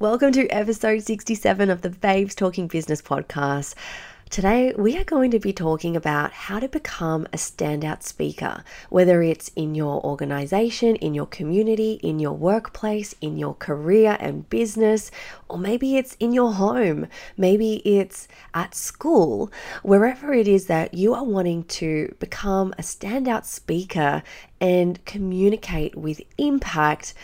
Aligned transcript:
Welcome 0.00 0.30
to 0.34 0.46
episode 0.50 1.02
67 1.02 1.70
of 1.70 1.82
the 1.82 1.90
Babes 1.90 2.36
Talking 2.36 2.68
Business 2.68 3.02
podcast. 3.02 3.74
Today, 4.30 4.72
we 4.78 4.96
are 4.96 5.02
going 5.02 5.32
to 5.32 5.40
be 5.40 5.52
talking 5.52 5.96
about 5.96 6.30
how 6.30 6.60
to 6.60 6.68
become 6.68 7.26
a 7.32 7.36
standout 7.36 8.04
speaker, 8.04 8.62
whether 8.90 9.22
it's 9.22 9.50
in 9.56 9.74
your 9.74 10.00
organization, 10.06 10.94
in 10.94 11.14
your 11.14 11.26
community, 11.26 11.94
in 11.94 12.20
your 12.20 12.34
workplace, 12.34 13.16
in 13.20 13.38
your 13.38 13.54
career 13.54 14.16
and 14.20 14.48
business, 14.48 15.10
or 15.48 15.58
maybe 15.58 15.96
it's 15.96 16.14
in 16.20 16.32
your 16.32 16.52
home, 16.52 17.08
maybe 17.36 17.82
it's 17.84 18.28
at 18.54 18.76
school, 18.76 19.50
wherever 19.82 20.32
it 20.32 20.46
is 20.46 20.66
that 20.66 20.94
you 20.94 21.12
are 21.12 21.24
wanting 21.24 21.64
to 21.64 22.14
become 22.20 22.72
a 22.78 22.82
standout 22.82 23.46
speaker 23.46 24.22
and 24.60 25.04
communicate 25.06 25.96
with 25.96 26.20
impact 26.36 27.14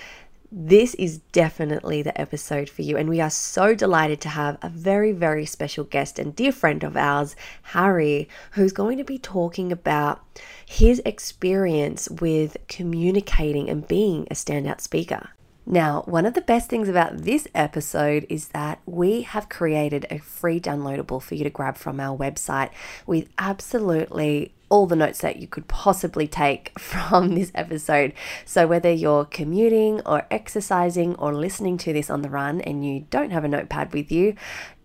this 0.56 0.94
is 0.94 1.18
definitely 1.32 2.00
the 2.02 2.18
episode 2.18 2.70
for 2.70 2.82
you. 2.82 2.96
And 2.96 3.08
we 3.08 3.20
are 3.20 3.28
so 3.28 3.74
delighted 3.74 4.20
to 4.20 4.28
have 4.28 4.56
a 4.62 4.68
very, 4.68 5.10
very 5.10 5.44
special 5.46 5.82
guest 5.82 6.16
and 6.16 6.34
dear 6.36 6.52
friend 6.52 6.84
of 6.84 6.96
ours, 6.96 7.34
Harry, 7.62 8.28
who's 8.52 8.72
going 8.72 8.96
to 8.98 9.04
be 9.04 9.18
talking 9.18 9.72
about 9.72 10.22
his 10.64 11.02
experience 11.04 12.08
with 12.08 12.56
communicating 12.68 13.68
and 13.68 13.88
being 13.88 14.28
a 14.30 14.34
standout 14.34 14.80
speaker. 14.80 15.30
Now, 15.66 16.02
one 16.06 16.24
of 16.24 16.34
the 16.34 16.40
best 16.40 16.70
things 16.70 16.88
about 16.88 17.18
this 17.18 17.48
episode 17.52 18.24
is 18.28 18.48
that 18.48 18.80
we 18.86 19.22
have 19.22 19.48
created 19.48 20.06
a 20.08 20.18
free 20.18 20.60
downloadable 20.60 21.20
for 21.20 21.34
you 21.34 21.42
to 21.42 21.50
grab 21.50 21.76
from 21.76 21.98
our 21.98 22.16
website 22.16 22.70
with 23.06 23.28
absolutely 23.38 24.52
all 24.74 24.86
the 24.86 24.96
notes 24.96 25.20
that 25.20 25.36
you 25.36 25.46
could 25.46 25.68
possibly 25.68 26.26
take 26.26 26.76
from 26.80 27.36
this 27.36 27.52
episode. 27.54 28.12
So, 28.44 28.66
whether 28.66 28.90
you're 28.90 29.24
commuting 29.24 30.00
or 30.04 30.26
exercising 30.32 31.14
or 31.14 31.32
listening 31.32 31.78
to 31.78 31.92
this 31.92 32.10
on 32.10 32.22
the 32.22 32.28
run 32.28 32.60
and 32.60 32.84
you 32.84 33.06
don't 33.08 33.30
have 33.30 33.44
a 33.44 33.48
notepad 33.48 33.94
with 33.94 34.10
you, 34.10 34.34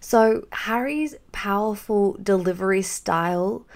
So, 0.00 0.46
Harry's 0.52 1.14
powerful 1.30 2.16
delivery 2.20 2.82
style 2.82 3.66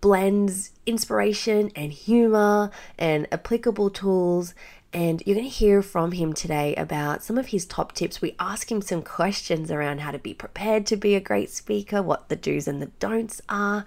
blends 0.00 0.72
inspiration 0.86 1.70
and 1.76 1.92
humor 1.92 2.70
and 2.98 3.26
applicable 3.32 3.90
tools 3.90 4.54
and 4.92 5.22
you're 5.24 5.36
going 5.36 5.48
to 5.48 5.54
hear 5.54 5.82
from 5.82 6.12
him 6.12 6.32
today 6.32 6.74
about 6.74 7.22
some 7.22 7.38
of 7.38 7.48
his 7.48 7.64
top 7.64 7.92
tips. 7.92 8.20
We 8.20 8.34
ask 8.40 8.72
him 8.72 8.82
some 8.82 9.02
questions 9.02 9.70
around 9.70 10.00
how 10.00 10.10
to 10.10 10.18
be 10.18 10.34
prepared 10.34 10.84
to 10.86 10.96
be 10.96 11.14
a 11.14 11.20
great 11.20 11.50
speaker, 11.50 12.02
what 12.02 12.28
the 12.28 12.34
do's 12.34 12.66
and 12.66 12.82
the 12.82 12.90
don'ts 12.98 13.40
are. 13.48 13.84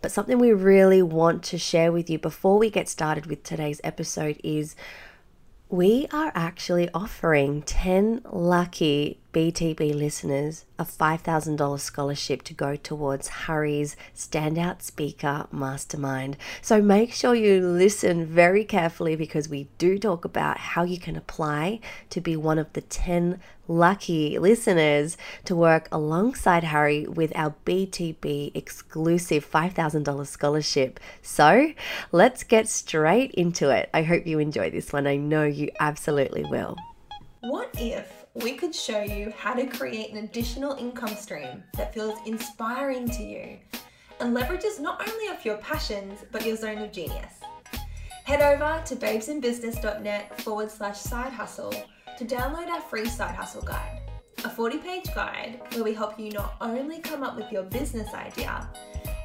But 0.00 0.12
something 0.12 0.38
we 0.38 0.52
really 0.52 1.02
want 1.02 1.42
to 1.44 1.58
share 1.58 1.90
with 1.90 2.08
you 2.08 2.20
before 2.20 2.56
we 2.56 2.70
get 2.70 2.88
started 2.88 3.26
with 3.26 3.42
today's 3.42 3.80
episode 3.82 4.40
is 4.44 4.76
we 5.68 6.06
are 6.12 6.30
actually 6.36 6.88
offering 6.94 7.62
10 7.62 8.20
lucky 8.30 9.18
BTB 9.34 9.92
listeners 9.92 10.64
a 10.78 10.84
$5,000 10.84 11.80
scholarship 11.80 12.42
to 12.42 12.54
go 12.54 12.76
towards 12.76 13.26
Harry's 13.28 13.96
Standout 14.14 14.80
Speaker 14.80 15.48
Mastermind. 15.50 16.36
So 16.62 16.80
make 16.80 17.12
sure 17.12 17.34
you 17.34 17.60
listen 17.60 18.26
very 18.26 18.64
carefully 18.64 19.16
because 19.16 19.48
we 19.48 19.66
do 19.76 19.98
talk 19.98 20.24
about 20.24 20.58
how 20.58 20.84
you 20.84 21.00
can 21.00 21.16
apply 21.16 21.80
to 22.10 22.20
be 22.20 22.36
one 22.36 22.58
of 22.58 22.72
the 22.74 22.80
10 22.80 23.40
lucky 23.66 24.38
listeners 24.38 25.16
to 25.46 25.56
work 25.56 25.88
alongside 25.90 26.62
Harry 26.62 27.04
with 27.04 27.32
our 27.34 27.56
BTB 27.66 28.52
exclusive 28.54 29.50
$5,000 29.50 30.26
scholarship. 30.28 31.00
So 31.22 31.72
let's 32.12 32.44
get 32.44 32.68
straight 32.68 33.32
into 33.32 33.70
it. 33.70 33.90
I 33.92 34.04
hope 34.04 34.28
you 34.28 34.38
enjoy 34.38 34.70
this 34.70 34.92
one. 34.92 35.08
I 35.08 35.16
know 35.16 35.42
you 35.42 35.70
absolutely 35.80 36.44
will. 36.44 36.76
What 37.40 37.70
if 37.76 38.23
we 38.34 38.54
could 38.54 38.74
show 38.74 39.00
you 39.00 39.32
how 39.36 39.54
to 39.54 39.66
create 39.66 40.10
an 40.10 40.24
additional 40.24 40.74
income 40.74 41.14
stream 41.14 41.62
that 41.76 41.94
feels 41.94 42.18
inspiring 42.26 43.08
to 43.08 43.22
you 43.22 43.56
and 44.20 44.36
leverages 44.36 44.80
not 44.80 45.08
only 45.08 45.26
off 45.26 45.44
your 45.44 45.56
passions 45.58 46.24
but 46.32 46.44
your 46.44 46.56
zone 46.56 46.78
of 46.78 46.90
genius. 46.90 47.40
Head 48.24 48.40
over 48.40 48.82
to 48.86 48.96
babesinbusiness.net 48.96 50.40
forward 50.40 50.70
slash 50.70 50.98
side 50.98 51.32
hustle 51.32 51.72
to 52.18 52.24
download 52.24 52.68
our 52.68 52.80
free 52.80 53.06
side 53.06 53.34
hustle 53.34 53.62
guide, 53.62 54.00
a 54.44 54.50
40 54.50 54.78
page 54.78 55.14
guide 55.14 55.60
where 55.72 55.84
we 55.84 55.94
help 55.94 56.18
you 56.18 56.30
not 56.32 56.56
only 56.60 56.98
come 56.98 57.22
up 57.22 57.36
with 57.36 57.52
your 57.52 57.62
business 57.62 58.12
idea, 58.14 58.68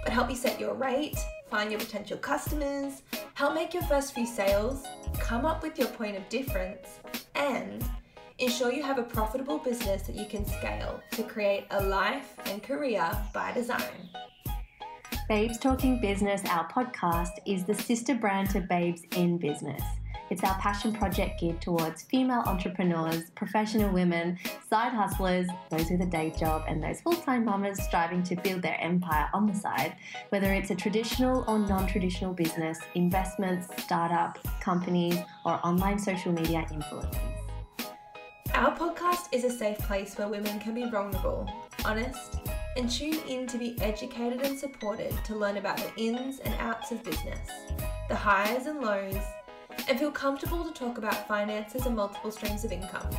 but 0.04 0.14
help 0.14 0.30
you 0.30 0.36
set 0.36 0.60
your 0.60 0.76
rate, 0.76 1.18
find 1.50 1.72
your 1.72 1.80
potential 1.80 2.18
customers, 2.18 3.02
help 3.34 3.56
make 3.56 3.74
your 3.74 3.84
first 3.84 4.14
few 4.14 4.28
sales, 4.28 4.86
come 5.18 5.46
up 5.46 5.64
with 5.64 5.80
your 5.80 5.88
point 5.88 6.16
of 6.16 6.28
difference, 6.30 7.00
and 7.36 7.84
Ensure 8.40 8.72
you 8.72 8.82
have 8.84 8.98
a 8.98 9.04
profitable 9.04 9.58
business 9.58 10.04
that 10.04 10.16
you 10.16 10.26
can 10.26 10.46
scale 10.46 11.02
to 11.12 11.24
create 11.24 11.66
a 11.72 11.84
life 11.84 12.36
and 12.46 12.64
career 12.64 13.12
by 13.34 13.52
design. 13.52 14.10
Babes 15.28 15.58
Talking 15.58 16.00
Business, 16.00 16.42
our 16.50 16.66
podcast, 16.70 17.32
is 17.46 17.66
the 17.66 17.76
sister 17.76 18.16
brand 18.16 18.50
to 18.52 18.62
Babes 18.62 19.02
in 19.18 19.38
Business. 19.38 19.84
It's 20.30 20.44
our 20.44 20.56
passion 20.56 20.94
project 20.94 21.42
geared 21.42 21.62
towards 21.62 22.04
female 22.04 22.44
entrepreneurs, 22.46 23.30
professional 23.32 23.92
women, 23.92 24.38
side 24.70 24.94
hustlers, 24.94 25.48
those 25.70 25.90
with 25.90 26.02
a 26.02 26.06
day 26.06 26.32
job, 26.40 26.64
and 26.68 26.82
those 26.82 27.02
full 27.02 27.16
time 27.16 27.44
mamas 27.44 27.84
striving 27.84 28.24
to 28.24 28.38
build 28.38 28.62
their 28.62 28.80
empire 28.80 29.28
on 29.34 29.48
the 29.48 29.56
side, 29.56 29.98
whether 30.30 30.54
it's 30.54 30.70
a 30.70 30.76
traditional 30.76 31.44
or 31.48 31.60
non 31.60 31.88
traditional 31.88 32.34
business, 32.34 32.80
investments, 32.96 33.68
startup, 33.84 34.40
companies, 34.62 35.18
or 35.46 35.60
online 35.66 36.00
social 36.00 36.32
media 36.32 36.66
influencers. 36.72 37.39
Our 38.60 38.78
podcast 38.78 39.30
is 39.32 39.46
a 39.46 39.50
safe 39.50 39.78
place 39.78 40.18
where 40.18 40.28
women 40.28 40.60
can 40.60 40.74
be 40.74 40.84
vulnerable, 40.84 41.50
honest, 41.86 42.42
and 42.76 42.92
tune 42.92 43.18
in 43.26 43.48
to 43.48 43.58
be 43.58 43.80
educated 43.80 44.42
and 44.42 44.60
supported 44.60 45.14
to 45.24 45.34
learn 45.34 45.56
about 45.56 45.78
the 45.78 45.96
ins 45.96 46.40
and 46.40 46.54
outs 46.56 46.92
of 46.92 47.02
business, 47.02 47.48
the 48.10 48.16
highs 48.16 48.66
and 48.66 48.82
lows, 48.82 49.16
and 49.88 49.98
feel 49.98 50.12
comfortable 50.12 50.66
to 50.66 50.74
talk 50.74 50.98
about 50.98 51.26
finances 51.26 51.86
and 51.86 51.96
multiple 51.96 52.32
streams 52.32 52.66
of 52.66 52.74
income. 52.74 53.10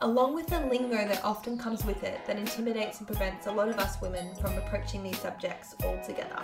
Along 0.00 0.32
with 0.32 0.46
the 0.46 0.60
lingo 0.60 1.08
that 1.08 1.24
often 1.24 1.58
comes 1.58 1.84
with 1.84 2.04
it 2.04 2.24
that 2.28 2.38
intimidates 2.38 3.00
and 3.00 3.08
prevents 3.08 3.48
a 3.48 3.52
lot 3.52 3.68
of 3.68 3.80
us 3.80 4.00
women 4.00 4.32
from 4.36 4.56
approaching 4.58 5.02
these 5.02 5.18
subjects 5.18 5.74
altogether. 5.84 6.40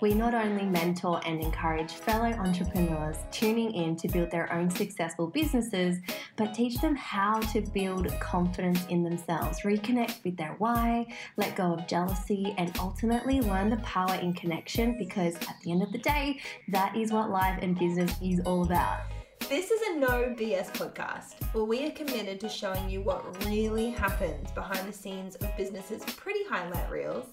We 0.00 0.14
not 0.14 0.32
only 0.32 0.64
mentor 0.64 1.20
and 1.26 1.40
encourage 1.40 1.90
fellow 1.90 2.28
entrepreneurs 2.28 3.16
tuning 3.32 3.74
in 3.74 3.96
to 3.96 4.06
build 4.06 4.30
their 4.30 4.52
own 4.52 4.70
successful 4.70 5.26
businesses, 5.26 5.98
but 6.36 6.54
teach 6.54 6.76
them 6.76 6.94
how 6.94 7.40
to 7.40 7.60
build 7.60 8.08
confidence 8.20 8.86
in 8.90 9.02
themselves, 9.02 9.62
reconnect 9.62 10.22
with 10.22 10.36
their 10.36 10.54
why, 10.58 11.04
let 11.36 11.56
go 11.56 11.72
of 11.72 11.88
jealousy, 11.88 12.54
and 12.58 12.78
ultimately 12.78 13.40
learn 13.40 13.70
the 13.70 13.76
power 13.78 14.14
in 14.14 14.32
connection 14.34 14.96
because 14.98 15.34
at 15.34 15.56
the 15.64 15.72
end 15.72 15.82
of 15.82 15.90
the 15.90 15.98
day, 15.98 16.38
that 16.68 16.96
is 16.96 17.10
what 17.10 17.30
life 17.30 17.58
and 17.60 17.76
business 17.76 18.14
is 18.22 18.38
all 18.46 18.62
about. 18.62 19.00
This 19.48 19.72
is 19.72 19.80
a 19.88 19.98
no 19.98 20.32
BS 20.38 20.70
podcast 20.74 21.42
where 21.54 21.64
we 21.64 21.86
are 21.86 21.90
committed 21.90 22.38
to 22.40 22.48
showing 22.48 22.88
you 22.88 23.00
what 23.00 23.44
really 23.46 23.90
happens 23.90 24.48
behind 24.52 24.86
the 24.86 24.92
scenes 24.92 25.34
of 25.36 25.56
businesses' 25.56 26.04
pretty 26.04 26.44
highlight 26.44 26.88
reels 26.88 27.26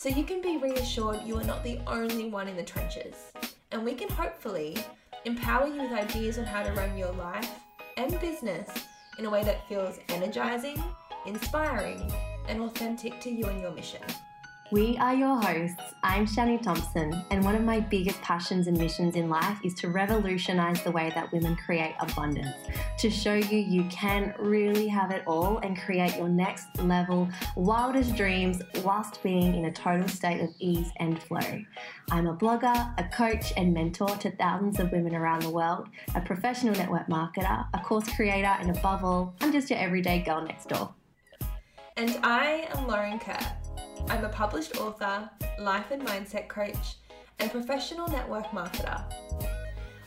so 0.00 0.08
you 0.08 0.24
can 0.24 0.40
be 0.40 0.56
reassured 0.56 1.20
you 1.26 1.36
are 1.36 1.44
not 1.44 1.62
the 1.62 1.78
only 1.86 2.30
one 2.30 2.48
in 2.48 2.56
the 2.56 2.62
trenches. 2.62 3.16
And 3.70 3.84
we 3.84 3.92
can 3.92 4.08
hopefully 4.08 4.78
empower 5.26 5.66
you 5.66 5.82
with 5.82 5.92
ideas 5.92 6.38
on 6.38 6.46
how 6.46 6.62
to 6.62 6.72
run 6.72 6.96
your 6.96 7.12
life 7.12 7.50
and 7.98 8.18
business 8.18 8.70
in 9.18 9.26
a 9.26 9.30
way 9.30 9.44
that 9.44 9.68
feels 9.68 9.98
energizing, 10.08 10.82
inspiring, 11.26 12.10
and 12.48 12.62
authentic 12.62 13.20
to 13.20 13.30
you 13.30 13.44
and 13.44 13.60
your 13.60 13.72
mission. 13.72 14.00
We 14.72 14.96
are 14.98 15.16
your 15.16 15.42
hosts. 15.42 15.94
I'm 16.04 16.26
Shani 16.26 16.62
Thompson, 16.62 17.24
and 17.32 17.42
one 17.42 17.56
of 17.56 17.64
my 17.64 17.80
biggest 17.80 18.22
passions 18.22 18.68
and 18.68 18.78
missions 18.78 19.16
in 19.16 19.28
life 19.28 19.58
is 19.64 19.74
to 19.74 19.88
revolutionize 19.88 20.80
the 20.84 20.92
way 20.92 21.10
that 21.12 21.32
women 21.32 21.56
create 21.56 21.96
abundance, 21.98 22.54
to 23.00 23.10
show 23.10 23.34
you 23.34 23.58
you 23.58 23.82
can 23.90 24.32
really 24.38 24.86
have 24.86 25.10
it 25.10 25.24
all 25.26 25.58
and 25.58 25.76
create 25.76 26.16
your 26.16 26.28
next 26.28 26.68
level, 26.78 27.28
wildest 27.56 28.14
dreams 28.14 28.62
whilst 28.84 29.20
being 29.24 29.56
in 29.56 29.64
a 29.64 29.72
total 29.72 30.06
state 30.06 30.40
of 30.40 30.50
ease 30.60 30.92
and 30.98 31.20
flow. 31.20 31.64
I'm 32.12 32.28
a 32.28 32.36
blogger, 32.36 32.94
a 32.96 33.08
coach, 33.08 33.52
and 33.56 33.74
mentor 33.74 34.16
to 34.18 34.30
thousands 34.36 34.78
of 34.78 34.92
women 34.92 35.16
around 35.16 35.42
the 35.42 35.50
world, 35.50 35.88
a 36.14 36.20
professional 36.20 36.76
network 36.76 37.08
marketer, 37.08 37.66
a 37.74 37.78
course 37.80 38.08
creator, 38.14 38.54
and 38.60 38.70
above 38.70 39.02
all, 39.02 39.34
I'm 39.40 39.50
just 39.50 39.68
your 39.68 39.80
everyday 39.80 40.20
girl 40.20 40.42
next 40.42 40.68
door. 40.68 40.94
And 41.96 42.16
I 42.22 42.68
am 42.72 42.86
Lauren 42.86 43.18
Kerr 43.18 43.59
I'm 44.08 44.24
a 44.24 44.28
published 44.28 44.76
author, 44.78 45.28
life 45.58 45.90
and 45.90 46.02
mindset 46.02 46.48
coach, 46.48 46.96
and 47.38 47.50
professional 47.50 48.08
network 48.08 48.46
marketer. 48.46 49.02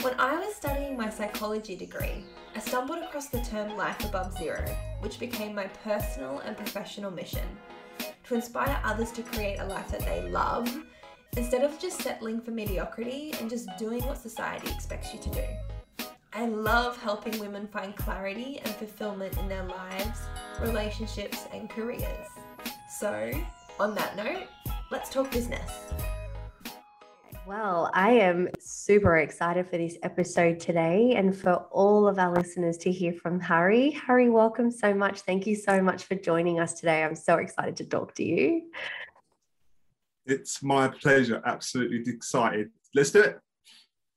When 0.01 0.19
I 0.19 0.35
was 0.35 0.55
studying 0.55 0.97
my 0.97 1.09
psychology 1.09 1.75
degree, 1.75 2.25
I 2.55 2.59
stumbled 2.59 2.99
across 2.99 3.27
the 3.27 3.41
term 3.41 3.77
life 3.77 4.03
above 4.03 4.37
zero, 4.37 4.65
which 4.99 5.19
became 5.19 5.55
my 5.55 5.67
personal 5.83 6.39
and 6.39 6.57
professional 6.57 7.11
mission 7.11 7.47
to 8.25 8.35
inspire 8.35 8.79
others 8.83 9.11
to 9.13 9.23
create 9.23 9.59
a 9.59 9.65
life 9.65 9.89
that 9.89 10.01
they 10.01 10.29
love 10.29 10.83
instead 11.37 11.63
of 11.63 11.79
just 11.79 12.01
settling 12.01 12.41
for 12.41 12.51
mediocrity 12.51 13.33
and 13.39 13.49
just 13.49 13.67
doing 13.77 14.03
what 14.05 14.17
society 14.17 14.69
expects 14.71 15.13
you 15.13 15.19
to 15.19 15.29
do. 15.29 16.07
I 16.33 16.47
love 16.47 16.97
helping 16.97 17.39
women 17.39 17.67
find 17.67 17.95
clarity 17.95 18.59
and 18.63 18.75
fulfillment 18.75 19.37
in 19.37 19.47
their 19.47 19.63
lives, 19.63 20.19
relationships, 20.61 21.45
and 21.53 21.69
careers. 21.69 22.27
So, 22.89 23.31
on 23.79 23.95
that 23.95 24.15
note, 24.15 24.47
let's 24.91 25.09
talk 25.09 25.31
business. 25.31 25.71
Well, 27.45 27.91
I 27.93 28.11
am 28.11 28.47
super 28.57 29.17
excited 29.17 29.69
for 29.69 29.77
this 29.77 29.97
episode 30.01 30.61
today 30.61 31.15
and 31.15 31.35
for 31.35 31.55
all 31.71 32.07
of 32.07 32.17
our 32.17 32.33
listeners 32.33 32.77
to 32.77 32.91
hear 32.91 33.11
from 33.11 33.39
Harry. 33.41 33.91
Harry, 33.91 34.29
welcome 34.29 34.71
so 34.71 34.93
much. 34.93 35.21
Thank 35.21 35.45
you 35.45 35.55
so 35.55 35.81
much 35.81 36.05
for 36.05 36.15
joining 36.15 36.61
us 36.61 36.73
today. 36.73 37.03
I'm 37.03 37.15
so 37.15 37.35
excited 37.35 37.75
to 37.77 37.85
talk 37.85 38.15
to 38.15 38.23
you. 38.23 38.69
It's 40.25 40.63
my 40.63 40.87
pleasure. 40.87 41.41
Absolutely 41.45 42.13
excited. 42.13 42.69
Let's 42.95 43.11
do 43.11 43.21
it. 43.21 43.39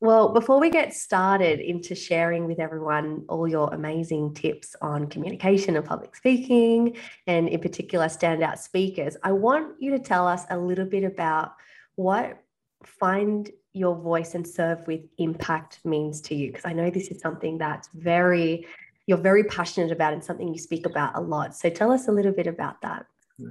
Well, 0.00 0.34
before 0.34 0.60
we 0.60 0.68
get 0.68 0.92
started 0.92 1.58
into 1.58 1.94
sharing 1.94 2.46
with 2.46 2.60
everyone 2.60 3.24
all 3.28 3.48
your 3.48 3.72
amazing 3.72 4.34
tips 4.34 4.76
on 4.82 5.06
communication 5.06 5.74
and 5.74 5.84
public 5.84 6.14
speaking, 6.14 6.98
and 7.26 7.48
in 7.48 7.60
particular, 7.60 8.06
standout 8.06 8.58
speakers, 8.58 9.16
I 9.22 9.32
want 9.32 9.76
you 9.80 9.92
to 9.92 9.98
tell 9.98 10.28
us 10.28 10.44
a 10.50 10.58
little 10.58 10.84
bit 10.84 11.02
about 11.02 11.52
what 11.94 12.42
find 12.84 13.50
your 13.72 13.96
voice 13.96 14.34
and 14.34 14.46
serve 14.46 14.86
with 14.86 15.00
impact 15.16 15.80
means 15.84 16.20
to 16.22 16.34
you. 16.34 16.48
Because 16.48 16.66
I 16.66 16.74
know 16.74 16.90
this 16.90 17.08
is 17.08 17.20
something 17.22 17.56
that's 17.56 17.88
very, 17.94 18.66
you're 19.06 19.16
very 19.16 19.44
passionate 19.44 19.92
about 19.92 20.12
and 20.12 20.22
something 20.22 20.52
you 20.52 20.58
speak 20.58 20.84
about 20.84 21.16
a 21.16 21.20
lot. 21.22 21.56
So 21.56 21.70
tell 21.70 21.90
us 21.90 22.06
a 22.08 22.12
little 22.12 22.32
bit 22.32 22.46
about 22.46 22.82
that. 22.82 23.06
Yeah. 23.38 23.48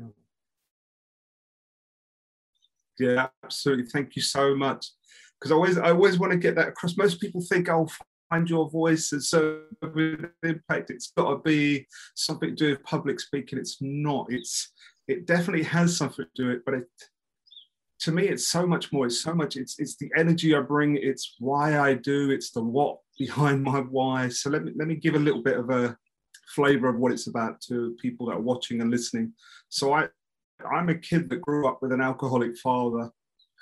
Yeah, 2.97 3.27
absolutely. 3.43 3.87
Thank 3.87 4.15
you 4.15 4.21
so 4.21 4.55
much 4.55 4.91
because 5.39 5.51
I 5.51 5.55
always 5.55 5.77
I 5.77 5.91
always 5.91 6.19
want 6.19 6.31
to 6.31 6.39
get 6.39 6.55
that 6.55 6.69
across. 6.69 6.97
Most 6.97 7.21
people 7.21 7.41
think, 7.41 7.69
"Oh, 7.69 7.87
find 8.29 8.49
your 8.49 8.69
voice," 8.69 9.11
and 9.11 9.23
so 9.23 9.61
with 9.81 10.25
impact, 10.43 10.89
it's 10.89 11.11
got 11.17 11.29
to 11.29 11.37
be 11.37 11.87
something 12.15 12.49
to 12.49 12.55
do 12.55 12.69
with 12.71 12.83
public 12.83 13.19
speaking. 13.19 13.59
It's 13.59 13.77
not. 13.81 14.27
It's 14.29 14.71
it 15.07 15.25
definitely 15.25 15.63
has 15.63 15.97
something 15.97 16.25
to 16.25 16.43
do 16.43 16.49
it, 16.49 16.63
but 16.65 16.75
it 16.75 16.87
to 17.99 18.11
me 18.11 18.27
it's 18.27 18.47
so 18.47 18.65
much 18.65 18.91
more. 18.91 19.05
It's 19.05 19.21
so 19.21 19.33
much. 19.33 19.55
It's 19.55 19.79
it's 19.79 19.95
the 19.97 20.11
energy 20.17 20.55
I 20.55 20.61
bring. 20.61 20.97
It's 20.97 21.35
why 21.39 21.79
I 21.79 21.93
do. 21.93 22.31
It's 22.31 22.51
the 22.51 22.63
what 22.63 22.99
behind 23.17 23.63
my 23.63 23.79
why. 23.79 24.29
So 24.29 24.49
let 24.49 24.63
me 24.63 24.71
let 24.75 24.87
me 24.87 24.95
give 24.95 25.15
a 25.15 25.19
little 25.19 25.43
bit 25.43 25.57
of 25.57 25.69
a 25.69 25.97
flavor 26.47 26.87
of 26.87 26.97
what 26.97 27.11
it's 27.11 27.27
about 27.27 27.59
to 27.59 27.95
people 28.01 28.27
that 28.27 28.33
are 28.35 28.41
watching 28.41 28.81
and 28.81 28.91
listening. 28.91 29.33
So 29.69 29.93
I 29.93 30.07
I'm 30.71 30.89
a 30.89 30.95
kid 30.95 31.29
that 31.29 31.41
grew 31.41 31.67
up 31.67 31.79
with 31.81 31.91
an 31.91 32.01
alcoholic 32.01 32.57
father 32.57 33.11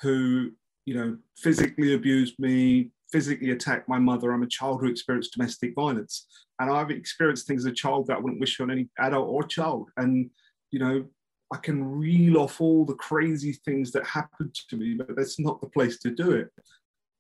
who 0.01 0.51
you 0.85 0.95
know, 0.95 1.17
physically 1.37 1.93
abused 1.93 2.35
me, 2.39 2.91
physically 3.11 3.51
attacked 3.51 3.87
my 3.87 3.99
mother. 3.99 4.31
I'm 4.31 4.43
a 4.43 4.47
child 4.47 4.81
who 4.81 4.87
experienced 4.87 5.33
domestic 5.33 5.73
violence. 5.75 6.27
And 6.59 6.69
I've 6.69 6.91
experienced 6.91 7.47
things 7.47 7.65
as 7.65 7.71
a 7.71 7.75
child 7.75 8.07
that 8.07 8.17
I 8.17 8.19
wouldn't 8.19 8.41
wish 8.41 8.59
on 8.59 8.71
any 8.71 8.89
adult 8.99 9.27
or 9.29 9.43
child. 9.43 9.89
And, 9.97 10.29
you 10.71 10.79
know, 10.79 11.05
I 11.53 11.57
can 11.57 11.83
reel 11.83 12.39
off 12.39 12.59
all 12.59 12.85
the 12.85 12.95
crazy 12.95 13.53
things 13.65 13.91
that 13.91 14.05
happened 14.05 14.55
to 14.69 14.75
me, 14.75 14.95
but 14.95 15.15
that's 15.15 15.39
not 15.39 15.61
the 15.61 15.69
place 15.69 15.99
to 15.99 16.09
do 16.09 16.31
it. 16.31 16.49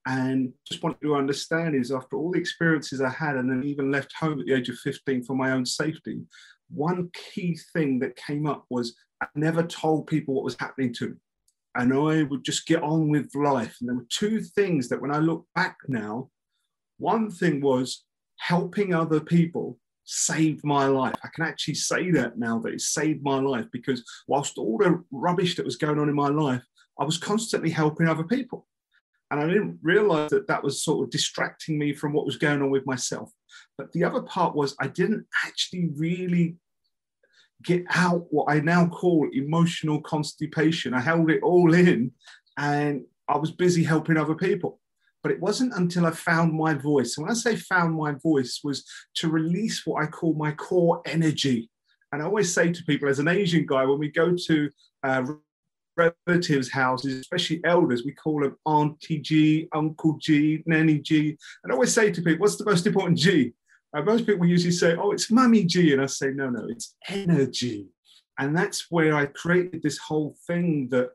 And 0.05 0.51
just 0.67 0.83
want 0.83 0.99
to 1.01 1.15
understand 1.15 1.75
is 1.75 1.91
after 1.91 2.17
all 2.17 2.31
the 2.31 2.39
experiences 2.39 2.99
I 2.99 3.09
had, 3.09 3.37
and 3.37 3.49
then 3.49 3.63
even 3.63 3.91
left 3.91 4.13
home 4.13 4.39
at 4.39 4.45
the 4.45 4.53
age 4.53 4.69
of 4.69 4.77
15 4.79 5.23
for 5.23 5.35
my 5.35 5.51
own 5.51 5.65
safety, 5.65 6.21
one 6.69 7.09
key 7.13 7.57
thing 7.71 7.99
that 7.99 8.15
came 8.15 8.45
up 8.47 8.65
was 8.69 8.95
I 9.21 9.27
never 9.35 9.63
told 9.63 10.07
people 10.07 10.33
what 10.33 10.43
was 10.43 10.57
happening 10.59 10.93
to 10.95 11.09
me 11.09 11.15
and 11.75 11.93
I 11.93 12.23
would 12.23 12.43
just 12.43 12.67
get 12.67 12.83
on 12.83 13.09
with 13.09 13.33
life. 13.35 13.77
And 13.79 13.89
there 13.89 13.95
were 13.95 14.07
two 14.09 14.41
things 14.41 14.89
that 14.89 15.01
when 15.01 15.11
I 15.11 15.17
look 15.17 15.45
back 15.55 15.77
now, 15.87 16.29
one 16.97 17.31
thing 17.31 17.61
was 17.61 18.03
helping 18.37 18.93
other 18.93 19.19
people 19.19 19.79
saved 20.05 20.63
my 20.63 20.85
life. 20.85 21.15
I 21.23 21.29
can 21.33 21.45
actually 21.45 21.75
say 21.75 22.11
that 22.11 22.37
now 22.37 22.59
that 22.59 22.73
it 22.73 22.81
saved 22.81 23.23
my 23.23 23.39
life 23.39 23.65
because 23.71 24.03
whilst 24.27 24.57
all 24.57 24.77
the 24.77 25.03
rubbish 25.11 25.55
that 25.55 25.65
was 25.65 25.77
going 25.77 25.99
on 25.99 26.09
in 26.09 26.15
my 26.15 26.27
life, 26.27 26.63
I 26.99 27.05
was 27.05 27.17
constantly 27.17 27.69
helping 27.69 28.07
other 28.07 28.23
people. 28.23 28.67
And 29.31 29.41
I 29.41 29.47
didn't 29.47 29.79
realize 29.81 30.29
that 30.29 30.47
that 30.47 30.63
was 30.63 30.83
sort 30.83 31.03
of 31.03 31.09
distracting 31.09 31.79
me 31.79 31.93
from 31.93 32.13
what 32.13 32.25
was 32.25 32.37
going 32.37 32.61
on 32.61 32.69
with 32.69 32.85
myself. 32.85 33.31
But 33.77 33.91
the 33.91 34.03
other 34.03 34.21
part 34.21 34.55
was 34.55 34.75
I 34.79 34.87
didn't 34.87 35.25
actually 35.43 35.89
really 35.95 36.57
get 37.63 37.83
out 37.89 38.25
what 38.29 38.51
I 38.51 38.59
now 38.59 38.87
call 38.87 39.29
emotional 39.33 40.01
constipation. 40.01 40.93
I 40.93 41.01
held 41.01 41.29
it 41.31 41.41
all 41.41 41.73
in 41.73 42.11
and 42.57 43.03
I 43.27 43.37
was 43.37 43.51
busy 43.51 43.83
helping 43.83 44.17
other 44.17 44.35
people. 44.35 44.79
But 45.21 45.31
it 45.31 45.39
wasn't 45.39 45.73
until 45.75 46.05
I 46.05 46.11
found 46.11 46.53
my 46.53 46.73
voice. 46.73 47.17
And 47.17 47.25
when 47.25 47.31
I 47.31 47.35
say 47.35 47.55
found 47.55 47.95
my 47.95 48.11
voice, 48.21 48.59
was 48.61 48.85
to 49.15 49.29
release 49.29 49.85
what 49.85 50.03
I 50.03 50.07
call 50.07 50.33
my 50.33 50.51
core 50.51 51.01
energy. 51.05 51.69
And 52.11 52.21
I 52.21 52.25
always 52.25 52.53
say 52.53 52.73
to 52.73 52.83
people, 52.83 53.07
as 53.07 53.19
an 53.19 53.29
Asian 53.29 53.65
guy, 53.65 53.85
when 53.85 53.99
we 53.99 54.11
go 54.11 54.35
to 54.35 54.69
uh, 55.03 55.25
relatives' 55.95 56.69
houses, 56.69 57.21
especially 57.21 57.61
elders, 57.63 58.03
we 58.03 58.13
call 58.13 58.41
them 58.41 58.57
Auntie 58.65 59.19
G, 59.19 59.67
Uncle 59.73 60.17
G, 60.21 60.61
Nanny 60.65 60.99
G. 60.99 61.37
And 61.63 61.71
I 61.71 61.73
always 61.73 61.93
say 61.93 62.11
to 62.11 62.21
people, 62.21 62.41
what's 62.41 62.57
the 62.57 62.65
most 62.65 62.85
important 62.85 63.17
G? 63.17 63.53
Uh, 63.95 64.01
most 64.01 64.25
people 64.25 64.45
usually 64.45 64.71
say, 64.71 64.95
oh, 64.95 65.11
it's 65.11 65.31
mummy 65.31 65.63
G. 65.63 65.93
And 65.93 66.01
I 66.01 66.07
say, 66.07 66.31
no, 66.31 66.49
no, 66.49 66.65
it's 66.67 66.95
energy. 67.07 67.87
And 68.39 68.57
that's 68.57 68.87
where 68.89 69.15
I 69.15 69.27
created 69.27 69.83
this 69.83 69.99
whole 69.99 70.35
thing 70.47 70.89
that 70.89 71.09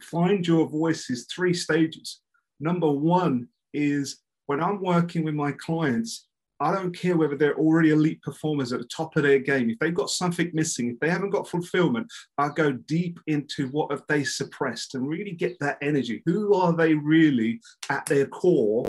find 0.00 0.46
your 0.46 0.68
voice 0.68 1.10
is 1.10 1.26
three 1.26 1.54
stages. 1.54 2.20
Number 2.60 2.90
one 2.90 3.48
is 3.74 4.20
when 4.46 4.62
I'm 4.62 4.80
working 4.80 5.24
with 5.24 5.34
my 5.34 5.52
clients, 5.52 6.26
I 6.62 6.72
don't 6.74 6.94
care 6.94 7.16
whether 7.16 7.36
they're 7.36 7.56
already 7.56 7.90
elite 7.90 8.20
performers 8.20 8.72
at 8.72 8.80
the 8.80 8.86
top 8.86 9.16
of 9.16 9.22
their 9.22 9.38
game. 9.38 9.70
If 9.70 9.78
they've 9.78 9.94
got 9.94 10.10
something 10.10 10.50
missing, 10.52 10.90
if 10.90 11.00
they 11.00 11.08
haven't 11.08 11.30
got 11.30 11.48
fulfillment, 11.48 12.06
I 12.36 12.50
go 12.50 12.72
deep 12.72 13.18
into 13.26 13.68
what 13.68 13.90
have 13.90 14.02
they 14.08 14.24
suppressed 14.24 14.94
and 14.94 15.08
really 15.08 15.32
get 15.32 15.58
that 15.60 15.78
energy. 15.80 16.22
Who 16.26 16.54
are 16.54 16.74
they 16.74 16.94
really 16.94 17.60
at 17.88 18.04
their 18.06 18.26
core? 18.26 18.86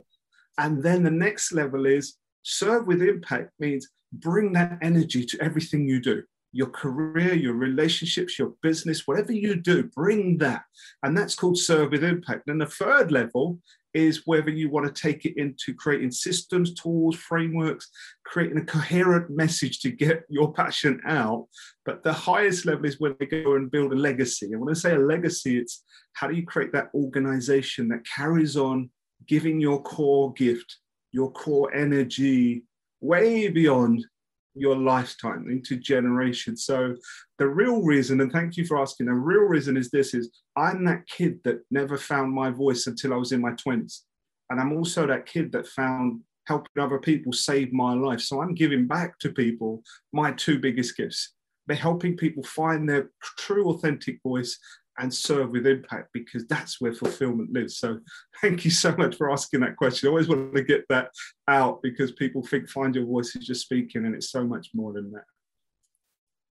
And 0.58 0.84
then 0.84 1.04
the 1.04 1.12
next 1.12 1.54
level 1.54 1.86
is 1.86 2.18
Serve 2.44 2.88
with 2.88 3.02
impact 3.02 3.52
means 3.60 3.88
bring 4.14 4.54
that 4.54 4.78
energy 4.82 5.26
to 5.26 5.42
everything 5.42 5.88
you 5.88 6.02
do 6.02 6.24
your 6.54 6.68
career, 6.68 7.34
your 7.34 7.54
relationships, 7.54 8.38
your 8.38 8.54
business, 8.62 9.08
whatever 9.08 9.32
you 9.32 9.56
do, 9.56 9.84
bring 9.84 10.38
that. 10.40 10.64
And 11.04 11.18
that's 11.18 11.36
called 11.36 11.58
serve 11.58 11.92
with 11.92 12.04
impact. 12.04 12.50
And 12.50 12.60
the 12.60 12.66
third 12.66 13.12
level 13.12 13.60
is 13.94 14.26
whether 14.26 14.50
you 14.50 14.70
want 14.70 14.94
to 14.94 15.02
take 15.02 15.26
it 15.26 15.38
into 15.38 15.74
creating 15.74 16.12
systems, 16.12 16.74
tools, 16.74 17.16
frameworks, 17.16 17.90
creating 18.26 18.58
a 18.58 18.66
coherent 18.66 19.30
message 19.30 19.80
to 19.82 19.92
get 19.92 20.24
your 20.30 20.54
passion 20.54 21.00
out. 21.06 21.48
But 21.86 22.04
the 22.04 22.14
highest 22.14 22.66
level 22.66 22.86
is 22.86 23.00
when 23.00 23.16
they 23.20 23.26
go 23.26 23.56
and 23.56 23.72
build 23.72 23.94
a 23.94 23.98
legacy. 23.98 24.48
And 24.52 24.62
when 24.62 24.70
I 24.70 24.78
say 24.78 24.96
a 24.96 25.00
legacy, 25.00 25.58
it's 25.58 25.84
how 26.14 26.28
do 26.28 26.36
you 26.36 26.46
create 26.46 26.72
that 26.74 26.90
organization 26.94 27.88
that 27.90 28.06
carries 28.06 28.56
on 28.58 28.90
giving 29.28 29.60
your 29.60 29.82
core 29.82 30.34
gift 30.34 30.78
your 31.12 31.32
core 31.32 31.74
energy 31.74 32.64
way 33.02 33.48
beyond 33.50 34.06
your 34.54 34.76
lifetime 34.76 35.48
into 35.50 35.78
generations. 35.78 36.66
So 36.66 36.96
the 37.38 37.48
real 37.48 37.82
reason, 37.82 38.22
and 38.22 38.32
thank 38.32 38.58
you 38.58 38.66
for 38.66 38.80
asking, 38.82 39.06
the 39.06 39.14
real 39.14 39.44
reason 39.44 39.78
is 39.78 39.90
this 39.90 40.14
is 40.14 40.30
I'm 40.56 40.84
that 40.86 41.08
kid 41.08 41.40
that 41.46 41.62
never 41.72 41.98
found 41.98 42.34
my 42.34 42.50
voice 42.50 42.88
until 42.88 43.14
I 43.14 43.18
was 43.18 43.32
in 43.32 43.42
my 43.42 43.52
20s. 43.52 44.02
And 44.50 44.60
I'm 44.60 44.74
also 44.74 45.08
that 45.08 45.26
kid 45.26 45.52
that 45.54 45.68
found 45.68 46.22
helping 46.48 46.84
other 46.84 47.00
people 47.00 47.32
save 47.32 47.72
my 47.72 47.94
life. 47.94 48.20
So 48.20 48.42
I'm 48.42 48.54
giving 48.54 48.88
back 48.88 49.18
to 49.20 49.30
people 49.30 49.84
my 50.12 50.32
two 50.34 50.60
biggest 50.60 50.98
gifts. 50.98 51.34
They're 51.68 51.78
helping 51.78 52.18
people 52.18 52.44
find 52.44 52.90
their 52.90 53.12
true, 53.38 53.70
authentic 53.70 54.20
voice 54.24 54.58
and 55.00 55.14
serve 55.14 55.52
with 55.52 55.66
impact 55.66 56.10
because 56.14 56.46
that's 56.48 56.82
where 56.82 56.94
fulfillment 56.94 57.52
lives. 57.54 57.78
So 57.78 58.00
thank 58.42 58.66
you 58.66 58.72
so 58.72 58.96
much 58.96 59.16
for 59.16 59.32
asking 59.32 59.62
that 59.62 59.78
question. 59.78 60.08
I 60.08 60.12
always 60.12 60.28
want 60.28 60.56
to 60.56 60.64
get 60.64 60.86
that 60.90 61.10
out 61.48 61.82
because 61.82 62.12
people 62.12 62.46
think 62.46 62.70
find 62.70 62.96
your 62.96 63.06
voice 63.06 63.36
is 63.36 63.46
just 63.46 63.62
speaking 63.62 64.06
and 64.06 64.16
it's 64.16 64.32
so 64.32 64.44
much 64.44 64.70
more 64.74 64.94
than 64.94 65.12
that. 65.12 65.24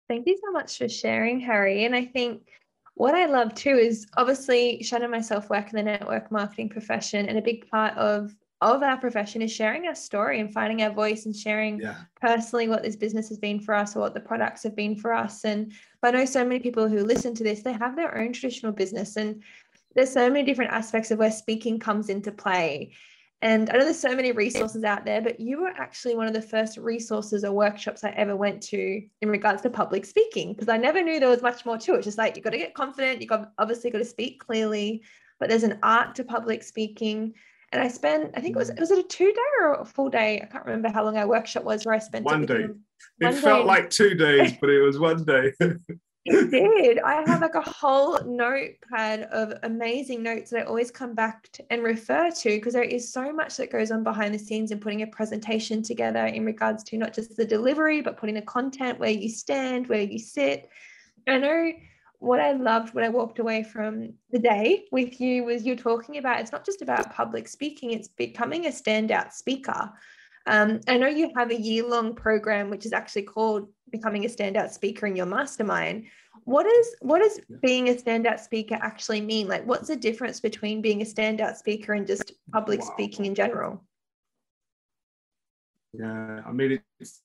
Thank 0.08 0.26
you 0.26 0.38
so 0.44 0.52
much 0.52 0.78
for 0.78 0.88
sharing, 0.88 1.40
Harry. 1.40 1.84
And 1.84 1.96
I 1.96 2.04
think 2.04 2.48
what 2.94 3.14
I 3.14 3.26
love 3.26 3.54
too 3.54 3.76
is 3.76 4.06
obviously 4.16 4.82
Shannon 4.82 5.04
and 5.04 5.12
myself 5.12 5.50
work 5.50 5.70
in 5.70 5.76
the 5.76 5.82
network 5.82 6.30
marketing 6.32 6.68
profession, 6.68 7.28
and 7.28 7.36
a 7.36 7.42
big 7.42 7.68
part 7.68 7.96
of 7.98 8.34
of 8.60 8.82
our 8.82 8.96
profession 8.96 9.42
is 9.42 9.52
sharing 9.52 9.86
our 9.86 9.94
story 9.94 10.40
and 10.40 10.52
finding 10.52 10.82
our 10.82 10.90
voice 10.90 11.26
and 11.26 11.36
sharing 11.36 11.78
yeah. 11.80 11.96
personally 12.20 12.68
what 12.68 12.82
this 12.82 12.96
business 12.96 13.28
has 13.28 13.38
been 13.38 13.60
for 13.60 13.74
us 13.74 13.94
or 13.94 14.00
what 14.00 14.14
the 14.14 14.20
products 14.20 14.62
have 14.62 14.74
been 14.74 14.96
for 14.96 15.12
us. 15.12 15.44
And 15.44 15.72
I 16.02 16.10
know 16.10 16.24
so 16.24 16.44
many 16.44 16.60
people 16.60 16.88
who 16.88 17.04
listen 17.04 17.34
to 17.34 17.44
this, 17.44 17.62
they 17.62 17.72
have 17.72 17.96
their 17.96 18.16
own 18.16 18.32
traditional 18.32 18.72
business 18.72 19.16
and 19.16 19.42
there's 19.94 20.12
so 20.12 20.30
many 20.30 20.44
different 20.44 20.72
aspects 20.72 21.10
of 21.10 21.18
where 21.18 21.30
speaking 21.30 21.78
comes 21.78 22.08
into 22.08 22.30
play. 22.30 22.92
And 23.42 23.68
I 23.68 23.74
know 23.74 23.84
there's 23.84 23.98
so 23.98 24.14
many 24.14 24.32
resources 24.32 24.84
out 24.84 25.04
there, 25.04 25.20
but 25.20 25.40
you 25.40 25.60
were 25.60 25.72
actually 25.76 26.14
one 26.14 26.26
of 26.26 26.32
the 26.32 26.40
first 26.40 26.78
resources 26.78 27.44
or 27.44 27.52
workshops 27.52 28.02
I 28.02 28.10
ever 28.10 28.34
went 28.34 28.62
to 28.64 29.02
in 29.20 29.28
regards 29.28 29.62
to 29.62 29.70
public 29.70 30.06
speaking 30.06 30.52
because 30.52 30.70
I 30.70 30.78
never 30.78 31.02
knew 31.02 31.20
there 31.20 31.28
was 31.28 31.42
much 31.42 31.66
more 31.66 31.76
to 31.78 31.94
it. 31.94 32.02
Just 32.02 32.16
like 32.16 32.36
you've 32.36 32.44
got 32.44 32.50
to 32.50 32.58
get 32.58 32.74
confident, 32.74 33.20
you've 33.20 33.28
got 33.28 33.52
obviously 33.58 33.90
got 33.90 33.98
to 33.98 34.06
speak 34.06 34.40
clearly, 34.40 35.02
but 35.38 35.50
there's 35.50 35.64
an 35.64 35.78
art 35.82 36.14
to 36.14 36.24
public 36.24 36.62
speaking. 36.62 37.34
And 37.76 37.84
I 37.84 37.88
spent, 37.88 38.30
I 38.34 38.40
think 38.40 38.56
it 38.56 38.58
was, 38.58 38.70
mm. 38.70 38.80
was 38.80 38.90
it 38.90 38.98
a 38.98 39.02
two 39.02 39.30
day 39.32 39.40
or 39.60 39.74
a 39.74 39.84
full 39.84 40.08
day? 40.08 40.40
I 40.40 40.46
can't 40.46 40.64
remember 40.64 40.88
how 40.88 41.04
long 41.04 41.18
our 41.18 41.28
workshop 41.28 41.62
was 41.62 41.84
where 41.84 41.94
I 41.94 41.98
spent 41.98 42.24
one 42.24 42.46
day. 42.46 42.68
It 43.20 43.32
felt 43.34 43.64
day. 43.64 43.66
like 43.66 43.90
two 43.90 44.14
days, 44.14 44.54
but 44.58 44.70
it 44.70 44.80
was 44.80 44.98
one 44.98 45.24
day. 45.24 45.52
it 46.24 46.50
did. 46.50 46.98
I 47.00 47.22
have 47.28 47.42
like 47.42 47.54
a 47.54 47.60
whole 47.60 48.18
notepad 48.24 49.24
of 49.24 49.52
amazing 49.62 50.22
notes 50.22 50.50
that 50.50 50.62
I 50.62 50.64
always 50.64 50.90
come 50.90 51.14
back 51.14 51.52
to 51.52 51.64
and 51.70 51.82
refer 51.82 52.30
to 52.30 52.48
because 52.48 52.72
there 52.72 52.82
is 52.82 53.12
so 53.12 53.30
much 53.30 53.58
that 53.58 53.70
goes 53.70 53.90
on 53.90 54.02
behind 54.02 54.32
the 54.32 54.38
scenes 54.38 54.70
in 54.70 54.80
putting 54.80 55.02
a 55.02 55.06
presentation 55.08 55.82
together 55.82 56.24
in 56.24 56.46
regards 56.46 56.82
to 56.84 56.96
not 56.96 57.12
just 57.12 57.36
the 57.36 57.44
delivery, 57.44 58.00
but 58.00 58.16
putting 58.16 58.36
the 58.36 58.42
content 58.42 58.98
where 58.98 59.10
you 59.10 59.28
stand, 59.28 59.86
where 59.86 60.00
you 60.00 60.18
sit. 60.18 60.70
I 61.28 61.36
know 61.36 61.72
what 62.18 62.40
I 62.40 62.52
loved 62.52 62.94
when 62.94 63.04
I 63.04 63.08
walked 63.08 63.38
away 63.38 63.62
from 63.62 64.14
the 64.30 64.38
day 64.38 64.84
with 64.92 65.20
you 65.20 65.44
was 65.44 65.64
you're 65.64 65.76
talking 65.76 66.18
about 66.18 66.40
it's 66.40 66.52
not 66.52 66.64
just 66.64 66.82
about 66.82 67.14
public 67.14 67.48
speaking, 67.48 67.92
it's 67.92 68.08
becoming 68.08 68.66
a 68.66 68.70
standout 68.70 69.32
speaker. 69.32 69.92
Um, 70.46 70.80
I 70.86 70.96
know 70.96 71.08
you 71.08 71.30
have 71.36 71.50
a 71.50 71.60
year 71.60 71.84
long 71.86 72.14
program 72.14 72.70
which 72.70 72.86
is 72.86 72.92
actually 72.92 73.22
called 73.22 73.68
Becoming 73.90 74.24
a 74.24 74.28
Standout 74.28 74.70
Speaker 74.70 75.06
in 75.06 75.16
Your 75.16 75.26
Mastermind. 75.26 76.06
What 76.44 76.66
is 76.66 76.94
what 77.00 77.20
does 77.20 77.40
being 77.62 77.88
a 77.88 77.94
standout 77.94 78.38
speaker 78.38 78.78
actually 78.80 79.20
mean? 79.20 79.48
Like, 79.48 79.66
what's 79.66 79.88
the 79.88 79.96
difference 79.96 80.38
between 80.40 80.82
being 80.82 81.02
a 81.02 81.04
standout 81.04 81.56
speaker 81.56 81.94
and 81.94 82.06
just 82.06 82.32
public 82.52 82.80
wow. 82.80 82.90
speaking 82.92 83.24
in 83.24 83.34
general? 83.34 83.84
Yeah, 85.92 86.42
I 86.46 86.52
mean, 86.52 86.80
it's, 87.00 87.22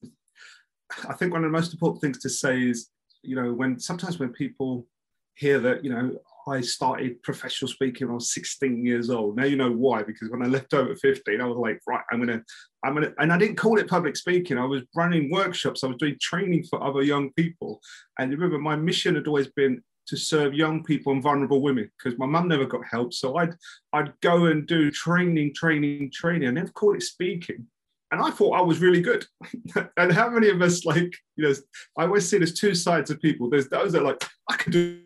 I 1.08 1.12
think 1.14 1.32
one 1.32 1.44
of 1.44 1.50
the 1.50 1.56
most 1.56 1.72
important 1.72 2.00
things 2.00 2.18
to 2.20 2.30
say 2.30 2.62
is, 2.62 2.88
you 3.22 3.36
know, 3.36 3.52
when 3.52 3.78
sometimes 3.78 4.18
when 4.18 4.30
people 4.30 4.86
hear 5.34 5.58
that, 5.60 5.84
you 5.84 5.90
know, 5.90 6.18
I 6.48 6.60
started 6.60 7.22
professional 7.22 7.70
speaking 7.70 8.06
when 8.06 8.12
I 8.12 8.16
was 8.16 8.34
16 8.34 8.84
years 8.84 9.10
old. 9.10 9.36
Now 9.36 9.44
you 9.44 9.56
know 9.56 9.70
why, 9.70 10.02
because 10.02 10.30
when 10.30 10.42
I 10.42 10.46
left 10.46 10.74
at 10.74 10.98
15, 10.98 11.40
I 11.40 11.44
was 11.44 11.56
like, 11.56 11.80
right, 11.86 12.02
I'm 12.10 12.18
gonna, 12.18 12.42
I'm 12.84 12.94
gonna, 12.94 13.12
and 13.18 13.32
I 13.32 13.38
didn't 13.38 13.56
call 13.56 13.78
it 13.78 13.88
public 13.88 14.16
speaking. 14.16 14.58
I 14.58 14.64
was 14.64 14.82
running 14.94 15.30
workshops, 15.30 15.84
I 15.84 15.86
was 15.86 15.98
doing 15.98 16.16
training 16.20 16.64
for 16.64 16.82
other 16.82 17.02
young 17.02 17.32
people. 17.34 17.80
And 18.18 18.32
remember, 18.32 18.58
my 18.58 18.76
mission 18.76 19.14
had 19.14 19.28
always 19.28 19.48
been 19.48 19.82
to 20.08 20.16
serve 20.16 20.52
young 20.52 20.82
people 20.82 21.12
and 21.12 21.22
vulnerable 21.22 21.62
women 21.62 21.88
because 21.96 22.18
my 22.18 22.26
mum 22.26 22.48
never 22.48 22.66
got 22.66 22.84
help. 22.84 23.14
So 23.14 23.36
I'd 23.36 23.54
I'd 23.92 24.12
go 24.20 24.46
and 24.46 24.66
do 24.66 24.90
training, 24.90 25.54
training, 25.54 26.10
training. 26.12 26.48
I 26.48 26.52
never 26.52 26.72
called 26.72 26.96
it 26.96 27.02
speaking. 27.02 27.66
And 28.12 28.20
I 28.20 28.30
thought 28.30 28.58
I 28.58 28.60
was 28.60 28.78
really 28.78 29.00
good. 29.00 29.24
and 29.96 30.12
how 30.12 30.28
many 30.28 30.50
of 30.50 30.60
us 30.60 30.84
like, 30.84 31.16
you 31.36 31.48
know, 31.48 31.54
I 31.98 32.04
always 32.04 32.28
see 32.28 32.36
there's 32.36 32.52
two 32.52 32.74
sides 32.74 33.10
of 33.10 33.20
people. 33.20 33.48
There's 33.48 33.68
those 33.68 33.92
that 33.92 34.02
are 34.02 34.04
like, 34.04 34.22
I 34.50 34.56
can 34.56 34.70
do 34.70 35.00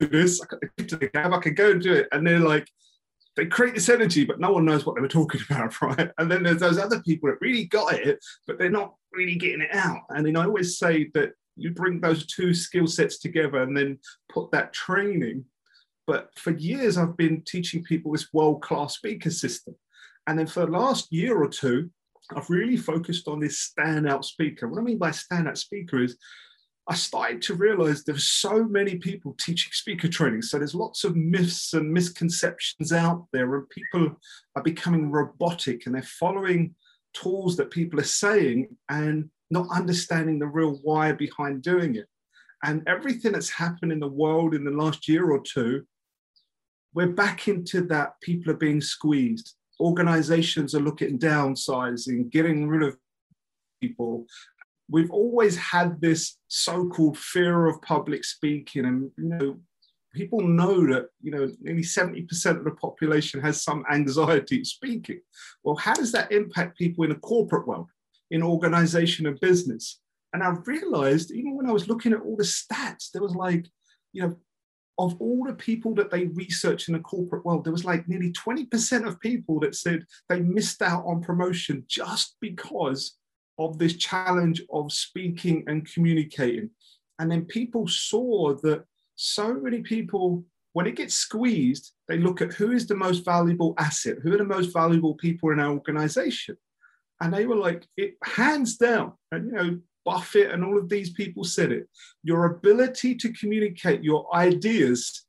this. 0.00 0.40
I 0.42 0.46
could 0.46 0.88
to 0.88 0.96
the 0.96 1.08
cab. 1.08 1.34
I 1.34 1.38
could 1.38 1.56
go 1.56 1.72
and 1.72 1.82
do 1.82 1.92
it. 1.92 2.08
And 2.12 2.26
they're 2.26 2.40
like, 2.40 2.66
they 3.36 3.44
create 3.44 3.74
this 3.74 3.90
energy, 3.90 4.24
but 4.24 4.40
no 4.40 4.50
one 4.50 4.64
knows 4.64 4.86
what 4.86 4.94
they 4.94 5.02
were 5.02 5.08
talking 5.08 5.42
about, 5.50 5.80
right? 5.82 6.10
And 6.16 6.30
then 6.30 6.42
there's 6.42 6.60
those 6.60 6.78
other 6.78 7.00
people 7.02 7.28
that 7.28 7.40
really 7.42 7.66
got 7.66 7.92
it, 7.92 8.18
but 8.46 8.58
they're 8.58 8.70
not 8.70 8.94
really 9.12 9.36
getting 9.36 9.60
it 9.60 9.74
out. 9.74 10.00
And 10.08 10.26
then 10.26 10.36
I 10.36 10.44
always 10.44 10.78
say 10.78 11.10
that 11.12 11.32
you 11.54 11.70
bring 11.70 12.00
those 12.00 12.26
two 12.26 12.54
skill 12.54 12.86
sets 12.86 13.18
together 13.18 13.62
and 13.62 13.76
then 13.76 13.98
put 14.30 14.50
that 14.52 14.72
training. 14.72 15.44
But 16.06 16.30
for 16.38 16.52
years, 16.52 16.96
I've 16.96 17.16
been 17.16 17.42
teaching 17.42 17.82
people 17.82 18.12
this 18.12 18.32
world 18.32 18.62
class 18.62 18.94
speaker 18.94 19.30
system. 19.30 19.74
And 20.26 20.38
then 20.38 20.46
for 20.46 20.60
the 20.60 20.72
last 20.72 21.12
year 21.12 21.36
or 21.36 21.48
two, 21.48 21.90
I've 22.34 22.50
really 22.50 22.76
focused 22.76 23.28
on 23.28 23.40
this 23.40 23.72
standout 23.72 24.24
speaker. 24.24 24.68
What 24.68 24.80
I 24.80 24.82
mean 24.82 24.98
by 24.98 25.10
standout 25.10 25.56
speaker 25.56 26.02
is 26.02 26.16
I 26.88 26.94
started 26.94 27.42
to 27.42 27.54
realize 27.54 28.04
there's 28.04 28.28
so 28.28 28.64
many 28.64 28.96
people 28.96 29.36
teaching 29.40 29.72
speaker 29.72 30.08
training. 30.08 30.42
So 30.42 30.58
there's 30.58 30.74
lots 30.74 31.02
of 31.02 31.16
myths 31.16 31.74
and 31.74 31.92
misconceptions 31.92 32.92
out 32.92 33.26
there, 33.32 33.56
and 33.56 33.68
people 33.70 34.16
are 34.54 34.62
becoming 34.62 35.10
robotic 35.10 35.86
and 35.86 35.94
they're 35.94 36.02
following 36.02 36.74
tools 37.12 37.56
that 37.56 37.70
people 37.70 37.98
are 37.98 38.04
saying 38.04 38.68
and 38.88 39.30
not 39.50 39.66
understanding 39.72 40.38
the 40.38 40.46
real 40.46 40.78
why 40.82 41.12
behind 41.12 41.62
doing 41.62 41.96
it. 41.96 42.06
And 42.62 42.82
everything 42.86 43.32
that's 43.32 43.50
happened 43.50 43.92
in 43.92 44.00
the 44.00 44.08
world 44.08 44.54
in 44.54 44.64
the 44.64 44.70
last 44.70 45.08
year 45.08 45.30
or 45.30 45.40
two, 45.40 45.84
we're 46.94 47.08
back 47.08 47.48
into 47.48 47.82
that 47.82 48.20
people 48.20 48.52
are 48.52 48.56
being 48.56 48.80
squeezed. 48.80 49.54
Organizations 49.80 50.74
are 50.74 50.80
looking 50.80 51.18
downsizing, 51.18 52.30
getting 52.30 52.68
rid 52.68 52.82
of 52.82 52.96
people. 53.80 54.26
We've 54.88 55.10
always 55.10 55.56
had 55.56 56.00
this 56.00 56.38
so-called 56.48 57.18
fear 57.18 57.66
of 57.66 57.82
public 57.82 58.24
speaking 58.24 58.84
and 58.84 59.10
you 59.18 59.24
know 59.24 59.56
people 60.14 60.40
know 60.40 60.86
that 60.86 61.08
you 61.20 61.30
know 61.30 61.50
nearly 61.60 61.82
70% 61.82 62.56
of 62.56 62.64
the 62.64 62.70
population 62.70 63.40
has 63.42 63.62
some 63.62 63.84
anxiety 63.90 64.64
speaking. 64.64 65.20
Well 65.62 65.76
how 65.76 65.94
does 65.94 66.12
that 66.12 66.32
impact 66.32 66.78
people 66.78 67.04
in 67.04 67.10
a 67.10 67.16
corporate 67.16 67.66
world 67.66 67.90
in 68.30 68.42
organization 68.42 69.26
and 69.26 69.38
business? 69.40 70.00
And 70.32 70.42
i 70.42 70.50
realized 70.64 71.30
even 71.30 71.56
when 71.56 71.68
i 71.68 71.72
was 71.72 71.88
looking 71.88 72.12
at 72.12 72.20
all 72.20 72.36
the 72.36 72.44
stats 72.44 73.10
there 73.10 73.22
was 73.22 73.34
like 73.34 73.66
you 74.12 74.22
know 74.22 74.36
of 74.98 75.16
all 75.20 75.44
the 75.44 75.54
people 75.54 75.94
that 75.94 76.10
they 76.10 76.26
researched 76.26 76.88
in 76.88 76.94
the 76.94 77.00
corporate 77.00 77.44
world, 77.44 77.64
there 77.64 77.72
was 77.72 77.84
like 77.84 78.08
nearly 78.08 78.32
20% 78.32 79.06
of 79.06 79.20
people 79.20 79.60
that 79.60 79.74
said 79.74 80.04
they 80.28 80.40
missed 80.40 80.80
out 80.80 81.04
on 81.06 81.20
promotion 81.20 81.84
just 81.86 82.36
because 82.40 83.16
of 83.58 83.78
this 83.78 83.96
challenge 83.96 84.62
of 84.72 84.92
speaking 84.92 85.64
and 85.66 85.90
communicating. 85.92 86.70
And 87.18 87.30
then 87.30 87.44
people 87.44 87.88
saw 87.88 88.54
that 88.62 88.84
so 89.16 89.54
many 89.54 89.80
people, 89.80 90.44
when 90.72 90.86
it 90.86 90.96
gets 90.96 91.14
squeezed, 91.14 91.92
they 92.08 92.18
look 92.18 92.42
at 92.42 92.52
who 92.52 92.72
is 92.72 92.86
the 92.86 92.94
most 92.94 93.24
valuable 93.24 93.74
asset, 93.78 94.18
who 94.22 94.34
are 94.34 94.38
the 94.38 94.44
most 94.44 94.72
valuable 94.72 95.14
people 95.14 95.50
in 95.50 95.60
our 95.60 95.72
organization. 95.72 96.56
And 97.20 97.32
they 97.32 97.46
were 97.46 97.56
like, 97.56 97.86
it 97.96 98.16
hands 98.22 98.76
down. 98.76 99.14
And, 99.32 99.46
you 99.46 99.52
know, 99.52 99.78
Buffett 100.06 100.52
and 100.52 100.64
all 100.64 100.78
of 100.78 100.88
these 100.88 101.10
people 101.10 101.44
said 101.44 101.70
it 101.72 101.88
your 102.22 102.46
ability 102.46 103.14
to 103.16 103.32
communicate 103.32 104.02
your 104.02 104.34
ideas 104.34 105.26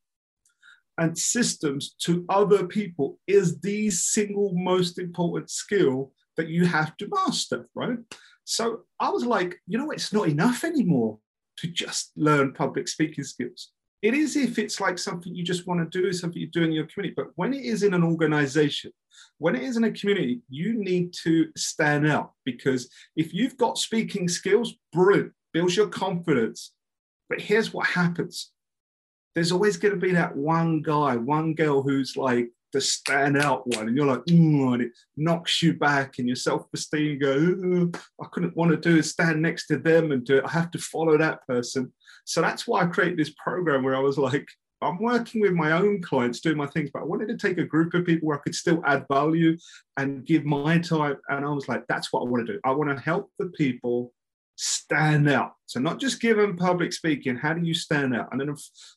and 0.97 1.17
systems 1.17 1.95
to 1.99 2.25
other 2.29 2.65
people 2.65 3.19
is 3.27 3.59
the 3.59 3.89
single 3.89 4.53
most 4.55 4.97
important 4.99 5.49
skill 5.49 6.11
that 6.37 6.47
you 6.47 6.65
have 6.65 6.95
to 6.97 7.09
master, 7.11 7.67
right? 7.75 7.97
So 8.45 8.81
I 8.99 9.09
was 9.09 9.25
like, 9.25 9.59
you 9.67 9.77
know, 9.77 9.91
it's 9.91 10.13
not 10.13 10.29
enough 10.29 10.63
anymore 10.63 11.19
to 11.57 11.67
just 11.67 12.11
learn 12.15 12.53
public 12.53 12.87
speaking 12.87 13.23
skills. 13.23 13.71
It 14.01 14.13
is 14.13 14.35
if 14.35 14.59
it's 14.59 14.79
like 14.79 14.99
something 14.99 15.33
you 15.33 15.43
just 15.43 15.65
want 15.65 15.79
to 15.91 16.01
do, 16.01 16.13
something 16.13 16.39
you 16.39 16.47
do 16.47 16.63
in 16.63 16.71
your 16.71 16.85
community. 16.85 17.15
But 17.15 17.31
when 17.35 17.53
it 17.53 17.65
is 17.65 17.83
in 17.83 17.93
an 17.93 18.03
organization, 18.03 18.91
when 19.39 19.55
it 19.55 19.63
is 19.63 19.77
in 19.77 19.83
a 19.85 19.91
community, 19.91 20.41
you 20.49 20.73
need 20.73 21.13
to 21.23 21.49
stand 21.57 22.07
out 22.07 22.33
because 22.45 22.89
if 23.15 23.33
you've 23.33 23.57
got 23.57 23.77
speaking 23.77 24.27
skills, 24.27 24.75
brilliant, 24.93 25.33
builds 25.51 25.75
your 25.75 25.87
confidence. 25.87 26.73
But 27.29 27.41
here's 27.41 27.73
what 27.73 27.87
happens 27.87 28.51
there's 29.35 29.51
always 29.51 29.77
going 29.77 29.93
to 29.93 29.99
be 29.99 30.13
that 30.13 30.35
one 30.35 30.81
guy, 30.81 31.15
one 31.15 31.53
girl 31.53 31.83
who's 31.83 32.17
like, 32.17 32.49
the 32.73 32.79
standout 32.79 33.61
one, 33.65 33.87
and 33.87 33.95
you're 33.95 34.05
like, 34.05 34.23
and 34.27 34.81
it 34.81 34.91
knocks 35.15 35.63
you 35.63 35.73
back, 35.73 36.19
and 36.19 36.27
your 36.27 36.35
self-esteem 36.35 37.19
go, 37.19 37.91
I 38.21 38.25
couldn't 38.31 38.57
want 38.57 38.71
to 38.71 38.77
do 38.77 38.97
is 38.97 39.09
stand 39.11 39.41
next 39.41 39.67
to 39.67 39.77
them 39.77 40.11
and 40.11 40.25
do 40.25 40.37
it. 40.37 40.45
I 40.45 40.51
have 40.51 40.71
to 40.71 40.79
follow 40.79 41.17
that 41.17 41.45
person. 41.47 41.93
So 42.25 42.41
that's 42.41 42.67
why 42.67 42.81
I 42.81 42.85
created 42.87 43.17
this 43.17 43.33
program 43.41 43.83
where 43.83 43.95
I 43.95 43.99
was 43.99 44.17
like, 44.17 44.47
I'm 44.81 45.01
working 45.01 45.41
with 45.41 45.53
my 45.53 45.71
own 45.71 46.03
clients 46.03 46.39
doing 46.39 46.57
my 46.57 46.67
things, 46.67 46.91
but 46.93 47.01
I 47.01 47.05
wanted 47.05 47.29
to 47.29 47.37
take 47.37 47.57
a 47.57 47.63
group 47.63 47.93
of 47.95 48.05
people 48.05 48.27
where 48.27 48.37
I 48.37 48.41
could 48.41 48.53
still 48.53 48.83
add 48.85 49.05
value 49.11 49.57
and 49.97 50.23
give 50.23 50.45
my 50.45 50.77
time. 50.77 51.15
And 51.29 51.45
I 51.45 51.49
was 51.49 51.67
like, 51.67 51.83
that's 51.87 52.13
what 52.13 52.21
I 52.21 52.25
want 52.25 52.45
to 52.45 52.53
do. 52.53 52.59
I 52.63 52.71
want 52.71 52.95
to 52.95 53.03
help 53.03 53.31
the 53.39 53.47
people 53.57 54.13
stand 54.55 55.29
out. 55.29 55.53
So 55.65 55.79
not 55.79 55.99
just 55.99 56.21
give 56.21 56.37
them 56.37 56.57
public 56.57 56.93
speaking, 56.93 57.37
how 57.37 57.53
do 57.53 57.65
you 57.65 57.73
stand 57.73 58.15
out? 58.15 58.27
And 58.31 58.39
then 58.39 58.55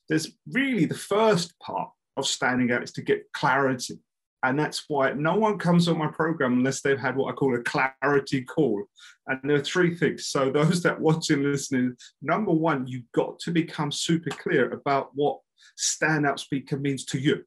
there's 0.09 0.33
really 0.51 0.85
the 0.85 0.95
first 0.95 1.59
part 1.61 1.91
of 2.21 2.27
standing 2.27 2.71
out 2.73 2.83
is 2.83 2.93
to 2.93 3.03
get 3.03 3.31
clarity. 3.33 3.99
And 4.43 4.59
that's 4.59 4.85
why 4.89 5.13
no 5.13 5.37
one 5.37 5.59
comes 5.59 5.87
on 5.87 5.99
my 5.99 6.07
program 6.07 6.55
unless 6.55 6.81
they've 6.81 6.99
had 6.99 7.15
what 7.15 7.31
I 7.31 7.35
call 7.35 7.55
a 7.55 7.63
clarity 7.63 8.43
call. 8.43 8.85
And 9.27 9.39
there 9.45 9.57
are 9.57 9.65
three 9.65 9.95
things. 9.95 10.29
So, 10.29 10.51
those 10.51 10.83
that 10.83 10.99
watch 10.99 11.29
and 11.31 11.43
listening, 11.43 11.95
number 12.23 12.53
one, 12.53 12.87
you've 12.87 13.11
got 13.13 13.39
to 13.41 13.51
become 13.51 13.93
super 13.93 14.31
clear 14.31 14.71
about 14.71 15.11
what 15.15 15.41
standout 15.79 16.39
speaker 16.39 16.79
means 16.79 17.05
to 17.07 17.19
you. 17.19 17.45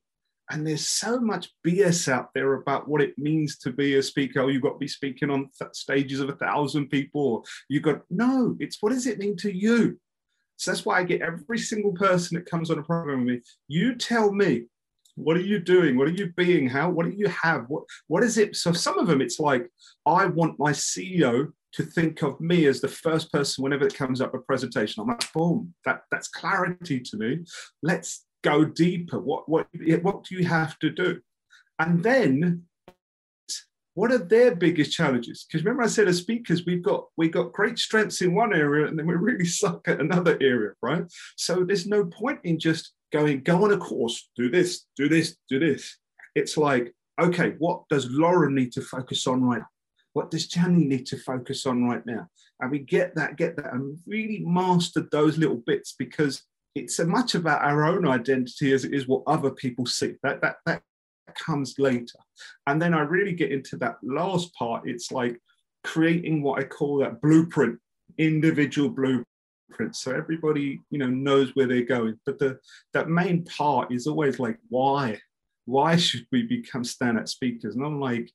And 0.51 0.68
there's 0.68 0.88
so 0.88 1.20
much 1.20 1.50
BS 1.65 2.12
out 2.12 2.30
there 2.36 2.53
about 2.56 2.88
what 2.88 3.01
it 3.01 3.18
means 3.18 3.58
to 3.60 3.72
be 3.72 3.96
a 3.96 4.03
speaker. 4.03 4.42
Oh, 4.42 4.50
you've 4.50 4.62
got 4.62 4.74
to 4.74 4.77
be 4.77 4.88
speaking 4.88 5.30
on 5.30 5.50
th- 5.58 5.74
stages 5.74 6.20
of 6.20 6.30
a 6.30 6.36
thousand 6.36 6.89
people. 6.89 7.46
You've 7.70 7.84
got 7.84 8.01
no, 8.10 8.56
it's 8.60 8.77
what 8.82 8.92
does 8.92 9.08
it 9.08 9.20
mean 9.20 9.38
to 9.38 9.51
you? 9.51 10.00
So 10.63 10.72
that's 10.72 10.86
why 10.86 11.00
I 11.00 11.03
get 11.03 11.22
every 11.22 11.58
single 11.60 11.91
person 11.91 12.36
that 12.36 12.50
comes 12.50 12.72
on 12.72 12.79
a 12.79 12.84
program 12.84 13.25
with 13.25 13.36
me. 13.36 13.41
You 13.67 13.96
tell 13.96 14.32
me 14.32 14.67
what 15.15 15.36
are 15.36 15.41
you 15.41 15.60
doing? 15.60 15.98
What 15.98 16.08
are 16.08 16.12
you 16.12 16.32
being? 16.38 16.70
How? 16.70 16.89
What 16.89 17.05
do 17.05 17.15
you 17.15 17.27
have? 17.27 17.65
What? 17.67 17.84
What 18.08 18.24
is 18.24 18.38
it? 18.38 18.55
So 18.55 18.72
some 18.72 18.98
of 18.98 19.08
them, 19.08 19.22
it's 19.22 19.39
like 19.39 19.70
I 20.05 20.25
want 20.25 20.58
my 20.58 20.72
CEO 20.72 21.51
to 21.74 21.84
think 21.84 22.24
of 22.24 22.39
me 22.39 22.65
as 22.67 22.79
the 22.79 22.88
first 22.88 23.32
person 23.32 23.63
whenever 23.63 23.86
it 23.86 23.96
comes 23.96 24.22
up 24.22 24.34
a 24.34 24.39
presentation. 24.39 25.01
I'm 25.01 25.10
like, 25.10 25.32
boom, 25.34 25.74
that 25.86 26.03
that's 26.12 26.29
clarity 26.29 27.01
to 27.01 27.17
me. 27.17 27.39
Let's 27.82 28.25
go 28.41 28.63
deeper. 28.63 29.20
What 29.20 29.50
what 29.50 29.67
what 30.01 30.24
do 30.24 30.36
you 30.36 30.46
have 30.46 30.79
to 30.79 30.89
do? 30.89 31.20
And 31.77 32.01
then 32.01 32.63
what 33.95 34.12
are 34.12 34.17
their 34.17 34.55
biggest 34.55 34.91
challenges? 34.91 35.45
Because 35.45 35.63
remember, 35.63 35.83
I 35.83 35.88
said 35.88 36.07
as 36.07 36.17
speakers, 36.17 36.65
we've 36.65 36.83
got 36.83 37.05
we've 37.15 37.31
got 37.31 37.53
great 37.53 37.77
strengths 37.77 38.21
in 38.21 38.33
one 38.33 38.53
area 38.53 38.88
and 38.88 38.97
then 38.97 39.05
we 39.05 39.15
really 39.15 39.45
suck 39.62 39.88
at 39.88 40.00
another 40.00 40.38
area, 40.41 40.71
right? 40.81 41.03
So 41.38 41.63
there's 41.63 41.88
no 41.88 42.05
point 42.05 42.39
in 42.43 42.59
just 42.59 42.93
going, 43.12 43.41
go 43.41 43.63
on 43.63 43.71
a 43.71 43.77
course, 43.77 44.29
do 44.35 44.50
this, 44.50 44.85
do 44.97 45.07
this, 45.07 45.38
do 45.50 45.59
this. 45.59 45.97
It's 46.35 46.57
like, 46.57 46.93
okay, 47.21 47.53
what 47.59 47.83
does 47.89 48.09
Lauren 48.09 48.55
need 48.55 48.71
to 48.73 48.81
focus 48.81 49.27
on 49.27 49.43
right 49.43 49.59
now? 49.59 49.67
What 50.13 50.31
does 50.31 50.47
Jenny 50.47 50.85
need 50.85 51.05
to 51.07 51.17
focus 51.17 51.65
on 51.65 51.85
right 51.85 52.05
now? 52.05 52.27
And 52.59 52.71
we 52.71 52.79
get 52.79 53.15
that, 53.15 53.35
get 53.35 53.55
that, 53.57 53.73
and 53.73 53.97
really 54.07 54.43
mastered 54.45 55.09
those 55.12 55.38
little 55.38 55.62
bits 55.65 55.95
because 55.97 56.43
it's 56.75 56.97
so 56.97 57.05
much 57.05 57.35
about 57.35 57.62
our 57.62 57.85
own 57.85 58.07
identity 58.07 58.73
as 58.73 58.85
it 58.85 58.93
is 58.93 59.07
what 59.07 59.23
other 59.27 59.51
people 59.51 59.85
see. 59.85 60.15
That 60.23 60.41
that 60.41 60.57
that 60.65 60.81
comes 61.36 61.75
later. 61.77 62.20
And 62.68 62.82
then 62.82 62.94
I 62.94 63.01
really 63.01 63.34
get 63.34 63.51
into 63.51 63.77
that 63.77 63.98
last 64.03 64.53
part. 64.56 64.88
It's 64.88 65.12
like 65.12 65.39
creating 65.84 66.42
what 66.42 66.60
I 66.60 66.65
call 66.65 66.98
that 67.00 67.22
blueprint, 67.22 67.80
individual 68.18 68.89
blueprint. 68.89 69.96
So 69.96 70.12
everybody 70.12 70.80
you 70.89 71.00
know 71.00 71.10
knows 71.10 71.56
where 71.56 71.68
they're 71.68 71.84
going. 71.84 72.20
But 72.25 72.39
the 72.39 72.60
that 72.94 73.10
main 73.10 73.44
part 73.46 73.92
is 73.92 74.08
always 74.08 74.39
like 74.39 74.58
why? 74.70 75.20
Why 75.65 75.96
should 75.96 76.27
we 76.32 76.44
become 76.44 76.84
stand-up 76.84 77.27
speakers? 77.27 77.75
And 77.75 77.86
i'm 77.86 78.00
like 78.00 78.30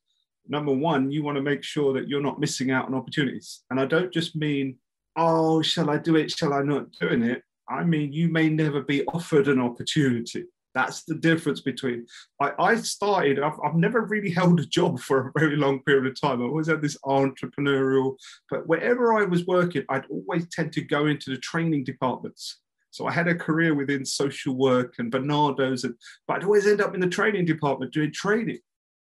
number 0.50 0.72
one 0.72 1.10
you 1.10 1.22
want 1.22 1.36
to 1.36 1.42
make 1.42 1.62
sure 1.62 1.92
that 1.92 2.08
you're 2.08 2.22
not 2.22 2.40
missing 2.40 2.70
out 2.70 2.86
on 2.86 2.94
opportunities. 2.94 3.62
And 3.70 3.78
i 3.78 3.84
don't 3.84 4.12
just 4.12 4.34
mean 4.34 4.76
oh 5.16 5.62
shall 5.62 5.90
i 5.90 5.98
do 5.98 6.16
it? 6.16 6.30
Shall 6.30 6.54
i 6.54 6.62
not? 6.62 6.90
Doing 6.92 7.22
it 7.22 7.42
i 7.68 7.84
mean 7.84 8.12
you 8.12 8.28
may 8.28 8.48
never 8.48 8.82
be 8.82 9.04
offered 9.06 9.48
an 9.48 9.60
opportunity 9.60 10.44
that's 10.74 11.04
the 11.04 11.14
difference 11.14 11.60
between 11.60 12.06
I, 12.40 12.52
I 12.58 12.76
started, 12.76 13.40
I've, 13.40 13.58
I've 13.64 13.74
never 13.74 14.02
really 14.02 14.30
held 14.30 14.60
a 14.60 14.66
job 14.66 15.00
for 15.06 15.28
a 15.28 15.38
very 15.38 15.56
long 15.56 15.82
period 15.82 16.06
of 16.06 16.20
time. 16.20 16.40
I 16.40 16.44
always 16.44 16.68
had 16.68 16.82
this 16.82 16.98
entrepreneurial, 17.04 18.16
but 18.50 18.66
wherever 18.66 19.14
I 19.18 19.24
was 19.24 19.46
working, 19.46 19.84
I'd 19.88 20.06
always 20.10 20.46
tend 20.50 20.72
to 20.74 20.82
go 20.82 21.06
into 21.06 21.30
the 21.30 21.38
training 21.38 21.84
departments. 21.84 22.60
So 22.90 23.06
I 23.06 23.12
had 23.12 23.28
a 23.28 23.34
career 23.34 23.74
within 23.74 24.04
social 24.04 24.54
work 24.54 24.94
and 24.98 25.12
Barnardo's, 25.12 25.84
and, 25.84 25.94
but 26.26 26.38
I'd 26.38 26.44
always 26.44 26.66
end 26.66 26.80
up 26.80 26.94
in 26.94 27.00
the 27.00 27.08
training 27.08 27.44
department 27.44 27.92
doing 27.92 28.12
training. 28.12 28.58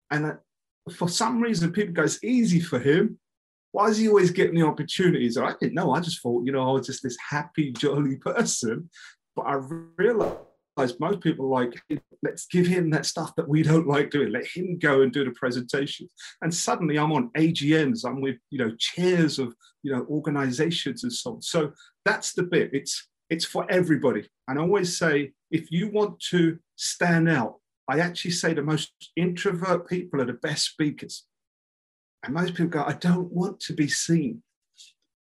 And 0.09 0.37
for 0.95 1.09
some 1.09 1.41
reason, 1.41 1.71
people 1.71 1.93
go, 1.93 2.03
it's 2.03 2.23
easy 2.23 2.59
for 2.59 2.79
him. 2.79 3.19
Why 3.71 3.87
is 3.87 3.97
he 3.97 4.07
always 4.07 4.31
getting 4.31 4.59
the 4.59 4.65
opportunities? 4.65 5.37
I 5.37 5.53
didn't 5.59 5.73
know. 5.73 5.93
I 5.93 5.99
just 5.99 6.21
thought, 6.21 6.45
you 6.45 6.51
know, 6.51 6.69
I 6.69 6.71
was 6.73 6.85
just 6.85 7.03
this 7.03 7.17
happy, 7.29 7.71
jolly 7.71 8.15
person. 8.25 8.89
But 9.35 9.43
I 9.43 9.55
realized 9.97 10.37
most 10.77 11.21
people 11.21 11.49
like 11.49 11.81
let's 12.23 12.45
give 12.47 12.65
him 12.65 12.89
that 12.89 13.05
stuff 13.05 13.35
that 13.35 13.47
we 13.47 13.63
don't 13.63 13.87
like 13.87 14.09
doing. 14.09 14.31
Let 14.31 14.47
him 14.47 14.79
go 14.79 15.01
and 15.01 15.11
do 15.11 15.23
the 15.23 15.31
presentations. 15.31 16.09
And 16.41 16.53
suddenly 16.53 16.97
i'm 16.97 17.11
on 17.11 17.29
agms 17.37 18.05
i'm 18.05 18.21
with 18.21 18.37
you 18.49 18.59
know 18.59 18.75
chairs 18.77 19.39
of 19.39 19.55
you 19.83 19.93
know 19.93 20.05
organizations 20.09 21.03
and 21.03 21.13
so 21.13 21.35
on. 21.35 21.41
So 21.41 21.73
that's 22.05 22.33
the 22.33 22.43
bit. 22.43 22.71
It's 22.73 23.07
it's 23.29 23.45
for 23.45 23.65
everybody. 23.69 24.27
And 24.47 24.59
i 24.59 24.61
always 24.61 24.97
say 24.97 25.33
if 25.51 25.71
you 25.71 25.89
want 25.89 26.19
to 26.31 26.57
stand 26.75 27.29
out 27.29 27.59
i 27.87 27.99
actually 27.99 28.31
say 28.31 28.53
the 28.53 28.63
most 28.63 28.91
introvert 29.15 29.87
people 29.87 30.21
are 30.21 30.25
the 30.25 30.33
best 30.33 30.65
speakers. 30.65 31.25
And 32.23 32.33
most 32.33 32.55
people 32.55 32.67
go 32.67 32.83
i 32.83 32.93
don't 32.93 33.31
want 33.31 33.59
to 33.61 33.73
be 33.73 33.87
seen. 33.87 34.41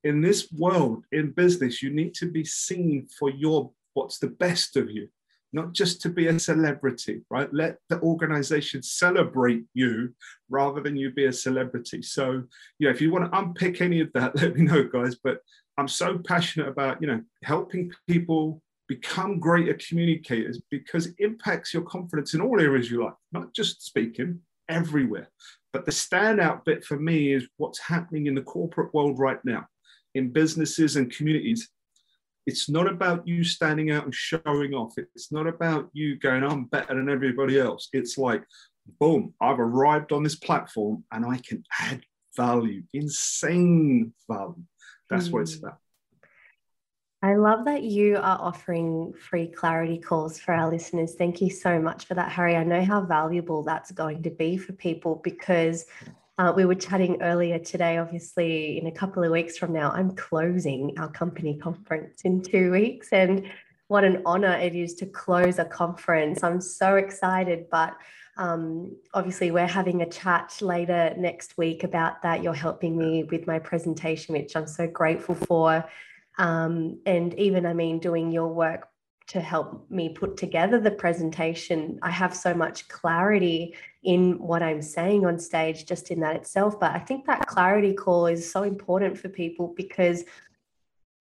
In 0.04 0.20
this 0.20 0.50
world 0.52 1.04
in 1.12 1.30
business 1.30 1.82
you 1.82 1.90
need 1.90 2.14
to 2.14 2.26
be 2.30 2.44
seen 2.44 3.06
for 3.18 3.30
your 3.30 3.70
what's 3.94 4.18
the 4.18 4.28
best 4.28 4.76
of 4.76 4.90
you 4.90 5.08
not 5.52 5.72
just 5.72 6.00
to 6.02 6.08
be 6.08 6.26
a 6.26 6.38
celebrity, 6.38 7.22
right? 7.30 7.52
Let 7.52 7.78
the 7.88 8.00
organization 8.00 8.82
celebrate 8.82 9.64
you 9.74 10.14
rather 10.50 10.80
than 10.80 10.96
you 10.96 11.10
be 11.10 11.26
a 11.26 11.32
celebrity. 11.32 12.02
So, 12.02 12.44
yeah, 12.78 12.90
if 12.90 13.00
you 13.00 13.10
want 13.10 13.30
to 13.30 13.38
unpick 13.38 13.80
any 13.80 14.00
of 14.00 14.12
that, 14.14 14.36
let 14.42 14.56
me 14.56 14.62
know, 14.62 14.84
guys. 14.84 15.16
But 15.22 15.40
I'm 15.76 15.88
so 15.88 16.18
passionate 16.18 16.68
about, 16.68 17.00
you 17.00 17.08
know, 17.08 17.22
helping 17.44 17.92
people 18.06 18.62
become 18.88 19.38
greater 19.38 19.74
communicators 19.74 20.60
because 20.70 21.06
it 21.06 21.14
impacts 21.18 21.72
your 21.72 21.82
confidence 21.82 22.34
in 22.34 22.40
all 22.40 22.60
areas 22.60 22.90
you 22.90 23.04
like, 23.04 23.14
not 23.32 23.54
just 23.54 23.84
speaking, 23.84 24.40
everywhere. 24.68 25.28
But 25.72 25.84
the 25.84 25.92
standout 25.92 26.64
bit 26.64 26.84
for 26.84 26.98
me 26.98 27.32
is 27.32 27.46
what's 27.58 27.78
happening 27.78 28.26
in 28.26 28.34
the 28.34 28.42
corporate 28.42 28.92
world 28.94 29.18
right 29.18 29.42
now, 29.44 29.66
in 30.14 30.30
businesses 30.30 30.96
and 30.96 31.14
communities 31.14 31.68
it's 32.48 32.66
not 32.70 32.90
about 32.90 33.28
you 33.28 33.44
standing 33.44 33.90
out 33.90 34.04
and 34.04 34.14
showing 34.14 34.72
off. 34.72 34.94
It's 34.96 35.30
not 35.30 35.46
about 35.46 35.90
you 35.92 36.18
going, 36.18 36.42
I'm 36.42 36.64
better 36.64 36.94
than 36.94 37.10
everybody 37.10 37.60
else. 37.60 37.90
It's 37.92 38.16
like, 38.16 38.42
boom, 38.98 39.34
I've 39.38 39.60
arrived 39.60 40.12
on 40.12 40.22
this 40.22 40.36
platform 40.36 41.04
and 41.12 41.26
I 41.26 41.40
can 41.46 41.62
add 41.78 42.04
value, 42.34 42.84
insane 42.94 44.14
value. 44.30 44.64
That's 45.10 45.28
mm. 45.28 45.32
what 45.32 45.42
it's 45.42 45.58
hmm. 45.58 45.66
about. 45.66 45.78
I 47.20 47.34
love 47.34 47.66
that 47.66 47.82
you 47.82 48.16
are 48.16 48.38
offering 48.40 49.12
free 49.12 49.48
clarity 49.48 49.98
calls 49.98 50.38
for 50.38 50.54
our 50.54 50.70
listeners. 50.70 51.16
Thank 51.18 51.42
you 51.42 51.50
so 51.50 51.78
much 51.78 52.06
for 52.06 52.14
that, 52.14 52.32
Harry. 52.32 52.56
I 52.56 52.64
know 52.64 52.82
how 52.82 53.02
valuable 53.02 53.62
that's 53.62 53.90
going 53.90 54.22
to 54.22 54.30
be 54.30 54.56
for 54.56 54.72
people 54.72 55.20
because 55.22 55.84
uh, 56.38 56.52
we 56.54 56.64
were 56.64 56.74
chatting 56.74 57.20
earlier 57.20 57.58
today, 57.58 57.98
obviously, 57.98 58.78
in 58.78 58.86
a 58.86 58.92
couple 58.92 59.24
of 59.24 59.32
weeks 59.32 59.58
from 59.58 59.72
now, 59.72 59.90
I'm 59.90 60.14
closing 60.14 60.96
our 60.96 61.08
company 61.08 61.56
conference 61.56 62.22
in 62.22 62.42
two 62.42 62.70
weeks. 62.70 63.08
And 63.12 63.50
what 63.88 64.04
an 64.04 64.22
honor 64.24 64.52
it 64.52 64.76
is 64.76 64.94
to 64.96 65.06
close 65.06 65.58
a 65.58 65.64
conference. 65.64 66.44
I'm 66.44 66.60
so 66.60 66.94
excited, 66.94 67.66
but 67.70 67.96
um, 68.36 68.96
obviously, 69.14 69.50
we're 69.50 69.66
having 69.66 70.02
a 70.02 70.08
chat 70.08 70.56
later 70.60 71.12
next 71.18 71.58
week 71.58 71.82
about 71.82 72.22
that. 72.22 72.40
You're 72.40 72.54
helping 72.54 72.96
me 72.96 73.24
with 73.24 73.48
my 73.48 73.58
presentation, 73.58 74.32
which 74.32 74.54
I'm 74.54 74.68
so 74.68 74.86
grateful 74.86 75.34
for. 75.34 75.84
Um, 76.38 77.00
and 77.04 77.34
even, 77.34 77.66
I 77.66 77.72
mean, 77.72 77.98
doing 77.98 78.30
your 78.30 78.46
work 78.46 78.87
to 79.28 79.40
help 79.40 79.88
me 79.90 80.08
put 80.08 80.36
together 80.36 80.80
the 80.80 80.90
presentation. 80.90 81.98
I 82.02 82.10
have 82.10 82.34
so 82.34 82.54
much 82.54 82.88
clarity 82.88 83.74
in 84.02 84.38
what 84.38 84.62
I'm 84.62 84.80
saying 84.80 85.26
on 85.26 85.38
stage, 85.38 85.84
just 85.84 86.10
in 86.10 86.20
that 86.20 86.36
itself. 86.36 86.80
But 86.80 86.92
I 86.94 86.98
think 86.98 87.26
that 87.26 87.46
clarity 87.46 87.92
call 87.92 88.26
is 88.26 88.50
so 88.50 88.62
important 88.62 89.18
for 89.18 89.28
people 89.28 89.74
because, 89.76 90.24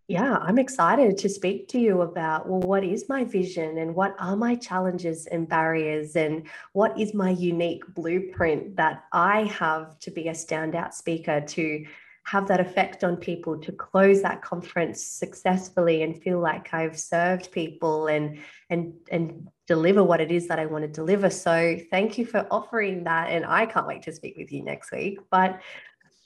yeah, 0.08 0.38
I'm 0.38 0.58
excited 0.58 1.18
to 1.18 1.28
speak 1.28 1.68
to 1.70 1.80
you 1.80 2.02
about 2.02 2.48
well, 2.48 2.62
what 2.62 2.86
is 2.86 3.10
my 3.10 3.26
vision 3.26 3.78
and 3.78 3.94
what 3.94 4.16
are 4.20 4.38
my 4.38 4.56
challenges 4.56 5.28
and 5.28 5.50
barriers 5.50 6.16
and 6.16 6.48
what 6.72 6.98
is 6.98 7.14
my 7.14 7.32
unique 7.32 7.84
blueprint 7.94 8.78
that 8.78 9.04
I 9.12 9.44
have 9.46 10.00
to 10.00 10.12
be 10.12 10.30
a 10.30 10.34
standout 10.34 10.94
speaker 10.94 11.42
to 11.42 11.86
have 12.28 12.46
that 12.50 12.60
effect 12.60 13.06
on 13.06 13.16
people 13.16 13.58
to 13.58 13.72
close 13.72 14.22
that 14.22 14.42
conference 14.42 15.02
successfully 15.02 16.04
and 16.04 16.22
feel 16.22 16.42
like 16.42 16.74
I've 16.74 17.00
served 17.00 17.52
people 17.54 18.08
and 18.08 18.40
and 18.70 18.94
and 19.10 19.48
deliver 19.66 20.04
what 20.04 20.20
it 20.20 20.30
is 20.30 20.48
that 20.48 20.60
I 20.60 20.66
want 20.66 20.84
to 20.84 20.90
deliver. 20.90 21.30
So 21.30 21.78
thank 21.90 22.18
you 22.18 22.26
for 22.26 22.46
offering 22.52 23.06
that 23.06 23.30
and 23.30 23.46
I 23.46 23.66
can't 23.66 23.88
wait 23.88 24.02
to 24.04 24.12
speak 24.12 24.36
with 24.38 24.52
you 24.52 24.62
next 24.62 24.92
week. 24.92 25.20
But 25.32 25.62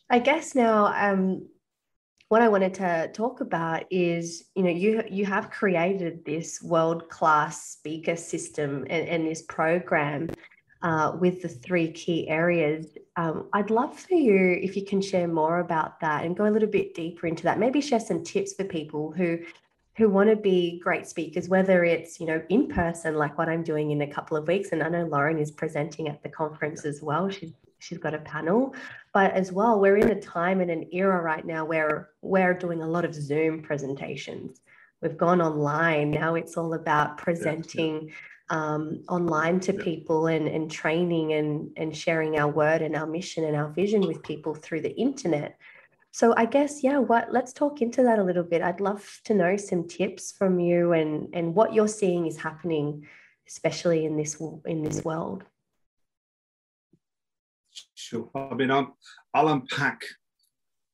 I 0.09 0.17
guess 0.17 0.55
now 0.55 0.85
um 0.87 1.47
what 2.29 2.41
I 2.41 2.47
wanted 2.47 2.73
to 2.75 3.11
talk 3.13 3.41
about 3.41 3.83
is, 3.91 4.45
you 4.55 4.63
know, 4.63 4.69
you 4.69 5.03
you 5.07 5.27
have 5.27 5.51
created 5.51 6.25
this 6.25 6.63
world 6.63 7.09
class 7.09 7.61
speaker 7.73 8.15
system 8.15 8.87
and, 8.89 9.07
and 9.07 9.27
this 9.27 9.43
program 9.43 10.29
uh, 10.83 11.15
with 11.19 11.41
the 11.41 11.47
three 11.47 11.91
key 11.91 12.27
areas. 12.27 12.97
Um, 13.15 13.47
I'd 13.53 13.69
love 13.69 13.97
for 13.97 14.15
you 14.15 14.59
if 14.61 14.75
you 14.75 14.85
can 14.85 15.01
share 15.01 15.27
more 15.27 15.59
about 15.59 15.99
that 15.99 16.25
and 16.25 16.35
go 16.35 16.47
a 16.47 16.49
little 16.51 16.69
bit 16.69 16.93
deeper 16.93 17.27
into 17.27 17.43
that. 17.43 17.59
Maybe 17.59 17.81
share 17.81 17.99
some 17.99 18.23
tips 18.23 18.53
for 18.53 18.63
people 18.63 19.11
who 19.11 19.39
who 19.97 20.09
want 20.09 20.29
to 20.29 20.37
be 20.37 20.79
great 20.79 21.05
speakers, 21.05 21.49
whether 21.49 21.83
it's 21.83 22.19
you 22.19 22.25
know 22.25 22.41
in 22.49 22.67
person, 22.67 23.15
like 23.15 23.37
what 23.37 23.49
I'm 23.49 23.63
doing 23.63 23.91
in 23.91 24.01
a 24.01 24.07
couple 24.07 24.37
of 24.37 24.47
weeks, 24.47 24.69
and 24.71 24.81
I 24.81 24.89
know 24.89 25.05
Lauren 25.05 25.37
is 25.37 25.51
presenting 25.51 26.07
at 26.07 26.23
the 26.23 26.29
conference 26.29 26.85
as 26.85 27.01
well. 27.01 27.29
She's 27.29 27.51
she's 27.79 27.97
got 27.97 28.13
a 28.13 28.19
panel, 28.19 28.73
but 29.13 29.31
as 29.33 29.51
well, 29.51 29.79
we're 29.79 29.97
in 29.97 30.09
a 30.09 30.21
time 30.21 30.61
and 30.61 30.71
an 30.71 30.87
era 30.91 31.21
right 31.21 31.45
now 31.45 31.65
where 31.65 32.09
we're 32.21 32.53
doing 32.53 32.81
a 32.81 32.87
lot 32.87 33.05
of 33.05 33.13
Zoom 33.13 33.61
presentations. 33.61 34.61
We've 35.01 35.17
gone 35.17 35.41
online 35.41 36.11
now. 36.11 36.35
It's 36.35 36.57
all 36.57 36.73
about 36.73 37.17
presenting. 37.17 38.07
Yeah, 38.07 38.13
Um, 38.51 39.03
online 39.07 39.61
to 39.61 39.73
yeah. 39.73 39.81
people 39.81 40.27
and, 40.27 40.45
and 40.45 40.69
training 40.69 41.31
and, 41.31 41.71
and 41.77 41.95
sharing 41.95 42.37
our 42.37 42.49
word 42.49 42.81
and 42.81 42.97
our 42.97 43.07
mission 43.07 43.45
and 43.45 43.55
our 43.55 43.69
vision 43.69 44.01
with 44.01 44.21
people 44.23 44.53
through 44.53 44.81
the 44.81 44.93
internet. 44.97 45.57
So 46.11 46.33
I 46.35 46.45
guess, 46.45 46.83
yeah, 46.83 46.97
what 46.97 47.31
let's 47.31 47.53
talk 47.53 47.81
into 47.81 48.03
that 48.03 48.19
a 48.19 48.23
little 48.23 48.43
bit. 48.43 48.61
I'd 48.61 48.81
love 48.81 49.21
to 49.23 49.33
know 49.33 49.55
some 49.55 49.87
tips 49.87 50.33
from 50.37 50.59
you 50.59 50.91
and 50.91 51.29
and 51.33 51.55
what 51.55 51.73
you're 51.73 51.87
seeing 51.87 52.27
is 52.27 52.37
happening, 52.37 53.07
especially 53.47 54.05
in 54.05 54.17
this 54.17 54.35
in 54.65 54.83
this 54.83 55.05
world. 55.05 55.45
Sure. 57.95 58.29
I 58.35 58.53
mean, 58.53 58.71
i 58.71 58.85
I'll 59.33 59.47
unpack 59.47 60.01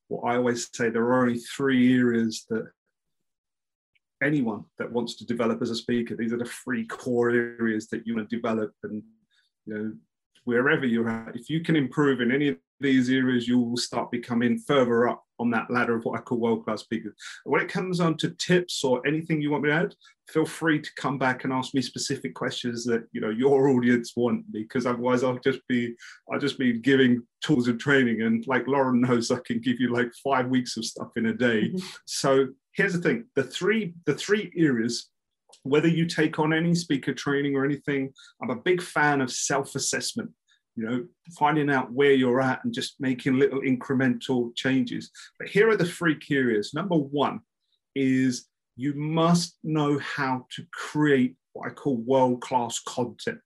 what 0.08 0.32
I 0.32 0.38
always 0.38 0.70
say. 0.72 0.90
There 0.90 1.04
are 1.04 1.22
only 1.22 1.40
three 1.40 1.98
areas 1.98 2.46
that 2.50 2.70
anyone 4.22 4.66
that 4.78 4.92
wants 4.92 5.16
to 5.16 5.26
develop 5.26 5.62
as 5.62 5.70
a 5.70 5.76
speaker, 5.76 6.16
these 6.16 6.34
are 6.34 6.38
the 6.38 6.46
three 6.46 6.86
core 6.86 7.30
areas 7.30 7.88
that 7.88 8.06
you 8.06 8.16
want 8.16 8.30
to 8.30 8.36
develop. 8.36 8.74
And 8.84 9.04
you 9.66 9.74
know, 9.74 9.94
wherever 10.46 10.86
you're 10.86 11.10
at, 11.10 11.36
if 11.36 11.50
you 11.50 11.62
can 11.62 11.76
improve 11.76 12.22
in 12.22 12.32
any 12.32 12.50
of 12.50 12.58
these 12.80 13.10
areas, 13.10 13.48
you 13.48 13.60
will 13.60 13.78
start 13.78 14.12
becoming 14.12 14.58
further 14.60 15.10
up 15.10 15.24
on 15.40 15.52
that 15.52 15.70
ladder 15.70 15.96
of 15.96 16.06
what 16.06 16.18
I 16.18 16.22
call 16.22 16.40
world 16.40 16.66
class 16.66 16.82
speakers. 16.82 17.14
When 17.44 17.62
it 17.62 17.70
comes 17.70 18.00
on 18.00 18.18
to 18.18 18.32
tips 18.32 18.84
or 18.84 19.06
anything 19.06 19.42
you 19.42 19.52
want 19.52 19.64
me 19.64 19.70
to 19.70 19.76
add, 19.76 19.96
feel 20.28 20.46
free 20.46 20.82
to 20.82 20.90
come 20.96 21.18
back 21.18 21.44
and 21.44 21.54
ask 21.54 21.74
me 21.74 21.82
specific 21.82 22.34
questions 22.34 22.84
that 22.86 23.08
you 23.12 23.22
know 23.22 23.30
your 23.30 23.70
audience 23.70 24.14
want 24.16 24.52
because 24.52 24.86
otherwise 24.86 25.24
I'll 25.24 25.40
just 25.40 25.60
be 25.68 25.96
I'll 26.32 26.40
just 26.40 26.58
be 26.58 26.80
giving 26.80 27.24
tools 27.42 27.68
and 27.68 27.80
training 27.80 28.24
and 28.24 28.46
like 28.48 28.68
Lauren 28.68 29.02
knows 29.02 29.32
I 29.32 29.40
can 29.46 29.60
give 29.60 29.80
you 29.80 29.94
like 29.94 30.12
five 30.24 30.48
weeks 30.48 30.76
of 30.78 30.86
stuff 30.86 31.10
in 31.16 31.28
a 31.28 31.34
day. 31.34 31.70
Mm-hmm. 31.70 31.86
So 32.06 32.48
here's 32.78 32.94
the 32.94 33.02
thing: 33.02 33.26
the 33.36 33.44
three 33.44 33.94
the 34.06 34.16
three 34.16 34.54
areas 34.56 35.10
whether 35.64 35.88
you 35.88 36.06
take 36.06 36.40
on 36.40 36.54
any 36.54 36.76
speaker 36.76 37.14
training 37.14 37.56
or 37.56 37.66
anything, 37.66 38.14
I'm 38.42 38.50
a 38.50 38.56
big 38.56 38.82
fan 38.82 39.20
of 39.22 39.32
self 39.32 39.76
assessment 39.76 40.32
you 40.78 40.86
know, 40.86 41.06
finding 41.38 41.72
out 41.72 41.92
where 41.92 42.14
you're 42.14 42.40
at 42.40 42.64
and 42.64 42.72
just 42.72 42.96
making 43.00 43.40
little 43.40 43.62
incremental 43.62 44.56
changes. 44.56 45.10
But 45.40 45.50
here 45.50 45.70
are 45.70 45.76
the 45.76 45.86
three 45.86 46.20
areas. 46.30 46.72
Number 46.74 46.96
one 46.96 47.40
is 47.96 48.46
you 48.76 48.94
must 48.94 49.58
know 49.64 49.98
how 49.98 50.46
to 50.52 50.64
create 50.72 51.36
what 51.54 51.72
I 51.72 51.74
call 51.74 51.98
world 51.98 52.42
class 52.42 52.80
content. 52.88 53.40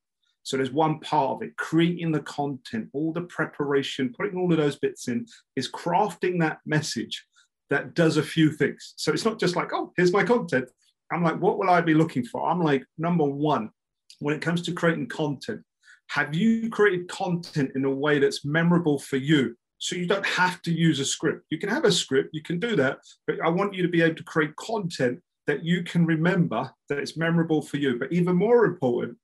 So 0.44 0.58
there's 0.58 0.72
one 0.72 1.00
part 1.00 1.38
of 1.38 1.44
it, 1.44 1.56
creating 1.56 2.12
the 2.12 2.20
content, 2.22 2.90
all 2.92 3.14
the 3.14 3.22
preparation, 3.22 4.14
putting 4.16 4.38
all 4.38 4.52
of 4.52 4.58
those 4.58 4.78
bits 4.80 5.08
in, 5.08 5.26
is 5.56 5.72
crafting 5.72 6.38
that 6.42 6.60
message 6.66 7.26
that 7.72 7.96
does 7.96 8.18
a 8.18 8.24
few 8.24 8.52
things. 8.52 8.94
So 8.98 9.12
it's 9.12 9.26
not 9.26 9.40
just 9.40 9.56
like, 9.56 9.74
oh, 9.74 9.92
here's 9.98 10.14
my 10.14 10.24
content. 10.24 10.70
I'm 11.12 11.24
like, 11.24 11.42
what 11.42 11.58
will 11.58 11.70
I 11.70 11.82
be 11.82 11.94
looking 11.94 12.24
for? 12.24 12.48
I'm 12.48 12.62
like, 12.62 12.86
number 12.98 13.24
one, 13.24 13.72
when 14.20 14.36
it 14.36 14.42
comes 14.42 14.62
to 14.64 14.74
creating 14.74 15.08
content, 15.08 15.62
have 16.10 16.36
you 16.36 16.70
created 16.70 17.08
content 17.08 17.72
in 17.76 17.86
a 17.86 17.90
way 17.90 18.20
that's 18.20 18.46
memorable 18.46 19.00
for 19.00 19.18
you? 19.18 19.56
So 19.78 19.96
you 19.96 20.06
don't 20.06 20.26
have 20.26 20.62
to 20.64 20.72
use 20.72 21.00
a 21.00 21.06
script. 21.06 21.46
You 21.50 21.58
can 21.58 21.70
have 21.70 21.86
a 21.86 21.92
script, 21.92 22.30
you 22.34 22.44
can 22.44 22.60
do 22.60 22.76
that, 22.76 23.00
but 23.26 23.42
I 23.44 23.50
want 23.50 23.74
you 23.74 23.82
to 23.82 23.90
be 23.90 24.02
able 24.02 24.16
to 24.16 24.24
create 24.24 24.56
content 24.58 25.20
that 25.48 25.64
you 25.64 25.84
can 25.84 26.06
remember, 26.06 26.70
that 26.90 27.00
it's 27.00 27.18
memorable 27.18 27.62
for 27.62 27.78
you. 27.78 27.98
But 27.98 28.12
even 28.12 28.36
more 28.36 28.66
important, 28.66 29.18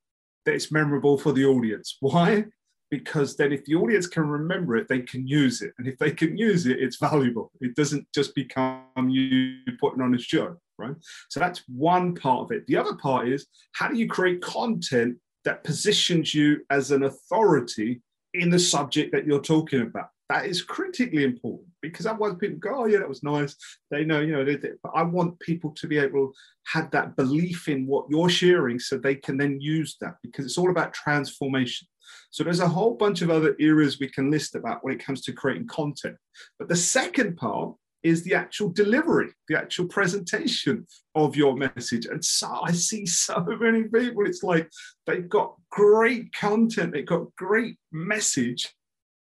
that 0.46 0.56
it's 0.56 0.72
memorable 0.72 1.18
for 1.18 1.32
the 1.32 1.46
audience. 1.46 1.98
Why? 2.00 2.46
Because 2.90 3.36
then 3.36 3.52
if 3.52 3.66
the 3.66 3.76
audience 3.76 4.08
can 4.08 4.28
remember 4.28 4.78
it, 4.78 4.88
they 4.88 5.02
can 5.02 5.28
use 5.28 5.62
it. 5.62 5.74
And 5.78 5.88
if 5.88 5.98
they 5.98 6.12
can 6.12 6.38
use 6.38 6.66
it, 6.66 6.80
it's 6.80 6.98
valuable. 6.98 7.52
It 7.60 7.76
doesn't 7.76 8.08
just 8.14 8.34
become 8.34 9.10
you 9.10 9.60
putting 9.80 10.02
on 10.02 10.16
a 10.16 10.20
show, 10.20 10.56
right? 10.78 10.96
So 11.30 11.40
that's 11.40 11.64
one 11.68 12.16
part 12.16 12.42
of 12.42 12.52
it. 12.52 12.66
The 12.68 12.78
other 12.78 12.96
part 12.96 13.28
is 13.28 13.48
how 13.74 13.90
do 13.90 13.98
you 13.98 14.08
create 14.08 14.42
content 14.42 15.18
that 15.48 15.64
positions 15.64 16.34
you 16.34 16.60
as 16.70 16.92
an 16.92 17.04
authority 17.04 18.02
in 18.34 18.50
the 18.50 18.60
subject 18.60 19.12
that 19.14 19.26
you're 19.26 19.42
talking 19.42 19.82
about. 19.82 20.10
That 20.30 20.46
is 20.46 20.62
critically 20.62 21.24
important 21.24 21.70
because 21.82 22.06
otherwise 22.06 22.36
people 22.38 22.58
go, 22.58 22.84
oh, 22.84 22.86
yeah, 22.86 22.98
that 22.98 23.08
was 23.08 23.24
nice. 23.24 23.56
They 23.90 24.04
know, 24.04 24.20
you 24.20 24.34
know, 24.34 24.44
they, 24.44 24.58
they, 24.58 24.72
but 24.84 24.92
I 24.94 25.04
want 25.04 25.40
people 25.40 25.72
to 25.72 25.88
be 25.88 25.98
able 25.98 26.28
to 26.28 26.34
have 26.66 26.92
that 26.92 27.16
belief 27.16 27.70
in 27.70 27.88
what 27.88 28.08
you're 28.10 28.30
sharing 28.30 28.78
so 28.78 28.98
they 28.98 29.16
can 29.16 29.38
then 29.38 29.62
use 29.62 29.96
that 30.02 30.16
because 30.22 30.44
it's 30.44 30.58
all 30.58 30.70
about 30.70 30.94
transformation. 30.94 31.88
So 32.32 32.44
there's 32.44 32.60
a 32.60 32.68
whole 32.68 32.96
bunch 32.96 33.22
of 33.22 33.30
other 33.30 33.56
areas 33.60 34.00
we 34.00 34.10
can 34.10 34.32
list 34.32 34.56
about 34.56 34.84
when 34.84 34.94
it 34.94 35.04
comes 35.04 35.22
to 35.22 35.34
creating 35.34 35.68
content. 35.68 36.16
But 36.60 36.70
the 36.70 36.76
second 36.76 37.38
part 37.38 37.76
is 38.04 38.24
the 38.24 38.36
actual 38.36 38.70
delivery, 38.70 39.30
the 39.48 39.58
actual 39.58 39.88
presentation 39.88 40.86
of 41.16 41.36
your 41.36 41.56
message. 41.56 42.06
And 42.06 42.24
so 42.24 42.48
I 42.64 42.72
see 42.72 43.06
so 43.06 43.44
many 43.60 43.84
people, 43.84 44.26
it's 44.26 44.44
like 44.44 44.70
they've 45.06 45.28
got 45.28 45.56
great 45.72 46.34
content, 46.34 46.94
they've 46.94 47.06
got 47.06 47.36
great 47.36 47.78
message. 47.92 48.74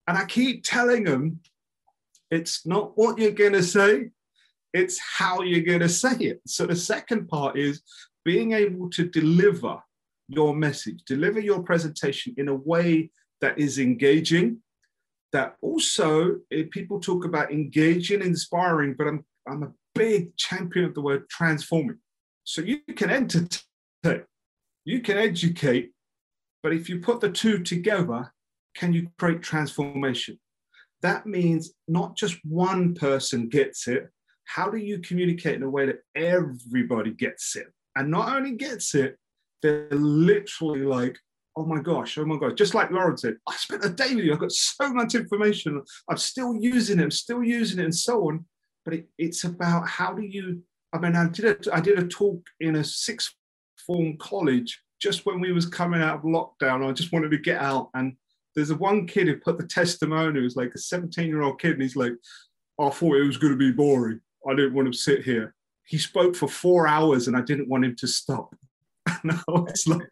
And 0.07 0.17
I 0.17 0.25
keep 0.25 0.63
telling 0.63 1.03
them 1.03 1.39
it's 2.29 2.65
not 2.65 2.97
what 2.97 3.17
you're 3.17 3.31
going 3.31 3.53
to 3.53 3.63
say, 3.63 4.09
it's 4.73 4.99
how 4.99 5.41
you're 5.41 5.65
going 5.65 5.79
to 5.79 5.89
say 5.89 6.15
it. 6.17 6.41
So 6.45 6.65
the 6.65 6.75
second 6.75 7.27
part 7.27 7.57
is 7.57 7.81
being 8.23 8.51
able 8.51 8.89
to 8.89 9.07
deliver 9.07 9.77
your 10.27 10.55
message, 10.55 11.03
deliver 11.05 11.39
your 11.39 11.61
presentation 11.61 12.33
in 12.37 12.47
a 12.47 12.55
way 12.55 13.11
that 13.41 13.57
is 13.59 13.79
engaging, 13.79 14.57
that 15.31 15.55
also 15.61 16.37
eh, 16.51 16.63
people 16.71 16.99
talk 16.99 17.25
about 17.25 17.51
engaging, 17.51 18.21
inspiring, 18.21 18.95
but 18.97 19.07
I'm, 19.07 19.25
I'm 19.47 19.63
a 19.63 19.71
big 19.93 20.35
champion 20.37 20.85
of 20.85 20.93
the 20.93 21.01
word 21.01 21.29
transforming. 21.29 21.97
So 22.43 22.61
you 22.61 22.79
can 22.95 23.09
entertain, 23.09 24.23
you 24.83 25.01
can 25.01 25.17
educate, 25.17 25.91
but 26.63 26.73
if 26.73 26.89
you 26.89 26.99
put 26.99 27.21
the 27.21 27.29
two 27.29 27.59
together, 27.59 28.31
can 28.75 28.93
you 28.93 29.09
create 29.17 29.41
transformation? 29.41 30.39
That 31.01 31.25
means 31.25 31.73
not 31.87 32.15
just 32.15 32.37
one 32.43 32.95
person 32.95 33.49
gets 33.49 33.87
it. 33.87 34.09
How 34.45 34.69
do 34.69 34.77
you 34.77 34.99
communicate 34.99 35.55
in 35.55 35.63
a 35.63 35.69
way 35.69 35.87
that 35.87 35.99
everybody 36.15 37.11
gets 37.11 37.55
it? 37.55 37.67
And 37.95 38.11
not 38.11 38.35
only 38.35 38.53
gets 38.53 38.95
it, 38.95 39.17
they're 39.65 39.99
literally 39.99 40.81
like, 40.81 41.17
oh 41.55 41.65
my 41.65 41.81
gosh, 41.81 42.17
oh 42.17 42.25
my 42.25 42.37
gosh. 42.37 42.53
Just 42.55 42.75
like 42.75 42.91
Lauren 42.91 43.17
said, 43.17 43.37
I 43.47 43.55
spent 43.55 43.85
a 43.85 43.89
day 43.89 44.13
with 44.13 44.25
you. 44.25 44.33
I've 44.33 44.39
got 44.39 44.51
so 44.51 44.93
much 44.93 45.15
information. 45.15 45.81
I'm 46.09 46.17
still 46.17 46.55
using 46.55 46.99
it. 46.99 47.03
I'm 47.03 47.11
still 47.11 47.43
using 47.43 47.79
it 47.79 47.85
and 47.85 47.95
so 47.95 48.27
on. 48.27 48.45
But 48.83 48.93
it, 48.93 49.07
it's 49.17 49.43
about 49.43 49.87
how 49.87 50.13
do 50.13 50.21
you, 50.21 50.61
I 50.93 50.99
mean, 50.99 51.15
I 51.15 51.27
did, 51.29 51.67
a, 51.67 51.75
I 51.75 51.79
did 51.79 51.97
a 51.97 52.07
talk 52.07 52.45
in 52.59 52.75
a 52.75 52.83
sixth 52.83 53.33
form 53.87 54.17
college 54.17 54.79
just 55.01 55.25
when 55.25 55.39
we 55.39 55.51
was 55.51 55.65
coming 55.65 56.01
out 56.01 56.17
of 56.17 56.23
lockdown. 56.23 56.87
I 56.87 56.91
just 56.91 57.11
wanted 57.11 57.31
to 57.31 57.37
get 57.37 57.61
out. 57.61 57.89
And 57.95 58.15
there's 58.55 58.69
a 58.69 58.75
one 58.75 59.07
kid 59.07 59.27
who 59.27 59.37
put 59.37 59.57
the 59.57 59.67
testimony, 59.67 60.41
was 60.41 60.55
like 60.55 60.73
a 60.75 60.79
17 60.79 61.27
year 61.27 61.41
old 61.41 61.59
kid. 61.59 61.73
And 61.73 61.81
he's 61.81 61.95
like, 61.95 62.13
I 62.79 62.89
thought 62.89 63.15
it 63.15 63.25
was 63.25 63.37
going 63.37 63.53
to 63.53 63.57
be 63.57 63.71
boring. 63.71 64.19
I 64.47 64.53
didn't 64.53 64.75
want 64.75 64.91
to 64.91 64.97
sit 64.97 65.23
here. 65.23 65.55
He 65.85 65.97
spoke 65.97 66.35
for 66.35 66.47
four 66.47 66.87
hours 66.87 67.27
and 67.27 67.35
I 67.35 67.41
didn't 67.41 67.69
want 67.69 67.85
him 67.85 67.95
to 67.97 68.07
stop. 68.07 68.53
now 69.23 69.43
it's 69.67 69.87
like 69.87 70.07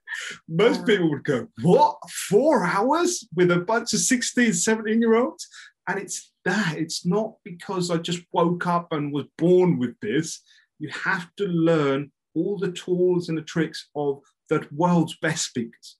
most 0.47 0.85
people 0.85 1.09
would 1.09 1.23
go, 1.23 1.47
What? 1.61 1.97
Four 2.29 2.65
hours 2.65 3.27
with 3.35 3.51
a 3.51 3.59
bunch 3.59 3.93
of 3.93 3.99
16, 3.99 4.53
17 4.53 5.01
year 5.01 5.15
olds? 5.15 5.47
And 5.87 5.99
it's 5.99 6.31
that. 6.45 6.75
It's 6.77 7.05
not 7.05 7.35
because 7.43 7.91
I 7.91 7.97
just 7.97 8.21
woke 8.31 8.67
up 8.67 8.91
and 8.91 9.11
was 9.11 9.25
born 9.37 9.79
with 9.79 9.99
this. 10.01 10.41
You 10.79 10.89
have 10.89 11.27
to 11.37 11.45
learn 11.45 12.11
all 12.35 12.57
the 12.57 12.71
tools 12.71 13.29
and 13.29 13.37
the 13.37 13.43
tricks 13.43 13.89
of 13.95 14.19
the 14.49 14.67
world's 14.71 15.17
best 15.21 15.45
speakers. 15.45 15.97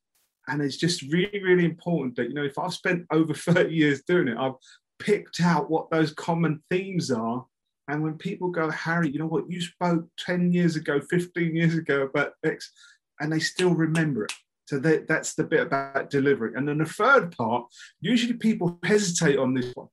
And 0.48 0.62
it's 0.62 0.78
just 0.78 1.02
really, 1.04 1.42
really 1.42 1.66
important 1.66 2.16
that, 2.16 2.28
you 2.28 2.34
know, 2.34 2.44
if 2.44 2.58
I've 2.60 2.74
spent 2.74 3.06
over 3.12 3.34
30 3.34 3.74
years 3.74 4.02
doing 4.08 4.28
it, 4.28 4.38
I've 4.38 4.56
picked 5.00 5.42
out 5.42 5.70
what 5.70 5.90
those 5.90 6.14
common 6.14 6.64
themes 6.70 7.12
are 7.12 7.46
and 7.88 8.02
when 8.02 8.18
people 8.18 8.50
go, 8.50 8.70
Harry, 8.70 9.10
you 9.10 9.20
know 9.20 9.28
what, 9.28 9.50
you 9.50 9.62
spoke 9.62 10.06
10 10.20 10.54
years 10.54 10.76
ago, 10.76 11.02
15 11.02 11.56
years 11.56 11.76
ago 11.76 12.04
about 12.04 12.34
X, 12.46 12.72
and 13.20 13.32
they 13.32 13.40
still 13.40 13.74
remember 13.74 14.26
it. 14.26 14.34
So 14.66 14.80
that, 14.80 15.08
that's 15.08 15.36
the 15.36 15.44
bit 15.44 15.60
about 15.60 16.10
delivery. 16.10 16.54
And 16.56 16.68
then 16.68 16.78
the 16.78 16.86
third 16.86 17.36
part, 17.36 17.66
usually 18.00 18.34
people 18.34 18.80
hesitate 18.84 19.38
on 19.38 19.54
this 19.54 19.72
one. 19.76 19.90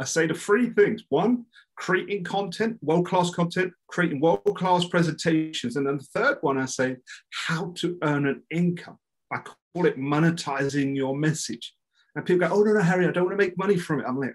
I 0.00 0.04
say 0.04 0.26
the 0.26 0.34
three 0.34 0.70
things. 0.70 1.04
One, 1.10 1.44
creating 1.76 2.24
content, 2.24 2.78
world-class 2.82 3.30
content, 3.30 3.72
creating 3.88 4.20
world-class 4.20 4.86
presentations. 4.86 5.76
And 5.76 5.86
then 5.86 5.98
the 5.98 6.04
third 6.04 6.38
one, 6.40 6.58
I 6.58 6.64
say, 6.64 6.96
how 7.30 7.72
to 7.76 7.98
earn 8.02 8.26
an 8.26 8.42
income. 8.50 8.98
I 9.32 9.38
call 9.38 9.86
it 9.86 9.98
monetizing 9.98 10.96
your 10.96 11.16
message. 11.16 11.74
And 12.14 12.24
people 12.24 12.48
go, 12.48 12.54
oh, 12.54 12.62
no, 12.62 12.72
no, 12.72 12.80
Harry, 12.80 13.06
I 13.06 13.10
don't 13.10 13.24
want 13.26 13.38
to 13.38 13.44
make 13.44 13.58
money 13.58 13.76
from 13.76 14.00
it. 14.00 14.06
I'm 14.08 14.18
like, 14.18 14.34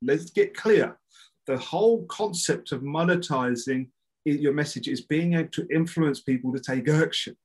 let's 0.00 0.30
get 0.30 0.54
clear. 0.54 0.98
The 1.46 1.58
whole 1.58 2.04
concept 2.06 2.72
of 2.72 2.82
monetizing 2.82 3.88
your 4.24 4.54
message 4.54 4.88
is 4.88 5.02
being 5.02 5.34
able 5.34 5.50
to 5.50 5.66
influence 5.68 6.20
people 6.20 6.52
to 6.52 6.60
take 6.60 6.88
action. 6.88 7.36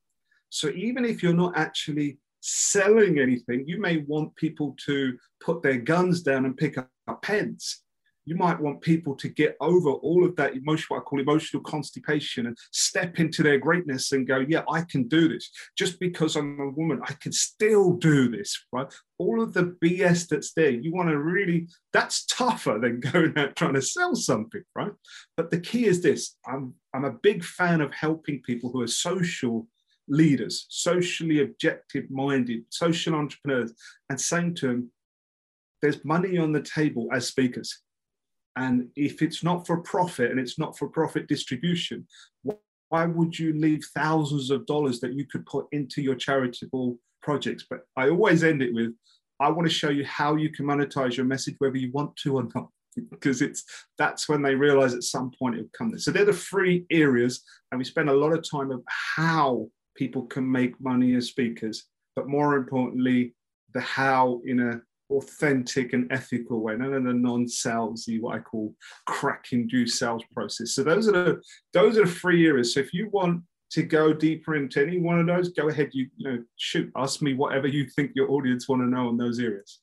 So 0.48 0.68
even 0.70 1.04
if 1.04 1.22
you're 1.22 1.34
not 1.34 1.56
actually 1.56 2.18
selling 2.40 3.18
anything, 3.18 3.64
you 3.66 3.78
may 3.78 3.98
want 3.98 4.34
people 4.36 4.74
to 4.86 5.16
put 5.40 5.62
their 5.62 5.76
guns 5.76 6.22
down 6.22 6.46
and 6.46 6.56
pick 6.56 6.78
up 6.78 6.88
pens. 7.22 7.82
You 8.30 8.36
might 8.36 8.60
want 8.60 8.80
people 8.80 9.16
to 9.16 9.28
get 9.28 9.56
over 9.60 9.90
all 9.90 10.24
of 10.24 10.36
that 10.36 10.54
emotional, 10.54 10.98
what 10.98 11.02
I 11.02 11.04
call 11.04 11.20
emotional 11.20 11.64
constipation, 11.64 12.46
and 12.46 12.56
step 12.70 13.18
into 13.18 13.42
their 13.42 13.58
greatness 13.58 14.12
and 14.12 14.24
go, 14.24 14.46
Yeah, 14.48 14.62
I 14.70 14.82
can 14.82 15.08
do 15.08 15.28
this. 15.28 15.50
Just 15.76 15.98
because 15.98 16.36
I'm 16.36 16.60
a 16.60 16.68
woman, 16.68 17.00
I 17.02 17.14
can 17.14 17.32
still 17.32 17.94
do 17.94 18.28
this, 18.28 18.56
right? 18.72 18.86
All 19.18 19.42
of 19.42 19.52
the 19.52 19.76
BS 19.84 20.28
that's 20.28 20.52
there, 20.52 20.70
you 20.70 20.94
want 20.94 21.08
to 21.08 21.18
really, 21.18 21.66
that's 21.92 22.24
tougher 22.26 22.78
than 22.80 23.00
going 23.12 23.36
out 23.36 23.56
trying 23.56 23.74
to 23.74 23.82
sell 23.82 24.14
something, 24.14 24.62
right? 24.76 24.92
But 25.36 25.50
the 25.50 25.58
key 25.58 25.86
is 25.86 26.00
this 26.00 26.36
I'm, 26.46 26.74
I'm 26.94 27.06
a 27.06 27.18
big 27.24 27.42
fan 27.42 27.80
of 27.80 27.92
helping 27.92 28.42
people 28.42 28.70
who 28.70 28.82
are 28.82 28.86
social 28.86 29.66
leaders, 30.06 30.66
socially 30.68 31.40
objective 31.40 32.08
minded, 32.12 32.62
social 32.68 33.16
entrepreneurs, 33.16 33.74
and 34.08 34.20
saying 34.20 34.54
to 34.56 34.68
them, 34.68 34.92
there's 35.82 36.04
money 36.04 36.38
on 36.38 36.52
the 36.52 36.62
table 36.62 37.08
as 37.12 37.26
speakers. 37.26 37.80
And 38.60 38.90
if 38.94 39.22
it's 39.22 39.42
not 39.42 39.66
for 39.66 39.78
profit 39.78 40.30
and 40.30 40.38
it's 40.38 40.58
not 40.58 40.76
for 40.76 40.86
profit 40.86 41.26
distribution, 41.28 42.06
why 42.90 43.06
would 43.06 43.38
you 43.38 43.54
leave 43.54 43.82
thousands 43.94 44.50
of 44.50 44.66
dollars 44.66 45.00
that 45.00 45.14
you 45.14 45.24
could 45.24 45.46
put 45.46 45.64
into 45.72 46.02
your 46.02 46.14
charitable 46.14 46.98
projects? 47.22 47.64
But 47.70 47.86
I 47.96 48.10
always 48.10 48.44
end 48.44 48.60
it 48.60 48.74
with, 48.74 48.92
I 49.40 49.48
want 49.48 49.66
to 49.66 49.74
show 49.74 49.88
you 49.88 50.04
how 50.04 50.36
you 50.36 50.50
can 50.50 50.66
monetize 50.66 51.16
your 51.16 51.24
message, 51.24 51.54
whether 51.58 51.78
you 51.78 51.90
want 51.92 52.14
to 52.16 52.36
or 52.36 52.48
not, 52.54 52.68
because 53.10 53.40
it's 53.40 53.64
that's 53.96 54.28
when 54.28 54.42
they 54.42 54.54
realize 54.54 54.92
at 54.92 55.04
some 55.04 55.30
point 55.38 55.54
it'll 55.54 55.70
come 55.72 55.90
there. 55.90 55.98
So 55.98 56.10
they're 56.10 56.26
the 56.26 56.34
three 56.34 56.84
areas, 56.90 57.42
and 57.72 57.78
we 57.78 57.84
spend 57.84 58.10
a 58.10 58.14
lot 58.14 58.34
of 58.34 58.44
time 58.46 58.70
of 58.70 58.82
how 58.86 59.70
people 59.96 60.24
can 60.26 60.50
make 60.50 60.78
money 60.82 61.14
as 61.14 61.28
speakers, 61.28 61.86
but 62.14 62.28
more 62.28 62.56
importantly, 62.56 63.34
the 63.72 63.80
how 63.80 64.42
in 64.44 64.60
a 64.60 64.82
authentic 65.10 65.92
and 65.92 66.10
ethical 66.12 66.60
way, 66.60 66.76
none 66.76 66.92
of 66.92 67.04
the 67.04 67.12
non-salesy, 67.12 68.20
what 68.20 68.36
I 68.36 68.38
call 68.38 68.74
crack-induced 69.06 69.98
sales 69.98 70.22
process. 70.32 70.72
So 70.72 70.82
those 70.82 71.08
are 71.08 71.12
the 71.12 71.42
those 71.72 71.98
are 71.98 72.04
the 72.04 72.10
three 72.10 72.46
areas. 72.46 72.74
So 72.74 72.80
if 72.80 72.92
you 72.92 73.08
want 73.10 73.42
to 73.70 73.82
go 73.82 74.12
deeper 74.12 74.56
into 74.56 74.82
any 74.82 74.98
one 74.98 75.20
of 75.20 75.26
those, 75.26 75.50
go 75.50 75.68
ahead. 75.68 75.90
You, 75.92 76.08
you 76.16 76.30
know, 76.30 76.44
shoot, 76.56 76.90
ask 76.96 77.22
me 77.22 77.34
whatever 77.34 77.68
you 77.68 77.86
think 77.86 78.12
your 78.14 78.30
audience 78.30 78.68
want 78.68 78.82
to 78.82 78.86
know 78.86 79.08
on 79.08 79.16
those 79.16 79.38
areas. 79.38 79.80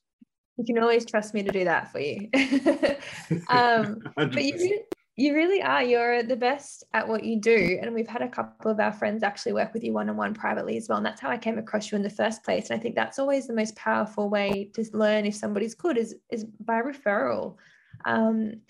You 0.56 0.64
can 0.64 0.82
always 0.82 1.06
trust 1.06 1.34
me 1.34 1.42
to 1.44 1.52
do 1.52 1.64
that 1.64 1.92
for 1.92 2.00
you. 2.00 2.28
um, 3.48 4.00
but 4.16 4.42
you, 4.42 4.82
you 5.18 5.34
really 5.34 5.60
are. 5.60 5.82
You're 5.82 6.22
the 6.22 6.36
best 6.36 6.84
at 6.94 7.06
what 7.06 7.24
you 7.24 7.40
do. 7.40 7.80
And 7.82 7.92
we've 7.92 8.06
had 8.06 8.22
a 8.22 8.28
couple 8.28 8.70
of 8.70 8.78
our 8.78 8.92
friends 8.92 9.24
actually 9.24 9.52
work 9.52 9.74
with 9.74 9.82
you 9.82 9.92
one 9.92 10.08
on 10.08 10.16
one 10.16 10.32
privately 10.32 10.76
as 10.76 10.88
well. 10.88 10.98
And 10.98 11.04
that's 11.04 11.20
how 11.20 11.28
I 11.28 11.36
came 11.36 11.58
across 11.58 11.90
you 11.90 11.96
in 11.96 12.02
the 12.02 12.08
first 12.08 12.44
place. 12.44 12.70
And 12.70 12.78
I 12.78 12.82
think 12.82 12.94
that's 12.94 13.18
always 13.18 13.48
the 13.48 13.52
most 13.52 13.74
powerful 13.74 14.30
way 14.30 14.70
to 14.74 14.84
learn 14.92 15.26
if 15.26 15.34
somebody's 15.34 15.74
good 15.74 15.98
is, 15.98 16.14
is 16.30 16.44
by 16.44 16.82
referral. 16.82 17.56
Um, 18.04 18.60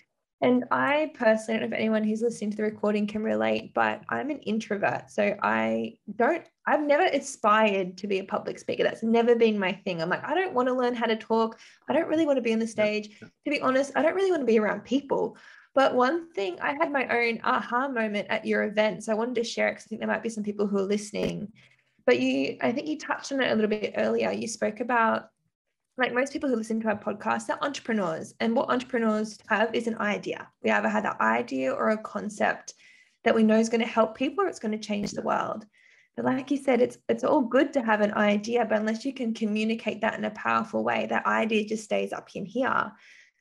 and 0.41 0.65
I 0.71 1.11
personally, 1.15 1.61
don't 1.61 1.69
know 1.69 1.77
if 1.77 1.81
anyone 1.81 2.03
who's 2.03 2.23
listening 2.23 2.53
to 2.53 2.57
the 2.57 2.63
recording 2.63 3.07
can 3.07 3.23
relate, 3.23 3.75
but 3.75 4.03
I'm 4.09 4.31
an 4.31 4.39
introvert. 4.39 5.11
So 5.11 5.37
I 5.43 5.99
don't, 6.17 6.45
I've 6.67 6.81
never 6.81 7.05
aspired 7.05 7.99
to 7.99 8.07
be 8.07 8.21
a 8.21 8.25
public 8.25 8.59
speaker. 8.59 8.85
That's 8.85 9.03
never 9.03 9.35
been 9.35 9.59
my 9.59 9.73
thing. 9.73 10.01
I'm 10.01 10.09
like, 10.09 10.25
I 10.25 10.35
don't 10.35 10.55
want 10.55 10.69
to 10.69 10.75
learn 10.75 10.95
how 10.95 11.07
to 11.07 11.17
talk. 11.17 11.59
I 11.91 11.93
don't 11.93 12.09
really 12.09 12.25
want 12.25 12.39
to 12.39 12.43
be 12.43 12.55
on 12.55 12.59
the 12.59 12.67
stage. 12.67 13.21
To 13.21 13.51
be 13.51 13.61
honest, 13.61 13.93
I 13.97 14.03
don't 14.03 14.15
really 14.15 14.31
want 14.31 14.43
to 14.43 14.47
be 14.47 14.59
around 14.59 14.85
people. 14.85 15.37
But 15.79 15.95
one 15.95 16.33
thing, 16.33 16.59
I 16.61 16.73
had 16.73 16.91
my 16.91 17.07
own 17.07 17.39
aha 17.45 17.87
moment 17.87 18.27
at 18.31 18.45
your 18.45 18.65
event. 18.65 19.05
So 19.05 19.13
I 19.13 19.15
wanted 19.15 19.37
to 19.37 19.45
share 19.45 19.69
it 19.69 19.75
because 19.75 19.85
I 19.85 19.87
think 19.87 20.01
there 20.01 20.09
might 20.09 20.25
be 20.25 20.29
some 20.29 20.43
people 20.43 20.67
who 20.67 20.79
are 20.79 20.83
listening. 20.83 21.53
But 22.05 22.19
you, 22.19 22.57
I 22.61 22.73
think 22.73 22.89
you 22.89 22.99
touched 22.99 23.31
on 23.31 23.41
it 23.41 23.53
a 23.53 23.55
little 23.55 23.71
bit 23.71 23.95
earlier. 23.97 24.33
You 24.33 24.49
spoke 24.49 24.81
about 24.81 25.29
like 25.97 26.13
most 26.13 26.33
people 26.33 26.49
who 26.49 26.57
listen 26.57 26.81
to 26.81 26.89
our 26.89 26.99
podcast, 26.99 27.47
they're 27.47 27.65
entrepreneurs. 27.65 28.35
And 28.41 28.57
what 28.57 28.71
entrepreneurs 28.71 29.39
have 29.47 29.73
is 29.73 29.87
an 29.87 29.99
idea. 29.99 30.49
We 30.65 30.73
either 30.73 30.89
have 30.89 31.05
an 31.05 31.15
idea 31.21 31.71
or 31.71 31.91
a 31.91 31.99
concept 31.99 32.75
that 33.23 33.37
we 33.37 33.45
know 33.45 33.61
is 33.61 33.69
going 33.69 33.81
to 33.81 33.87
help 33.87 34.17
people 34.17 34.45
or 34.45 34.49
it's 34.49 34.59
going 34.59 34.77
to 34.77 34.85
change 34.85 35.13
the 35.13 35.23
world. 35.23 35.65
But 36.17 36.25
like 36.25 36.51
you 36.51 36.57
said, 36.57 36.81
it's 36.81 36.99
it's 37.09 37.23
all 37.23 37.43
good 37.43 37.73
to 37.75 37.83
have 37.83 38.01
an 38.01 38.15
idea, 38.15 38.65
but 38.65 38.81
unless 38.81 39.05
you 39.05 39.15
can 39.15 39.33
communicate 39.33 40.01
that 40.01 40.19
in 40.19 40.25
a 40.25 40.33
powerful 40.33 40.83
way, 40.83 41.07
that 41.07 41.25
idea 41.25 41.69
just 41.69 41.85
stays 41.85 42.13
up 42.13 42.31
in 42.35 42.47
here. 42.47 42.91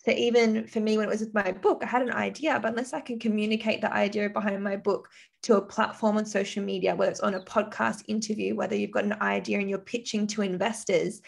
So 0.05 0.11
even 0.11 0.67
for 0.67 0.79
me, 0.79 0.97
when 0.97 1.07
it 1.07 1.11
was 1.11 1.19
with 1.19 1.33
my 1.33 1.51
book, 1.51 1.81
I 1.83 1.87
had 1.87 2.01
an 2.01 2.11
idea, 2.11 2.59
but 2.61 2.69
unless 2.69 2.93
I 2.93 3.01
can 3.01 3.19
communicate 3.19 3.81
the 3.81 3.93
idea 3.93 4.29
behind 4.29 4.63
my 4.63 4.75
book 4.77 5.09
to 5.43 5.57
a 5.57 5.61
platform 5.61 6.17
on 6.17 6.25
social 6.25 6.63
media, 6.63 6.95
whether 6.95 7.11
it's 7.11 7.19
on 7.19 7.33
a 7.33 7.41
podcast 7.41 8.03
interview, 8.07 8.55
whether 8.55 8.75
you've 8.75 8.91
got 8.91 9.03
an 9.03 9.21
idea 9.21 9.59
and 9.59 9.69
you're 9.69 9.79
pitching 9.79 10.27
to 10.27 10.43
investors, 10.43 11.21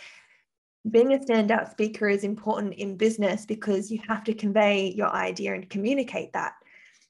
being 0.90 1.14
a 1.14 1.18
standout 1.18 1.72
speaker 1.72 2.08
is 2.08 2.24
important 2.24 2.74
in 2.76 2.96
business 2.96 3.46
because 3.46 3.92
you 3.92 4.00
have 4.08 4.24
to 4.24 4.34
convey 4.34 4.94
your 4.96 5.10
idea 5.14 5.54
and 5.54 5.70
communicate 5.70 6.32
that. 6.34 6.54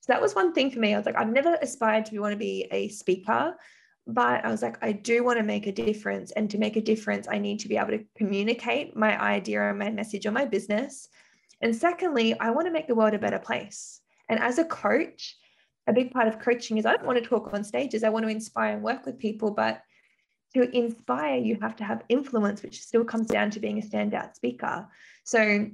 So 0.02 0.14
that 0.14 0.22
was 0.22 0.34
one 0.34 0.54
thing 0.54 0.72
for 0.72 0.80
me. 0.80 0.94
I 0.94 0.98
was 0.98 1.06
like, 1.06 1.18
I've 1.18 1.32
never 1.32 1.56
aspired 1.62 2.06
to 2.08 2.20
want 2.20 2.32
to 2.32 2.38
be 2.38 2.68
a 2.72 2.88
speaker, 2.88 3.56
but 4.08 4.44
I 4.44 4.50
was 4.50 4.64
like, 4.64 4.84
I 4.84 4.92
do 4.94 5.24
want 5.24 5.38
to 5.38 5.44
make 5.44 5.68
a 5.68 5.72
difference. 5.72 6.32
And 6.32 6.50
to 6.50 6.58
make 6.58 6.78
a 6.78 6.82
difference, 6.82 7.28
I 7.30 7.38
need 7.38 7.60
to 7.60 7.68
be 7.68 7.78
able 7.78 7.92
to 7.92 8.04
communicate 8.18 8.96
my 8.96 9.22
idea 9.22 9.70
and 9.70 9.78
my 9.78 9.92
message 9.92 10.26
on 10.26 10.34
my 10.34 10.46
business 10.46 11.10
and 11.62 11.76
secondly, 11.76 12.40
I 12.40 12.52
want 12.52 12.68
to 12.68 12.74
make 12.74 12.88
the 12.88 12.96
world 12.96 13.14
a 13.14 13.20
better 13.20 13.40
place. 13.40 14.02
And 14.30 14.40
as 14.40 14.58
a 14.60 14.66
coach, 14.66 15.36
a 15.88 15.94
big 15.94 16.12
part 16.12 16.28
of 16.28 16.40
coaching 16.40 16.78
is 16.78 16.86
I 16.86 16.96
don't 16.96 17.06
want 17.06 17.22
to 17.22 17.28
talk 17.28 17.54
on 17.54 17.64
stages. 17.64 18.04
I 18.04 18.10
want 18.10 18.24
to 18.26 18.32
inspire 18.32 18.74
and 18.74 18.84
work 18.84 19.06
with 19.06 19.18
people, 19.18 19.52
but 19.52 19.82
to 20.54 20.76
inspire, 20.76 21.38
you 21.38 21.58
have 21.62 21.76
to 21.78 21.84
have 21.84 22.04
influence, 22.10 22.64
which 22.64 22.82
still 22.82 23.04
comes 23.04 23.28
down 23.28 23.52
to 23.52 23.60
being 23.60 23.80
a 23.80 23.86
standout 23.86 24.36
speaker. 24.36 24.88
So, 25.24 25.68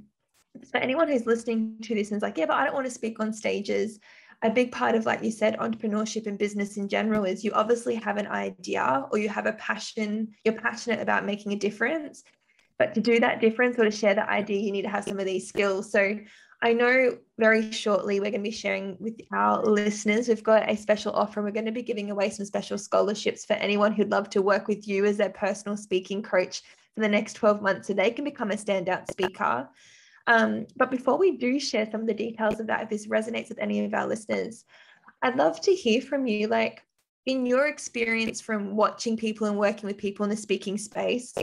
for 0.70 0.78
anyone 0.78 1.08
who's 1.08 1.26
listening 1.26 1.76
to 1.82 1.94
this 1.94 2.10
and 2.10 2.16
is 2.16 2.22
like, 2.22 2.38
yeah, 2.38 2.46
but 2.46 2.56
I 2.56 2.64
don't 2.64 2.74
want 2.74 2.86
to 2.86 2.92
speak 2.92 3.20
on 3.20 3.32
stages. 3.32 3.98
A 4.42 4.50
big 4.50 4.72
part 4.72 4.94
of, 4.94 5.06
like 5.06 5.22
you 5.22 5.30
said, 5.30 5.56
entrepreneurship 5.58 6.26
and 6.26 6.38
business 6.38 6.76
in 6.76 6.88
general 6.88 7.24
is 7.24 7.44
you 7.44 7.52
obviously 7.52 7.94
have 7.96 8.16
an 8.16 8.26
idea 8.26 9.06
or 9.10 9.18
you 9.18 9.28
have 9.28 9.46
a 9.46 9.52
passion, 9.54 10.28
you're 10.44 10.54
passionate 10.54 11.00
about 11.00 11.26
making 11.26 11.52
a 11.52 11.56
difference. 11.56 12.22
But 12.78 12.94
to 12.94 13.00
do 13.00 13.20
that 13.20 13.40
difference 13.40 13.78
or 13.78 13.84
to 13.84 13.90
share 13.90 14.14
that 14.14 14.28
idea, 14.28 14.60
you 14.60 14.72
need 14.72 14.82
to 14.82 14.88
have 14.88 15.04
some 15.04 15.18
of 15.18 15.24
these 15.26 15.48
skills. 15.48 15.90
So 15.90 16.18
I 16.62 16.72
know 16.72 17.18
very 17.38 17.70
shortly 17.70 18.18
we're 18.18 18.30
going 18.30 18.42
to 18.42 18.50
be 18.50 18.50
sharing 18.50 18.96
with 18.98 19.20
our 19.32 19.62
listeners. 19.62 20.28
We've 20.28 20.42
got 20.42 20.70
a 20.70 20.76
special 20.76 21.12
offer. 21.12 21.42
We're 21.42 21.50
going 21.50 21.66
to 21.66 21.72
be 21.72 21.82
giving 21.82 22.10
away 22.10 22.30
some 22.30 22.46
special 22.46 22.78
scholarships 22.78 23.44
for 23.44 23.54
anyone 23.54 23.92
who'd 23.92 24.10
love 24.10 24.30
to 24.30 24.42
work 24.42 24.68
with 24.68 24.86
you 24.88 25.04
as 25.04 25.16
their 25.16 25.30
personal 25.30 25.76
speaking 25.76 26.22
coach 26.22 26.62
for 26.94 27.00
the 27.02 27.08
next 27.08 27.34
12 27.34 27.62
months 27.62 27.88
so 27.88 27.94
they 27.94 28.10
can 28.10 28.24
become 28.24 28.50
a 28.50 28.56
standout 28.56 29.10
speaker. 29.10 29.68
Um, 30.26 30.66
but 30.76 30.90
before 30.90 31.18
we 31.18 31.36
do 31.36 31.60
share 31.60 31.88
some 31.90 32.00
of 32.00 32.06
the 32.06 32.14
details 32.14 32.58
of 32.58 32.66
that, 32.66 32.82
if 32.82 32.88
this 32.88 33.06
resonates 33.06 33.48
with 33.48 33.58
any 33.58 33.84
of 33.84 33.94
our 33.94 34.06
listeners, 34.06 34.64
I'd 35.22 35.36
love 35.36 35.60
to 35.62 35.74
hear 35.74 36.00
from 36.00 36.26
you. 36.26 36.48
Like, 36.48 36.82
in 37.26 37.44
your 37.44 37.66
experience 37.66 38.40
from 38.40 38.76
watching 38.76 39.16
people 39.16 39.46
and 39.46 39.58
working 39.58 39.86
with 39.86 39.98
people 39.98 40.24
in 40.24 40.30
the 40.30 40.36
speaking 40.36 40.78
space, 40.78 41.34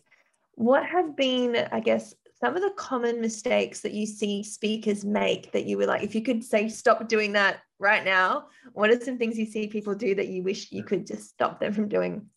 what 0.55 0.85
have 0.85 1.15
been, 1.15 1.67
I 1.71 1.79
guess, 1.79 2.13
some 2.39 2.55
of 2.55 2.61
the 2.61 2.71
common 2.71 3.21
mistakes 3.21 3.81
that 3.81 3.93
you 3.93 4.05
see 4.05 4.43
speakers 4.43 5.05
make 5.05 5.51
that 5.53 5.65
you 5.65 5.77
were 5.77 5.85
like, 5.85 6.03
if 6.03 6.13
you 6.13 6.21
could 6.21 6.43
say, 6.43 6.67
stop 6.67 7.07
doing 7.07 7.33
that 7.33 7.59
right 7.79 8.03
now, 8.03 8.47
what 8.73 8.89
are 8.89 8.99
some 8.99 9.17
things 9.17 9.37
you 9.37 9.45
see 9.45 9.67
people 9.67 9.95
do 9.95 10.13
that 10.15 10.27
you 10.27 10.43
wish 10.43 10.71
you 10.71 10.83
could 10.83 11.07
just 11.07 11.29
stop 11.29 11.59
them 11.59 11.73
from 11.73 11.87
doing? 11.87 12.27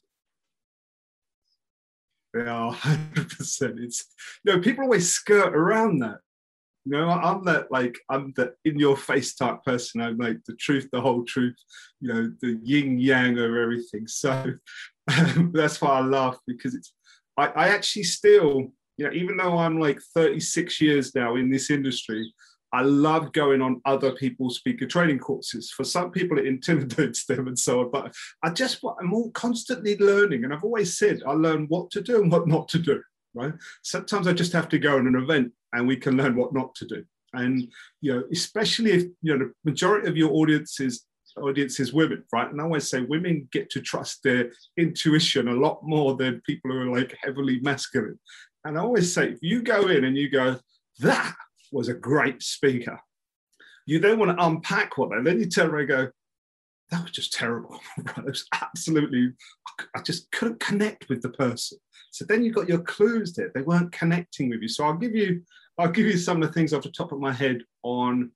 Yeah, 2.34 2.70
100%. 2.74 3.82
It's, 3.82 4.04
you 4.44 4.54
know, 4.54 4.60
people 4.60 4.84
always 4.84 5.12
skirt 5.12 5.54
around 5.54 6.00
that. 6.00 6.18
You 6.84 6.92
know, 6.92 7.08
I'm 7.08 7.42
that 7.46 7.72
like 7.72 7.98
I'm 8.08 8.32
the 8.36 8.54
in 8.64 8.78
your 8.78 8.96
face 8.96 9.34
type 9.34 9.64
person. 9.64 10.00
I'm 10.00 10.18
like 10.18 10.38
the 10.46 10.54
truth, 10.54 10.88
the 10.92 11.00
whole 11.00 11.24
truth, 11.24 11.56
you 12.00 12.14
know, 12.14 12.32
the 12.40 12.60
yin 12.62 13.00
yang 13.00 13.36
of 13.38 13.56
everything. 13.56 14.06
So 14.06 14.52
that's 15.52 15.82
why 15.82 15.98
I 15.98 16.00
laugh 16.02 16.38
because 16.46 16.76
it's 16.76 16.92
I, 17.36 17.46
I 17.48 17.68
actually 17.68 18.04
still, 18.04 18.72
you 18.96 19.06
know, 19.06 19.12
even 19.12 19.36
though 19.36 19.58
I'm 19.58 19.78
like 19.80 20.00
36 20.14 20.80
years 20.80 21.14
now 21.14 21.36
in 21.36 21.50
this 21.50 21.70
industry, 21.70 22.32
I 22.72 22.82
love 22.82 23.32
going 23.32 23.62
on 23.62 23.80
other 23.84 24.12
people's 24.12 24.56
speaker 24.56 24.86
training 24.86 25.18
courses. 25.18 25.70
For 25.70 25.84
some 25.84 26.10
people, 26.10 26.38
it 26.38 26.46
intimidates 26.46 27.24
them 27.26 27.46
and 27.46 27.58
so 27.58 27.80
on. 27.80 27.90
But 27.90 28.14
I 28.42 28.50
just, 28.50 28.80
I'm 29.00 29.14
all 29.14 29.30
constantly 29.30 29.96
learning. 29.98 30.44
And 30.44 30.52
I've 30.52 30.64
always 30.64 30.98
said 30.98 31.22
I 31.26 31.32
learn 31.32 31.66
what 31.68 31.90
to 31.92 32.00
do 32.00 32.20
and 32.20 32.30
what 32.30 32.48
not 32.48 32.68
to 32.68 32.78
do, 32.78 33.02
right? 33.34 33.52
Sometimes 33.82 34.26
I 34.26 34.32
just 34.32 34.52
have 34.52 34.68
to 34.70 34.78
go 34.78 34.98
on 34.98 35.06
an 35.06 35.16
event 35.16 35.52
and 35.72 35.86
we 35.86 35.96
can 35.96 36.16
learn 36.16 36.36
what 36.36 36.52
not 36.52 36.74
to 36.76 36.86
do. 36.86 37.04
And 37.32 37.68
you 38.00 38.14
know, 38.14 38.22
especially 38.32 38.92
if 38.92 39.02
you 39.20 39.36
know 39.36 39.46
the 39.46 39.52
majority 39.64 40.08
of 40.08 40.16
your 40.16 40.32
audience 40.32 40.80
is 40.80 41.04
audience 41.36 41.80
is 41.80 41.92
women, 41.92 42.24
right? 42.32 42.50
And 42.50 42.60
I 42.60 42.64
always 42.64 42.88
say 42.88 43.00
women 43.00 43.48
get 43.52 43.70
to 43.70 43.80
trust 43.80 44.22
their 44.22 44.50
intuition 44.76 45.48
a 45.48 45.54
lot 45.54 45.80
more 45.82 46.16
than 46.16 46.42
people 46.46 46.70
who 46.70 46.80
are 46.80 46.98
like 46.98 47.16
heavily 47.22 47.60
masculine. 47.60 48.18
And 48.64 48.78
I 48.78 48.82
always 48.82 49.12
say, 49.12 49.30
if 49.30 49.38
you 49.42 49.62
go 49.62 49.88
in 49.88 50.04
and 50.04 50.16
you 50.16 50.30
go, 50.30 50.58
that 51.00 51.34
was 51.72 51.88
a 51.88 51.94
great 51.94 52.42
speaker, 52.42 52.98
you 53.86 54.00
then 54.00 54.18
want 54.18 54.36
to 54.36 54.44
unpack 54.44 54.98
what 54.98 55.10
they, 55.10 55.22
then 55.22 55.38
you 55.38 55.46
turn 55.46 55.70
around 55.70 55.80
and 55.80 55.88
go, 55.88 56.08
that 56.90 57.02
was 57.02 57.12
just 57.12 57.32
terrible. 57.32 57.80
it 57.98 58.24
was 58.24 58.46
absolutely, 58.60 59.32
I 59.94 60.02
just 60.02 60.30
couldn't 60.32 60.60
connect 60.60 61.08
with 61.08 61.22
the 61.22 61.30
person. 61.30 61.78
So 62.10 62.24
then 62.24 62.44
you 62.44 62.52
got 62.52 62.68
your 62.68 62.80
clues 62.80 63.32
there. 63.32 63.50
They 63.54 63.62
weren't 63.62 63.92
connecting 63.92 64.48
with 64.48 64.62
you. 64.62 64.68
So 64.68 64.84
I'll 64.84 64.94
give 64.94 65.14
you, 65.14 65.42
I'll 65.78 65.90
give 65.90 66.06
you 66.06 66.16
some 66.16 66.42
of 66.42 66.48
the 66.48 66.54
things 66.54 66.72
off 66.72 66.82
the 66.82 66.90
top 66.90 67.12
of 67.12 67.20
my 67.20 67.32
head 67.32 67.62
on 67.82 68.30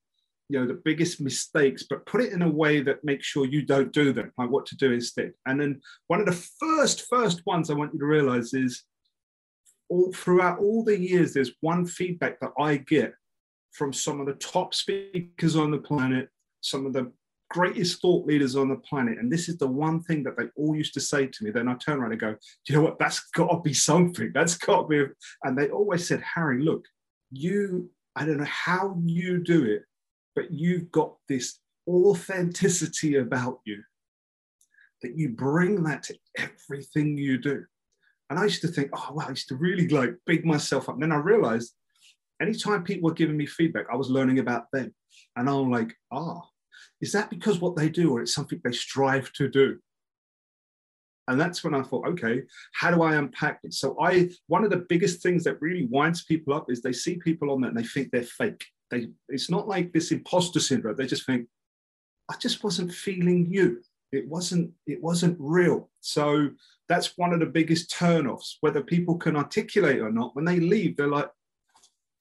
you 0.51 0.59
know 0.59 0.67
the 0.67 0.81
biggest 0.85 1.21
mistakes 1.21 1.85
but 1.89 2.05
put 2.07 2.21
it 2.21 2.33
in 2.33 2.43
a 2.43 2.49
way 2.49 2.81
that 2.81 3.05
makes 3.05 3.27
sure 3.27 3.47
you 3.47 3.63
don't 3.63 3.93
do 3.93 4.13
them 4.13 4.33
like 4.39 4.51
what 4.51 4.67
to 4.67 4.77
do 4.77 4.93
instead. 4.93 5.33
And 5.47 5.61
then 5.61 5.81
one 6.09 6.21
of 6.21 6.27
the 6.27 6.49
first 6.59 7.07
first 7.09 7.43
ones 7.47 7.71
i 7.71 7.75
want 7.75 7.93
you 7.93 8.01
to 8.01 8.07
realize 8.07 8.53
is 8.55 8.83
all 9.89 10.13
throughout 10.13 10.59
all 10.59 10.85
the 10.85 10.99
years 10.99 11.33
there's 11.33 11.53
one 11.61 11.87
feedback 11.87 12.39
that 12.41 12.53
i 12.59 12.77
get 12.77 13.13
from 13.73 13.93
some 13.93 14.21
of 14.21 14.27
the 14.27 14.35
top 14.35 14.75
speakers 14.75 15.57
on 15.57 15.71
the 15.71 15.79
planet 15.79 16.29
some 16.61 16.87
of 16.87 16.93
the 16.93 17.11
greatest 17.51 18.01
thought 18.01 18.25
leaders 18.27 18.55
on 18.55 18.69
the 18.69 18.77
planet. 18.77 19.19
And 19.19 19.31
this 19.31 19.49
is 19.49 19.59
the 19.59 19.67
one 19.67 20.03
thing 20.05 20.23
that 20.23 20.37
they 20.37 20.45
all 20.57 20.77
used 20.77 20.95
to 20.95 21.01
say 21.01 21.27
to 21.27 21.45
me. 21.45 21.51
Then 21.51 21.67
i 21.67 21.75
turn 21.75 21.99
around 21.99 22.13
and 22.13 22.21
go 22.21 22.37
you 22.69 22.75
know 22.77 22.83
what? 22.83 22.99
That's 22.99 23.21
got 23.35 23.49
to 23.49 23.61
be 23.61 23.75
something. 23.75 24.31
That's 24.33 24.57
got 24.57 24.83
to 24.83 24.89
be 24.89 25.05
and 25.43 25.59
they 25.59 25.69
always 25.69 26.07
said 26.07 26.23
harry 26.23 26.63
look 26.63 26.85
you 27.31 27.91
i 28.17 28.25
don't 28.25 28.39
know 28.39 28.45
how 28.45 28.97
you 29.05 29.43
do 29.43 29.65
it 29.65 29.83
but 30.41 30.51
you've 30.51 30.91
got 30.91 31.17
this 31.29 31.59
authenticity 31.87 33.17
about 33.17 33.61
you 33.67 33.83
that 35.03 35.15
you 35.15 35.29
bring 35.29 35.83
that 35.83 36.03
to 36.05 36.17
everything 36.39 37.19
you 37.19 37.37
do. 37.37 37.63
And 38.31 38.39
I 38.39 38.45
used 38.45 38.63
to 38.63 38.69
think, 38.69 38.89
oh, 38.95 39.11
wow, 39.13 39.25
I 39.27 39.31
used 39.31 39.49
to 39.49 39.57
really 39.57 39.87
like 39.89 40.15
big 40.25 40.47
myself 40.47 40.89
up. 40.89 40.95
And 40.95 41.03
then 41.03 41.13
I 41.13 41.17
realized 41.17 41.75
anytime 42.41 42.85
people 42.85 43.11
were 43.11 43.15
giving 43.15 43.37
me 43.37 43.45
feedback, 43.45 43.85
I 43.93 43.97
was 43.97 44.09
learning 44.09 44.39
about 44.39 44.71
them. 44.73 44.95
And 45.37 45.47
I'm 45.47 45.71
like, 45.71 45.95
ah, 46.11 46.41
is 47.03 47.13
that 47.13 47.29
because 47.29 47.61
what 47.61 47.77
they 47.77 47.91
do 47.91 48.13
or 48.13 48.23
it's 48.23 48.35
something 48.35 48.63
they 48.65 48.73
strive 48.73 49.31
to 49.35 49.47
do? 49.47 49.79
And 51.29 51.39
that's 51.39 51.63
when 51.63 51.75
I 51.75 51.83
thought, 51.83 52.09
okay, 52.09 52.45
how 52.73 52.91
do 52.91 53.03
I 53.03 53.17
unpack 53.17 53.61
it? 53.63 53.75
So 53.75 53.95
I 54.01 54.31
one 54.47 54.65
of 54.65 54.71
the 54.71 54.87
biggest 54.89 55.23
things 55.23 55.45
that 55.45 55.61
really 55.61 55.87
winds 55.91 56.25
people 56.25 56.55
up 56.55 56.71
is 56.71 56.81
they 56.81 56.95
see 56.95 57.17
people 57.17 57.51
on 57.51 57.61
that 57.61 57.69
and 57.69 57.77
they 57.77 57.85
think 57.85 58.11
they're 58.11 58.23
fake. 58.23 58.65
They 58.91 59.09
it's 59.29 59.51
not 59.51 59.69
like 59.69 59.93
this 59.93 60.11
imposter 60.11 60.61
syndrome. 60.61 60.97
They 60.97 61.07
just 61.07 61.27
think, 61.27 61.47
I 62.31 62.37
just 62.37 62.63
wasn't 62.63 62.93
feeling 62.93 63.47
you. 63.51 63.83
It 64.13 64.29
wasn't, 64.29 64.73
it 64.87 65.01
wasn't 65.03 65.37
real. 65.39 65.89
So 66.01 66.51
that's 66.89 67.17
one 67.17 67.33
of 67.33 67.41
the 67.41 67.47
biggest 67.47 67.95
turnoffs, 67.95 68.57
whether 68.61 68.83
people 68.83 69.17
can 69.17 69.37
articulate 69.37 70.01
or 70.01 70.11
not. 70.11 70.35
When 70.35 70.45
they 70.45 70.59
leave, 70.59 70.97
they're 70.97 71.09
like, 71.09 71.31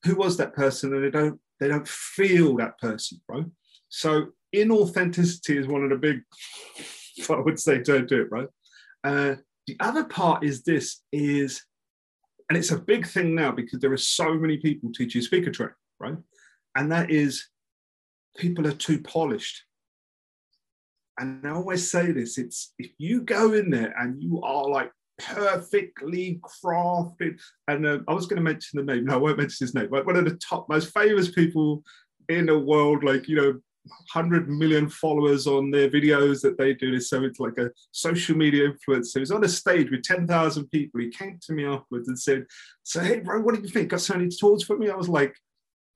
who 0.04 0.16
was 0.16 0.38
that 0.38 0.54
person? 0.54 0.94
And 0.94 1.04
they 1.04 1.10
don't, 1.10 1.40
they 1.60 1.68
don't 1.68 1.88
feel 1.88 2.56
that 2.58 2.80
person, 2.80 3.20
right? 3.28 3.46
So 3.90 4.28
inauthenticity 4.56 5.58
is 5.58 5.68
one 5.68 5.84
of 5.84 5.90
the 5.90 5.96
big, 5.96 6.22
I 7.30 7.40
would 7.40 7.60
say, 7.60 7.82
don't 7.82 8.08
do 8.08 8.22
it, 8.22 8.32
right? 8.32 8.48
Uh, 9.04 9.36
the 9.66 9.76
other 9.80 10.04
part 10.04 10.44
is 10.44 10.64
this 10.64 11.02
is, 11.12 11.64
and 12.50 12.58
it's 12.58 12.72
a 12.72 12.80
big 12.80 13.08
thing 13.08 13.36
now 13.36 13.52
because 13.52 13.80
there 13.80 13.94
are 13.94 13.98
so 13.98 14.34
many 14.34 14.58
people 14.58 14.92
teaching 14.92 15.22
speaker 15.22 15.52
training, 15.52 15.76
right? 16.00 16.18
And 16.76 16.92
that 16.92 17.12
is 17.12 17.48
people 18.38 18.68
are 18.68 18.74
too 18.74 19.00
polished. 19.02 19.64
And 21.18 21.46
I 21.46 21.52
always 21.52 21.90
say 21.90 22.12
this 22.12 22.38
it's 22.38 22.74
if 22.80 22.92
you 22.98 23.22
go 23.22 23.54
in 23.54 23.70
there 23.70 23.94
and 24.00 24.22
you 24.22 24.42
are 24.42 24.68
like 24.70 24.92
perfectly 25.20 26.40
crafted, 26.44 27.40
and 27.68 27.86
uh, 27.86 28.00
I 28.08 28.14
was 28.14 28.26
going 28.26 28.38
to 28.38 28.44
mention 28.44 28.78
the 28.78 28.94
name, 28.94 29.06
no, 29.06 29.16
I 29.16 29.18
won't 29.18 29.38
mention 29.38 29.66
his 29.66 29.76
name, 29.76 29.90
but 29.92 30.06
one 30.06 30.16
of 30.16 30.26
the 30.26 30.38
top, 30.38 30.70
most 30.70 30.94
famous 30.94 31.30
people 31.30 31.84
in 32.30 32.46
the 32.46 32.58
world, 32.58 33.04
like, 33.04 33.28
you 33.28 33.36
know, 33.36 33.60
100 34.14 34.50
million 34.50 34.90
followers 34.90 35.48
on 35.48 35.72
their 35.72 35.90
videos 35.90 36.42
that 36.42 36.58
they 36.58 36.74
do. 36.74 36.92
This. 36.92 37.10
So 37.10 37.24
it's 37.24 37.40
like 37.40 37.58
a 37.58 37.72
social 37.92 38.36
media 38.36 38.72
influencer. 38.72 39.20
He's 39.20 39.32
on 39.32 39.44
a 39.44 39.50
stage 39.50 39.90
with 39.90 40.04
10,000 40.04 40.68
people. 40.68 41.00
He 41.00 41.10
came 41.10 41.40
to 41.44 41.54
me 41.54 41.66
afterwards 41.66 42.08
and 42.08 42.20
said, 42.20 42.46
So, 42.84 43.02
hey, 43.02 43.20
bro, 43.20 43.42
what 43.42 43.56
do 43.56 43.62
you 43.62 43.68
think? 43.68 43.90
Got 43.90 44.02
something 44.02 44.32
towards 44.38 44.64
for 44.64 44.78
me? 44.78 44.90
I 44.90 44.96
was 44.96 45.10
like, 45.10 45.36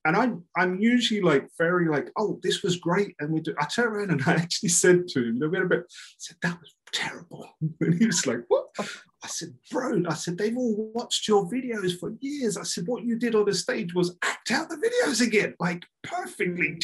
and 0.05 0.15
I'm 0.15 0.43
I'm 0.57 0.79
usually 0.79 1.21
like 1.21 1.47
very 1.57 1.87
like, 1.87 2.09
oh, 2.17 2.39
this 2.43 2.61
was 2.61 2.77
great. 2.77 3.15
And 3.19 3.31
we 3.31 3.39
do 3.39 3.55
I 3.59 3.65
turned 3.65 3.95
around 3.95 4.11
and 4.11 4.21
I 4.25 4.33
actually 4.33 4.69
said 4.69 5.07
to 5.09 5.23
him, 5.23 5.41
a 5.41 5.47
bit, 5.47 5.81
I 5.81 6.17
said, 6.17 6.37
that 6.41 6.59
was 6.59 6.75
terrible. 6.91 7.49
And 7.81 7.99
he 7.99 8.05
was 8.05 8.27
like, 8.27 8.43
what? 8.47 8.67
I 8.79 9.27
said, 9.27 9.53
bro, 9.71 10.03
I 10.07 10.15
said, 10.15 10.37
they've 10.37 10.57
all 10.57 10.91
watched 10.93 11.27
your 11.27 11.49
videos 11.49 11.97
for 11.97 12.13
years. 12.19 12.57
I 12.57 12.63
said, 12.63 12.87
what 12.87 13.03
you 13.03 13.17
did 13.17 13.35
on 13.35 13.45
the 13.45 13.53
stage 13.53 13.93
was 13.93 14.17
act 14.21 14.51
out 14.51 14.69
the 14.69 14.75
videos 14.75 15.25
again, 15.25 15.55
like 15.59 15.85
perfectly. 16.03 16.77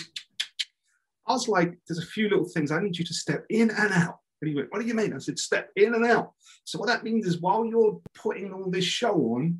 I 1.27 1.33
was 1.33 1.47
like, 1.47 1.77
there's 1.87 1.99
a 1.99 2.07
few 2.07 2.29
little 2.29 2.47
things 2.47 2.71
I 2.71 2.81
need 2.81 2.97
you 2.97 3.05
to 3.05 3.13
step 3.13 3.45
in 3.49 3.69
and 3.69 3.93
out. 3.93 4.19
And 4.41 4.49
he 4.49 4.55
went, 4.55 4.71
what 4.71 4.81
do 4.81 4.87
you 4.87 4.93
mean? 4.93 5.13
I 5.13 5.17
said, 5.17 5.37
step 5.37 5.69
in 5.75 5.93
and 5.93 6.05
out. 6.05 6.31
So 6.63 6.79
what 6.79 6.87
that 6.87 7.03
means 7.03 7.27
is 7.27 7.41
while 7.41 7.65
you're 7.65 7.99
putting 8.15 8.53
all 8.53 8.71
this 8.71 8.85
show 8.85 9.13
on, 9.13 9.59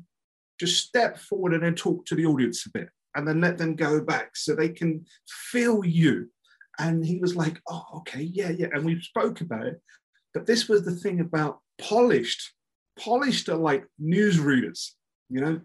just 0.58 0.86
step 0.86 1.18
forward 1.18 1.54
and 1.54 1.62
then 1.62 1.74
talk 1.74 2.06
to 2.06 2.14
the 2.14 2.26
audience 2.26 2.66
a 2.66 2.70
bit 2.70 2.88
and 3.14 3.26
then 3.26 3.40
let 3.40 3.58
them 3.58 3.74
go 3.74 4.00
back 4.00 4.36
so 4.36 4.54
they 4.54 4.68
can 4.68 5.04
feel 5.28 5.84
you. 5.84 6.30
And 6.78 7.04
he 7.04 7.18
was 7.18 7.36
like, 7.36 7.60
oh, 7.68 7.84
okay, 7.96 8.22
yeah, 8.22 8.50
yeah. 8.50 8.68
And 8.72 8.84
we 8.84 9.00
spoke 9.00 9.40
about 9.40 9.66
it. 9.66 9.80
But 10.32 10.46
this 10.46 10.68
was 10.68 10.84
the 10.84 10.94
thing 10.94 11.20
about 11.20 11.60
polished. 11.78 12.52
Polished 12.98 13.48
are 13.48 13.56
like 13.56 13.84
newsreaders, 14.00 14.90
you 15.28 15.40
know, 15.40 15.60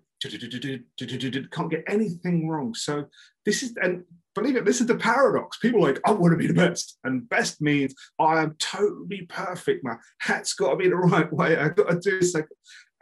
can't 1.51 1.71
get 1.71 1.83
anything 1.87 2.47
wrong. 2.47 2.73
So 2.73 3.05
this 3.45 3.63
is, 3.63 3.75
and 3.81 4.03
believe 4.33 4.55
it, 4.55 4.65
this 4.65 4.81
is 4.81 4.87
the 4.87 4.95
paradox. 4.95 5.57
People 5.57 5.81
like, 5.81 5.99
I 6.05 6.11
want 6.11 6.31
to 6.31 6.37
be 6.37 6.47
the 6.47 6.53
best. 6.53 6.97
And 7.03 7.27
best 7.29 7.61
means 7.61 7.93
I 8.19 8.41
am 8.41 8.55
totally 8.59 9.23
perfect. 9.29 9.83
My 9.83 9.95
hat's 10.19 10.53
got 10.53 10.71
to 10.71 10.75
be 10.77 10.89
the 10.89 10.95
right 10.95 11.31
way. 11.31 11.57
I've 11.57 11.75
got 11.75 11.89
to 11.89 11.99
do 11.99 12.19
this. 12.19 12.33
Like, 12.33 12.47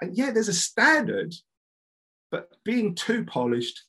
and 0.01 0.15
yeah, 0.15 0.31
there's 0.31 0.49
a 0.49 0.53
standard, 0.53 1.33
but 2.31 2.49
being 2.65 2.95
too 2.95 3.25
polished 3.25 3.81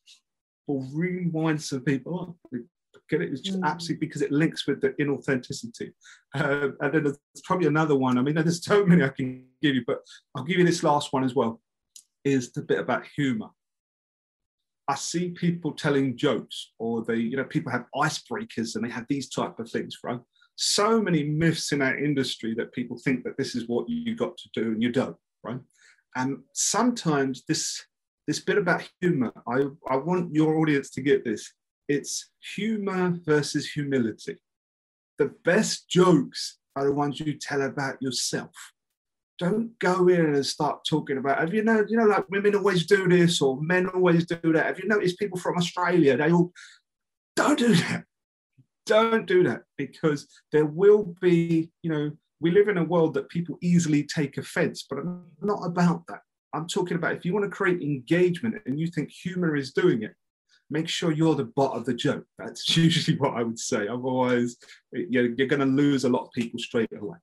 will 0.66 0.86
really 0.92 1.26
wind 1.26 1.62
some 1.62 1.80
people 1.80 2.36
up. 2.52 2.60
Get 3.10 3.20
it? 3.20 3.32
It's 3.32 3.42
just 3.42 3.60
mm. 3.60 3.66
absolutely 3.66 4.06
because 4.06 4.22
it 4.22 4.32
links 4.32 4.66
with 4.66 4.80
the 4.80 4.90
inauthenticity. 4.90 5.92
Uh, 6.34 6.68
and 6.80 6.92
then 6.92 7.04
there's 7.04 7.18
probably 7.44 7.66
another 7.66 7.94
one. 7.94 8.16
I 8.16 8.22
mean, 8.22 8.34
there's 8.34 8.64
so 8.64 8.84
many 8.86 9.04
I 9.04 9.08
can 9.08 9.44
give 9.60 9.74
you, 9.74 9.84
but 9.86 9.98
I'll 10.34 10.44
give 10.44 10.58
you 10.58 10.64
this 10.64 10.82
last 10.82 11.12
one 11.12 11.24
as 11.24 11.34
well. 11.34 11.60
Is 12.24 12.52
the 12.52 12.62
bit 12.62 12.78
about 12.78 13.04
humor. 13.14 13.48
I 14.88 14.94
see 14.94 15.30
people 15.30 15.72
telling 15.72 16.16
jokes, 16.16 16.72
or 16.78 17.04
they, 17.04 17.16
you 17.16 17.36
know, 17.36 17.44
people 17.44 17.72
have 17.72 17.86
icebreakers 17.94 18.74
and 18.74 18.84
they 18.84 18.90
have 18.90 19.06
these 19.08 19.28
type 19.28 19.58
of 19.58 19.70
things, 19.70 19.98
right? 20.02 20.20
So 20.56 21.00
many 21.00 21.24
myths 21.24 21.72
in 21.72 21.82
our 21.82 21.98
industry 21.98 22.54
that 22.56 22.72
people 22.72 22.98
think 22.98 23.24
that 23.24 23.36
this 23.36 23.54
is 23.54 23.68
what 23.68 23.88
you 23.88 24.14
got 24.14 24.36
to 24.36 24.48
do 24.54 24.72
and 24.72 24.82
you 24.82 24.90
don't, 24.90 25.16
right? 25.42 25.60
And 26.16 26.38
sometimes 26.52 27.44
this 27.48 27.84
this 28.26 28.40
bit 28.40 28.58
about 28.58 28.88
humor, 29.00 29.32
I, 29.46 29.64
I 29.88 29.96
want 29.96 30.34
your 30.34 30.56
audience 30.56 30.90
to 30.90 31.02
get 31.02 31.24
this. 31.24 31.52
It's 31.88 32.30
humor 32.56 33.18
versus 33.24 33.70
humility. 33.70 34.36
The 35.18 35.32
best 35.44 35.88
jokes 35.88 36.58
are 36.76 36.86
the 36.86 36.92
ones 36.92 37.20
you 37.20 37.34
tell 37.38 37.62
about 37.62 38.00
yourself. 38.00 38.72
Don't 39.38 39.78
go 39.78 40.08
in 40.08 40.34
and 40.34 40.46
start 40.46 40.84
talking 40.88 41.18
about, 41.18 41.38
have 41.38 41.52
you 41.52 41.64
know, 41.64 41.84
you 41.88 41.96
know, 41.96 42.06
like 42.06 42.28
women 42.30 42.54
always 42.54 42.86
do 42.86 43.08
this 43.08 43.42
or 43.42 43.60
men 43.60 43.88
always 43.88 44.26
do 44.26 44.52
that. 44.52 44.66
Have 44.66 44.78
you 44.78 44.88
noticed 44.88 45.18
people 45.18 45.38
from 45.38 45.56
Australia? 45.56 46.16
They 46.16 46.30
all 46.32 46.52
don't 47.36 47.58
do 47.58 47.74
that. 47.74 48.04
Don't 48.86 49.26
do 49.26 49.42
that 49.44 49.62
because 49.76 50.28
there 50.52 50.66
will 50.66 51.14
be, 51.20 51.70
you 51.82 51.90
know, 51.90 52.10
we 52.40 52.50
live 52.50 52.68
in 52.68 52.78
a 52.78 52.84
world 52.84 53.14
that 53.14 53.28
people 53.28 53.58
easily 53.62 54.04
take 54.04 54.36
offense, 54.36 54.84
but 54.88 54.98
I'm 54.98 55.24
not 55.42 55.64
about 55.64 56.06
that. 56.08 56.20
I'm 56.54 56.68
talking 56.68 56.96
about 56.96 57.14
if 57.14 57.24
you 57.24 57.32
want 57.34 57.44
to 57.44 57.50
create 57.50 57.82
engagement 57.82 58.56
and 58.66 58.78
you 58.78 58.86
think 58.86 59.10
humor 59.10 59.56
is 59.56 59.72
doing 59.72 60.02
it, 60.02 60.14
make 60.70 60.88
sure 60.88 61.12
you're 61.12 61.34
the 61.34 61.44
butt 61.44 61.72
of 61.72 61.84
the 61.84 61.94
joke. 61.94 62.24
That's 62.38 62.76
usually 62.76 63.18
what 63.18 63.34
I 63.34 63.42
would 63.42 63.58
say. 63.58 63.88
Otherwise, 63.88 64.56
you're, 64.92 65.34
you're 65.34 65.48
going 65.48 65.60
to 65.60 65.66
lose 65.66 66.04
a 66.04 66.08
lot 66.08 66.24
of 66.24 66.32
people 66.32 66.58
straight 66.58 66.92
away. 66.96 67.18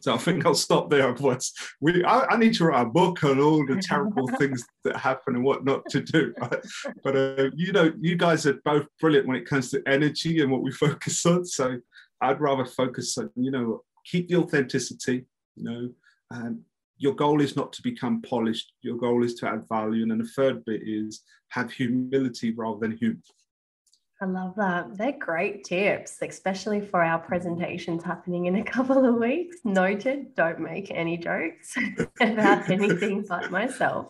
So 0.00 0.14
I 0.14 0.18
think 0.18 0.46
I'll 0.46 0.54
stop 0.54 0.88
there. 0.88 1.10
Otherwise, 1.10 1.52
we 1.80 2.02
I, 2.04 2.24
I 2.30 2.36
need 2.38 2.54
to 2.54 2.64
write 2.64 2.86
a 2.86 2.88
book 2.88 3.22
on 3.22 3.38
all 3.38 3.66
the 3.66 3.82
terrible 3.82 4.26
things 4.38 4.64
that 4.84 4.96
happen 4.96 5.34
and 5.34 5.44
what 5.44 5.64
not 5.64 5.82
to 5.90 6.00
do. 6.00 6.32
But, 6.38 6.64
but 7.04 7.16
uh, 7.16 7.50
you 7.54 7.72
know, 7.72 7.92
you 8.00 8.16
guys 8.16 8.46
are 8.46 8.58
both 8.64 8.86
brilliant 8.98 9.26
when 9.26 9.36
it 9.36 9.44
comes 9.46 9.70
to 9.70 9.82
energy 9.86 10.40
and 10.40 10.50
what 10.50 10.62
we 10.62 10.72
focus 10.86 11.26
on. 11.26 11.44
So 11.44 11.78
I'd 12.22 12.40
rather 12.40 12.64
focus 12.64 13.18
on 13.18 13.30
you 13.36 13.50
know 13.50 13.82
keep 14.06 14.28
the 14.28 14.36
authenticity. 14.36 15.26
You 15.56 15.64
know, 15.64 15.90
and 16.30 16.60
your 17.00 17.14
goal 17.14 17.40
is 17.40 17.56
not 17.56 17.72
to 17.72 17.82
become 17.82 18.20
polished. 18.20 18.74
Your 18.82 18.96
goal 18.96 19.24
is 19.24 19.34
to 19.36 19.48
add 19.48 19.66
value. 19.68 20.02
And 20.02 20.10
then 20.10 20.18
the 20.18 20.28
third 20.28 20.64
bit 20.66 20.82
is 20.86 21.22
have 21.48 21.72
humility 21.72 22.52
rather 22.52 22.78
than 22.78 22.96
humor. 22.96 23.16
I 24.20 24.26
love 24.26 24.54
that. 24.56 24.98
They're 24.98 25.16
great 25.18 25.64
tips, 25.64 26.18
especially 26.20 26.82
for 26.82 27.02
our 27.02 27.18
presentations 27.18 28.04
happening 28.04 28.46
in 28.46 28.56
a 28.56 28.62
couple 28.76 29.02
of 29.06 29.14
weeks. 29.14 29.56
Noted, 29.64 30.34
don't 30.34 30.60
make 30.60 30.90
any 30.90 31.16
jokes 31.16 31.74
about 32.20 32.68
anything 32.70 33.24
but 33.26 33.50
myself. 33.50 34.08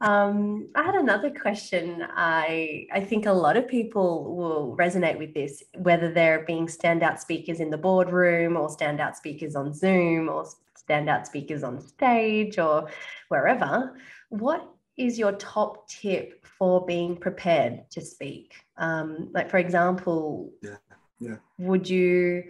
Um, 0.00 0.68
I 0.74 0.82
had 0.82 0.94
another 0.94 1.30
question. 1.30 2.06
I 2.10 2.86
I 2.92 3.00
think 3.00 3.26
a 3.26 3.32
lot 3.32 3.58
of 3.58 3.68
people 3.68 4.34
will 4.34 4.76
resonate 4.78 5.18
with 5.18 5.34
this, 5.34 5.62
whether 5.76 6.10
they're 6.10 6.44
being 6.46 6.66
standout 6.66 7.18
speakers 7.20 7.60
in 7.60 7.68
the 7.70 7.78
boardroom 7.78 8.56
or 8.56 8.68
standout 8.68 9.14
speakers 9.14 9.54
on 9.54 9.74
Zoom 9.74 10.30
or 10.30 10.46
standout 10.88 11.26
speakers 11.26 11.62
on 11.62 11.80
stage 11.80 12.58
or 12.58 12.88
wherever. 13.28 13.98
What 14.28 14.68
is 14.96 15.18
your 15.18 15.32
top 15.32 15.88
tip 15.88 16.46
for 16.46 16.84
being 16.86 17.16
prepared 17.16 17.90
to 17.90 18.00
speak? 18.00 18.54
Um, 18.76 19.30
like 19.32 19.50
for 19.50 19.58
example, 19.58 20.52
yeah, 20.62 20.76
yeah. 21.18 21.36
Would 21.58 21.88
you 21.88 22.44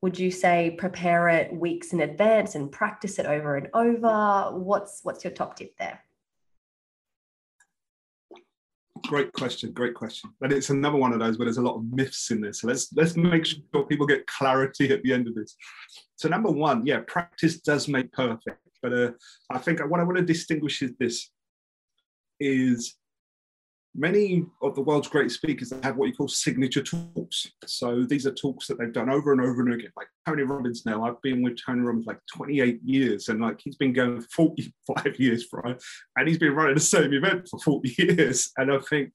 would 0.00 0.18
you 0.18 0.30
say 0.30 0.74
prepare 0.76 1.28
it 1.28 1.52
weeks 1.52 1.92
in 1.92 2.00
advance 2.00 2.54
and 2.56 2.70
practice 2.70 3.18
it 3.18 3.26
over 3.26 3.56
and 3.56 3.68
over? 3.74 4.50
What's 4.52 5.00
what's 5.02 5.24
your 5.24 5.32
top 5.32 5.56
tip 5.56 5.76
there? 5.78 6.00
Great 9.06 9.32
question, 9.32 9.72
great 9.72 9.94
question. 9.94 10.30
And 10.40 10.52
it's 10.52 10.70
another 10.70 10.96
one 10.96 11.12
of 11.12 11.18
those 11.18 11.38
where 11.38 11.44
there's 11.44 11.58
a 11.58 11.62
lot 11.62 11.76
of 11.76 11.84
myths 11.92 12.30
in 12.30 12.40
this. 12.40 12.60
So 12.60 12.68
let's 12.68 12.92
let's 12.94 13.16
make 13.16 13.46
sure 13.46 13.60
people 13.88 14.06
get 14.06 14.26
clarity 14.26 14.90
at 14.92 15.02
the 15.02 15.12
end 15.12 15.26
of 15.26 15.34
this. 15.34 15.56
So 16.16 16.28
number 16.28 16.50
one, 16.50 16.86
yeah, 16.86 17.00
practice 17.06 17.60
does 17.60 17.88
make 17.88 18.12
perfect. 18.12 18.58
But 18.82 18.92
uh, 18.92 19.10
I 19.50 19.58
think 19.58 19.80
what 19.80 20.00
I 20.00 20.04
want 20.04 20.18
to 20.18 20.24
distinguish 20.24 20.82
is 20.82 20.92
this: 20.98 21.30
is 22.40 22.96
many 23.94 24.44
of 24.60 24.74
the 24.74 24.80
world's 24.80 25.08
great 25.08 25.30
speakers 25.30 25.72
have 25.82 25.96
what 25.96 26.06
you 26.06 26.14
call 26.14 26.28
signature 26.28 26.82
talks. 26.82 27.50
So 27.64 28.04
these 28.04 28.26
are 28.26 28.34
talks 28.34 28.66
that 28.66 28.78
they've 28.78 28.92
done 28.92 29.08
over 29.08 29.32
and 29.32 29.40
over 29.40 29.62
and 29.62 29.74
again. 29.74 29.92
Like 29.96 30.08
Tony 30.26 30.42
Robbins 30.42 30.84
now, 30.84 31.04
I've 31.04 31.20
been 31.22 31.42
with 31.42 31.58
Tony 31.64 31.80
Robbins 31.80 32.06
like 32.06 32.18
28 32.34 32.80
years 32.84 33.28
and 33.28 33.40
like 33.40 33.60
he's 33.62 33.76
been 33.76 33.92
going 33.92 34.20
45 34.20 35.16
years, 35.18 35.46
right? 35.52 35.80
And 36.16 36.28
he's 36.28 36.38
been 36.38 36.54
running 36.54 36.74
the 36.74 36.80
same 36.80 37.12
event 37.12 37.48
for 37.48 37.60
40 37.60 37.94
years. 37.98 38.50
And 38.56 38.72
I 38.72 38.78
think 38.78 39.12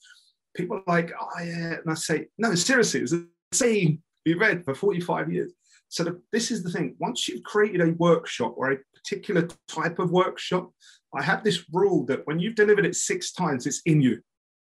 people 0.55 0.77
are 0.77 0.83
like, 0.87 1.11
oh 1.19 1.43
yeah. 1.43 1.75
And 1.83 1.89
I 1.89 1.95
say, 1.95 2.27
no, 2.37 2.55
seriously, 2.55 3.01
it's 3.01 3.11
the 3.11 3.27
same 3.53 4.01
event 4.25 4.63
for 4.63 4.73
45 4.73 5.31
years. 5.31 5.53
So 5.89 6.03
the, 6.03 6.21
this 6.31 6.51
is 6.51 6.63
the 6.63 6.71
thing. 6.71 6.95
Once 6.99 7.27
you've 7.27 7.43
created 7.43 7.81
a 7.81 7.93
workshop 7.93 8.53
or 8.57 8.71
a 8.71 8.77
particular 8.93 9.47
type 9.67 9.99
of 9.99 10.11
workshop, 10.11 10.71
I 11.13 11.23
have 11.23 11.43
this 11.43 11.65
rule 11.73 12.05
that 12.05 12.25
when 12.25 12.39
you've 12.39 12.55
delivered 12.55 12.85
it 12.85 12.95
six 12.95 13.31
times, 13.31 13.65
it's 13.65 13.81
in 13.85 14.01
you 14.01 14.21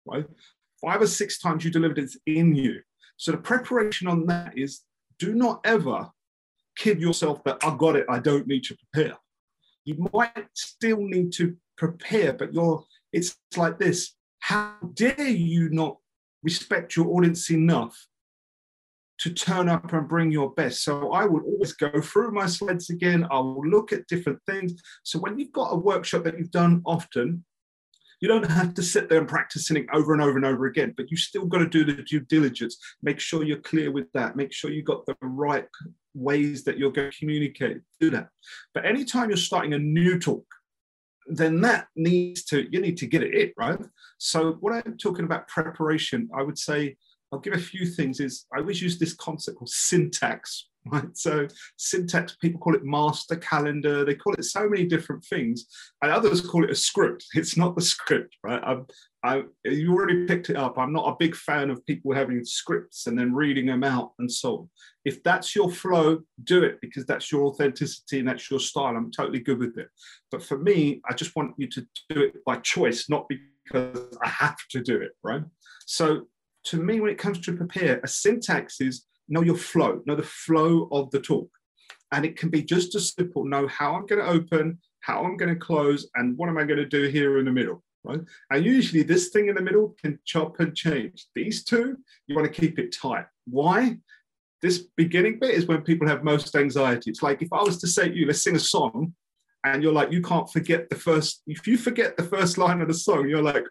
right? 0.08 0.26
Five 0.80 1.02
or 1.02 1.06
six 1.06 1.38
times 1.38 1.64
you 1.64 1.70
delivered 1.70 1.98
it 1.98 2.10
in 2.26 2.54
you. 2.54 2.80
So 3.16 3.32
the 3.32 3.38
preparation 3.38 4.08
on 4.08 4.26
that 4.26 4.56
is 4.56 4.82
do 5.18 5.34
not 5.34 5.60
ever 5.64 6.10
kid 6.76 7.00
yourself 7.00 7.42
that 7.44 7.58
I 7.64 7.76
got 7.76 7.96
it, 7.96 8.06
I 8.08 8.20
don't 8.20 8.46
need 8.46 8.64
to 8.64 8.76
prepare. 8.76 9.16
You 9.84 10.08
might 10.12 10.46
still 10.54 11.00
need 11.00 11.32
to 11.34 11.56
prepare, 11.76 12.32
but 12.32 12.52
you're 12.52 12.84
it's 13.12 13.36
like 13.56 13.78
this. 13.78 14.14
How 14.40 14.74
dare 14.94 15.28
you 15.28 15.70
not 15.70 15.96
respect 16.42 16.94
your 16.94 17.08
audience 17.08 17.50
enough 17.50 18.06
to 19.18 19.30
turn 19.32 19.68
up 19.68 19.92
and 19.92 20.08
bring 20.08 20.30
your 20.30 20.50
best. 20.52 20.84
So 20.84 21.12
I 21.12 21.24
will 21.26 21.42
always 21.42 21.72
go 21.72 22.00
through 22.00 22.32
my 22.32 22.46
slides 22.46 22.90
again. 22.90 23.26
I 23.30 23.38
will 23.38 23.66
look 23.66 23.92
at 23.92 24.06
different 24.06 24.38
things. 24.46 24.74
So 25.02 25.18
when 25.18 25.38
you've 25.38 25.52
got 25.52 25.72
a 25.72 25.76
workshop 25.76 26.24
that 26.24 26.38
you've 26.38 26.50
done 26.50 26.82
often, 26.86 27.44
you 28.20 28.28
don't 28.28 28.50
have 28.50 28.74
to 28.74 28.82
sit 28.82 29.08
there 29.08 29.18
and 29.18 29.28
practice 29.28 29.70
it 29.70 29.86
over 29.92 30.12
and 30.12 30.22
over 30.22 30.36
and 30.36 30.46
over 30.46 30.66
again, 30.66 30.92
but 30.96 31.10
you 31.10 31.16
still 31.16 31.46
got 31.46 31.58
to 31.58 31.68
do 31.68 31.84
the 31.84 32.02
due 32.02 32.20
diligence. 32.20 32.76
Make 33.02 33.20
sure 33.20 33.44
you're 33.44 33.58
clear 33.58 33.92
with 33.92 34.10
that. 34.12 34.36
Make 34.36 34.52
sure 34.52 34.70
you 34.70 34.82
got 34.82 35.06
the 35.06 35.16
right 35.22 35.66
ways 36.14 36.64
that 36.64 36.78
you're 36.78 36.90
going 36.90 37.10
to 37.10 37.18
communicate. 37.18 37.78
Do 38.00 38.10
that. 38.10 38.30
But 38.74 38.86
anytime 38.86 39.30
you're 39.30 39.36
starting 39.36 39.74
a 39.74 39.78
new 39.78 40.18
talk, 40.18 40.44
then 41.28 41.60
that 41.60 41.88
needs 41.94 42.42
to 42.42 42.66
you 42.72 42.80
need 42.80 42.96
to 42.96 43.06
get 43.06 43.22
it 43.22 43.52
right? 43.58 43.78
So 44.16 44.52
what 44.60 44.72
I'm 44.72 44.96
talking 44.96 45.26
about 45.26 45.46
preparation, 45.46 46.28
I 46.34 46.42
would 46.42 46.58
say 46.58 46.96
I'll 47.32 47.38
give 47.38 47.54
a 47.54 47.58
few 47.58 47.86
things. 47.86 48.20
Is 48.20 48.46
I 48.54 48.58
always 48.58 48.80
use 48.80 48.98
this 48.98 49.14
concept 49.14 49.58
called 49.58 49.70
syntax, 49.70 50.68
right? 50.86 51.16
So 51.16 51.46
syntax, 51.76 52.36
people 52.36 52.60
call 52.60 52.74
it 52.74 52.84
master 52.84 53.36
calendar. 53.36 54.04
They 54.04 54.14
call 54.14 54.34
it 54.34 54.44
so 54.44 54.68
many 54.68 54.86
different 54.86 55.24
things, 55.24 55.66
and 56.02 56.10
others 56.10 56.40
call 56.40 56.64
it 56.64 56.70
a 56.70 56.74
script. 56.74 57.24
It's 57.34 57.56
not 57.56 57.76
the 57.76 57.82
script, 57.82 58.36
right? 58.42 58.62
I'm, 58.64 58.86
I, 59.24 59.42
you 59.64 59.92
already 59.92 60.26
picked 60.26 60.48
it 60.48 60.56
up. 60.56 60.78
I'm 60.78 60.92
not 60.92 61.08
a 61.08 61.16
big 61.18 61.34
fan 61.34 61.70
of 61.70 61.84
people 61.84 62.14
having 62.14 62.44
scripts 62.44 63.06
and 63.06 63.18
then 63.18 63.34
reading 63.34 63.66
them 63.66 63.82
out 63.82 64.12
and 64.18 64.30
so 64.30 64.56
on. 64.56 64.70
If 65.04 65.22
that's 65.24 65.56
your 65.56 65.70
flow, 65.70 66.20
do 66.44 66.62
it 66.62 66.78
because 66.80 67.04
that's 67.04 67.32
your 67.32 67.46
authenticity 67.46 68.20
and 68.20 68.28
that's 68.28 68.50
your 68.50 68.60
style. 68.60 68.96
I'm 68.96 69.10
totally 69.10 69.40
good 69.40 69.58
with 69.58 69.76
it. 69.76 69.88
But 70.30 70.42
for 70.42 70.58
me, 70.58 71.00
I 71.08 71.14
just 71.14 71.34
want 71.34 71.54
you 71.58 71.66
to 71.68 71.86
do 72.10 72.22
it 72.22 72.44
by 72.44 72.56
choice, 72.56 73.10
not 73.10 73.26
because 73.28 74.16
I 74.22 74.28
have 74.28 74.58
to 74.70 74.80
do 74.80 75.00
it, 75.00 75.12
right? 75.24 75.42
So 75.86 76.28
to 76.64 76.76
me, 76.82 77.00
when 77.00 77.10
it 77.10 77.18
comes 77.18 77.40
to 77.40 77.56
prepare, 77.56 78.00
a 78.02 78.08
syntax 78.08 78.80
is 78.80 79.06
know 79.28 79.42
your 79.42 79.56
flow, 79.56 80.02
know 80.06 80.16
the 80.16 80.22
flow 80.22 80.88
of 80.92 81.10
the 81.10 81.20
talk. 81.20 81.50
And 82.12 82.24
it 82.24 82.36
can 82.36 82.48
be 82.48 82.62
just 82.62 82.94
as 82.94 83.12
simple 83.12 83.44
know 83.44 83.68
how 83.68 83.94
I'm 83.94 84.06
going 84.06 84.22
to 84.22 84.30
open, 84.30 84.78
how 85.00 85.24
I'm 85.24 85.36
going 85.36 85.52
to 85.52 85.60
close, 85.60 86.08
and 86.14 86.36
what 86.36 86.48
am 86.48 86.58
I 86.58 86.64
going 86.64 86.78
to 86.78 86.86
do 86.86 87.08
here 87.08 87.38
in 87.38 87.44
the 87.44 87.52
middle. 87.52 87.82
Right? 88.04 88.20
And 88.50 88.64
usually 88.64 89.02
this 89.02 89.28
thing 89.28 89.48
in 89.48 89.54
the 89.54 89.62
middle 89.62 89.94
can 90.00 90.18
chop 90.24 90.60
and 90.60 90.74
change. 90.74 91.26
These 91.34 91.64
two, 91.64 91.98
you 92.26 92.34
want 92.34 92.52
to 92.52 92.60
keep 92.60 92.78
it 92.78 92.96
tight. 92.98 93.26
Why? 93.46 93.98
This 94.62 94.78
beginning 94.96 95.38
bit 95.38 95.50
is 95.50 95.66
when 95.66 95.82
people 95.82 96.08
have 96.08 96.24
most 96.24 96.56
anxiety. 96.56 97.10
It's 97.10 97.22
like 97.22 97.42
if 97.42 97.52
I 97.52 97.62
was 97.62 97.78
to 97.78 97.86
say 97.86 98.08
to 98.08 98.14
you, 98.14 98.26
let's 98.26 98.42
sing 98.42 98.56
a 98.56 98.60
song, 98.60 99.14
and 99.64 99.82
you're 99.82 99.92
like, 99.92 100.10
you 100.10 100.22
can't 100.22 100.50
forget 100.50 100.88
the 100.88 100.96
first, 100.96 101.42
if 101.46 101.66
you 101.66 101.76
forget 101.76 102.16
the 102.16 102.22
first 102.22 102.58
line 102.58 102.80
of 102.80 102.88
the 102.88 102.94
song, 102.94 103.28
you're 103.28 103.42
like, 103.42 103.64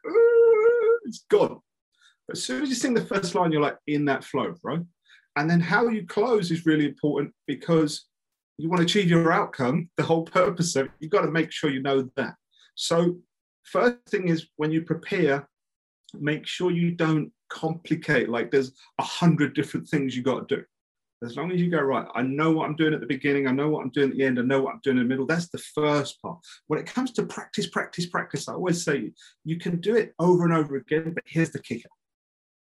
it's 1.06 1.26
gone. 1.30 1.60
But 2.28 2.38
as 2.38 2.44
soon 2.44 2.64
as 2.64 2.70
you 2.70 2.76
sing 2.76 2.94
the 2.94 3.06
first 3.06 3.36
line, 3.36 3.52
you're 3.52 3.62
like 3.62 3.78
in 3.88 4.06
that 4.06 4.24
flow, 4.24 4.54
right? 4.64 4.82
And 5.38 5.50
then 5.50 5.60
how 5.60 5.88
you 5.88 6.06
close 6.06 6.52
is 6.52 6.66
really 6.66 6.86
important 6.86 7.34
because 7.46 8.06
you 8.58 8.70
want 8.70 8.80
to 8.80 8.86
achieve 8.86 9.10
your 9.10 9.32
outcome, 9.32 9.90
the 9.98 10.04
whole 10.04 10.26
purpose 10.26 10.76
of 10.76 10.88
it, 10.88 10.92
you've 11.00 11.12
got 11.12 11.22
to 11.22 11.32
make 11.32 11.52
sure 11.52 11.70
you 11.70 11.82
know 11.82 12.10
that. 12.16 12.34
So, 12.76 13.18
first 13.64 13.98
thing 14.08 14.30
is 14.30 14.48
when 14.56 14.72
you 14.72 14.82
prepare, 14.82 15.48
make 16.20 16.48
sure 16.48 16.72
you 16.72 16.92
don't 16.92 17.32
complicate, 17.50 18.30
like 18.30 18.52
there's 18.52 18.72
a 19.00 19.04
hundred 19.04 19.54
different 19.54 19.88
things 19.88 20.16
you 20.16 20.24
got 20.24 20.50
to 20.50 20.58
do. 20.58 20.64
As 21.24 21.36
long 21.36 21.52
as 21.52 21.60
you 21.60 21.70
go, 21.70 21.80
right, 21.80 22.08
I 22.14 22.22
know 22.22 22.52
what 22.52 22.66
I'm 22.66 22.76
doing 22.76 22.94
at 22.94 23.00
the 23.00 23.08
beginning, 23.08 23.48
I 23.48 23.52
know 23.52 23.70
what 23.70 23.84
I'm 23.84 23.90
doing 23.90 24.12
at 24.12 24.18
the 24.18 24.24
end, 24.24 24.40
I 24.40 24.44
know 24.44 24.62
what 24.62 24.74
I'm 24.74 24.82
doing 24.84 24.98
in 24.98 25.04
the 25.04 25.10
middle. 25.10 25.26
That's 25.26 25.50
the 25.50 25.58
first 25.58 26.22
part. 26.22 26.40
When 26.68 26.80
it 26.80 26.86
comes 26.86 27.12
to 27.14 27.26
practice, 27.26 27.68
practice, 27.68 28.06
practice, 28.08 28.48
I 28.48 28.54
always 28.54 28.84
say 28.84 29.12
you 29.44 29.58
can 29.58 29.80
do 29.80 29.96
it 29.96 30.14
over 30.20 30.46
and 30.46 30.54
over 30.54 30.76
again, 30.76 31.14
but 31.14 31.24
here's 31.26 31.52
the 31.52 31.60
kicker. 31.60 31.90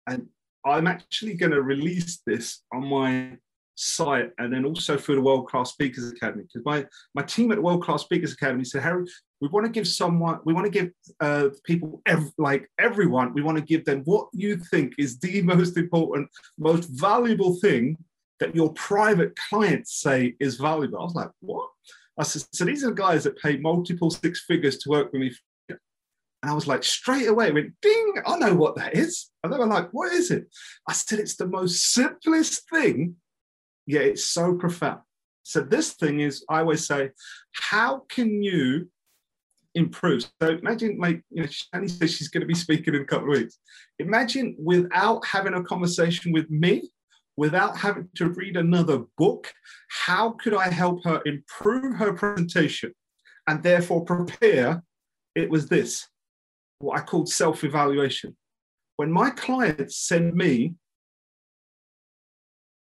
And 0.08 0.28
I'm 0.66 0.88
actually 0.88 1.36
going 1.36 1.52
to 1.52 1.62
release 1.62 2.22
this 2.26 2.64
on 2.74 2.88
my 2.88 3.38
site 3.76 4.30
and 4.38 4.54
then 4.54 4.66
also 4.66 4.98
through 4.98 5.16
the 5.16 5.22
World 5.22 5.48
Class 5.48 5.72
Speakers 5.72 6.12
Academy 6.12 6.44
because 6.44 6.66
my, 6.66 6.86
my 7.16 7.24
team 7.24 7.52
at 7.52 7.56
the 7.56 7.62
World 7.62 7.84
Class 7.84 8.04
Speakers 8.04 8.34
Academy 8.34 8.64
said, 8.64 8.84
Harry, 8.84 9.06
we 9.40 9.48
want 9.48 9.66
to 9.66 9.72
give 9.72 9.88
someone, 9.88 10.40
we 10.46 10.54
want 10.54 10.66
to 10.66 10.72
give 10.72 10.92
uh, 11.20 11.50
people, 11.64 12.02
ev- 12.06 12.32
like 12.38 12.70
everyone, 12.80 13.34
we 13.34 13.42
want 13.42 13.58
to 13.58 13.64
give 13.64 13.86
them 13.86 14.02
what 14.06 14.28
you 14.34 14.58
think 14.58 14.94
is 14.98 15.20
the 15.20 15.42
most 15.54 15.78
important, 15.78 16.30
most 16.58 16.90
valuable 16.90 17.56
thing 17.56 17.98
that 18.40 18.56
your 18.56 18.74
private 18.74 19.38
clients 19.50 20.00
say 20.02 20.36
is 20.40 20.58
valuable. 20.58 21.00
I 21.00 21.04
was 21.04 21.16
like, 21.16 21.32
what? 21.40 21.70
I 22.18 22.24
said, 22.24 22.44
so 22.52 22.66
these 22.66 22.84
are 22.84 22.92
guys 22.92 23.24
that 23.24 23.40
pay 23.40 23.58
multiple 23.58 24.12
six 24.12 24.42
figures 24.42 24.78
to 24.80 24.90
work 24.90 25.12
with 25.12 25.22
me 25.22 25.32
and 26.42 26.50
I 26.50 26.54
was 26.54 26.68
like, 26.68 26.84
straight 26.84 27.28
away, 27.28 27.52
went 27.52 27.74
ding, 27.82 28.14
I 28.26 28.38
know 28.38 28.56
what 28.56 28.76
that 28.76 28.96
is. 28.96 29.30
And 29.44 29.54
they 29.54 29.58
were 29.58 29.68
like, 29.68 29.90
what 29.92 30.12
is 30.12 30.32
it? 30.32 30.48
I 30.88 30.94
said, 30.94 31.20
it's 31.20 31.36
the 31.36 31.48
most 31.48 31.94
simplest 31.94 32.68
thing, 32.70 33.16
yet 33.86 34.04
it's 34.04 34.26
so 34.26 34.56
profound. 34.56 35.02
So 35.44 35.62
this 35.62 35.94
thing 35.94 36.20
is, 36.20 36.44
I 36.50 36.60
always 36.60 36.86
say, 36.86 37.12
how 37.52 38.04
can 38.10 38.42
you 38.42 38.90
improve? 39.76 40.26
So 40.42 40.50
imagine, 40.50 40.98
like, 41.00 41.24
you 41.30 41.44
know, 41.44 41.48
Shani 41.48 41.90
says 41.90 42.16
she's 42.16 42.30
going 42.30 42.42
to 42.42 42.48
be 42.48 42.56
speaking 42.56 42.96
in 42.96 43.02
a 43.02 43.06
couple 43.06 43.32
of 43.32 43.40
weeks. 43.40 43.60
Imagine 44.00 44.56
without 44.58 45.26
having 45.26 45.54
a 45.54 45.64
conversation 45.64 46.32
with 46.32 46.50
me, 46.50 46.90
without 47.38 47.78
having 47.78 48.10
to 48.16 48.30
read 48.30 48.58
another 48.58 49.04
book, 49.18 49.52
how 49.90 50.32
could 50.32 50.56
I 50.56 50.70
help 50.70 51.04
her 51.06 51.22
improve 51.26 51.98
her 51.98 52.14
presentation 52.14 52.94
and 53.48 53.62
therefore 53.62 54.06
prepare? 54.06 54.84
It 55.34 55.50
was 55.50 55.70
this 55.70 56.08
what 56.82 57.00
I 57.00 57.04
called 57.04 57.30
self 57.30 57.64
evaluation. 57.64 58.36
When 58.98 59.12
my 59.12 59.30
clients 59.32 59.98
send 59.98 60.34
me 60.34 60.76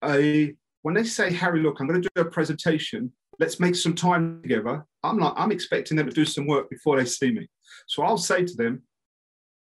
a, 0.05 0.55
when 0.82 0.95
they 0.95 1.05
say, 1.05 1.32
Harry, 1.32 1.62
look, 1.62 1.80
I'm 1.80 1.86
going 1.86 2.03
to 2.03 2.09
do 2.14 2.20
a 2.22 2.24
presentation, 2.24 3.12
let's 3.38 3.61
make 3.61 3.74
some 3.74 3.95
time 3.95 4.43
together. 4.43 4.84
I'm 5.03 5.18
like, 5.18 5.32
I'm 5.36 5.53
expecting 5.53 5.97
them 5.97 6.09
to 6.09 6.14
do 6.14 6.24
some 6.24 6.47
work 6.47 6.68
before 6.68 6.97
they 6.97 7.05
see 7.05 7.30
me. 7.30 7.49
So 7.86 8.03
I'll 8.03 8.18
say 8.18 8.45
to 8.45 8.55
them, 8.55 8.82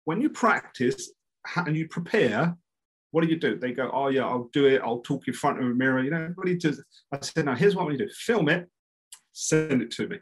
when 0.05 0.20
you 0.20 0.29
practice 0.29 1.12
and 1.57 1.77
you 1.77 1.89
prepare, 1.89 2.57
what 3.11 3.22
do 3.22 3.31
you 3.31 3.39
do? 3.39 3.57
They 3.57 3.72
go, 3.72 3.91
oh 3.93 4.09
yeah, 4.09 4.27
I'll 4.27 4.51
do 4.53 4.66
it. 4.66 4.83
I'll 4.83 5.01
talk 5.01 5.29
in 5.29 5.35
front 5.35 5.61
of 5.61 5.66
a 5.66 5.75
mirror. 5.75 6.03
You 6.03 6.11
know, 6.11 6.22
everybody 6.22 6.57
does. 6.57 6.83
I 7.12 7.18
said, 7.20 7.45
now 7.45 7.55
here's 7.55 7.77
what 7.77 7.87
we 7.87 7.97
do: 7.97 8.09
film 8.11 8.49
it, 8.49 8.68
send 9.33 9.83
it 9.83 9.93
to 9.93 10.09
me. 10.09 10.18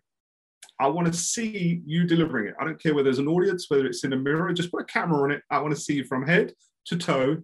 I 0.82 0.88
want 0.88 1.06
to 1.06 1.12
see 1.12 1.80
you 1.86 2.08
delivering 2.08 2.48
it. 2.48 2.54
I 2.60 2.64
don't 2.64 2.82
care 2.82 2.92
whether 2.92 3.04
there's 3.04 3.20
an 3.20 3.28
audience, 3.28 3.66
whether 3.68 3.86
it's 3.86 4.02
in 4.02 4.14
a 4.14 4.16
mirror. 4.16 4.52
Just 4.52 4.72
put 4.72 4.82
a 4.82 4.84
camera 4.84 5.22
on 5.22 5.30
it. 5.30 5.40
I 5.48 5.60
want 5.60 5.72
to 5.72 5.80
see 5.80 5.94
you 5.94 6.04
from 6.04 6.26
head 6.26 6.54
to 6.86 6.96
toe, 6.96 7.40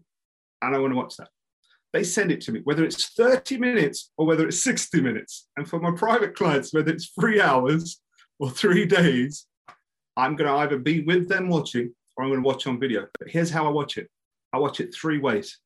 and 0.61 0.75
I 0.75 0.79
want 0.79 0.93
to 0.93 0.97
watch 0.97 1.17
that. 1.19 1.29
They 1.93 2.03
send 2.03 2.33
it 2.33 2.41
to 2.43 2.53
me, 2.53 2.63
whether 2.65 2.85
it's 2.85 3.11
30 3.11 3.59
minutes 3.59 4.11
or 4.19 4.27
whether 4.27 4.49
it's 4.49 4.61
60 4.65 5.01
minutes. 5.01 5.47
And 5.57 5.69
for 5.69 5.79
my 5.79 5.93
private 5.93 6.35
clients, 6.35 6.75
whether 6.75 6.91
it's 6.91 7.13
three 7.19 7.41
hours 7.41 8.01
or 8.41 8.51
three 8.51 8.85
days, 8.87 9.47
I'm 10.17 10.35
going 10.35 10.51
to 10.51 10.57
either 10.57 10.77
be 10.77 11.03
with 11.03 11.29
them 11.29 11.49
watching 11.49 11.95
or 12.17 12.25
I'm 12.25 12.31
going 12.31 12.43
to 12.43 12.47
watch 12.47 12.67
on 12.67 12.81
video. 12.81 13.07
But 13.21 13.29
here's 13.29 13.51
how 13.51 13.67
I 13.67 13.71
watch 13.71 13.99
it 13.99 14.09
I 14.53 14.59
watch 14.59 14.81
it 14.81 14.93
three 14.93 15.19
ways. 15.19 15.61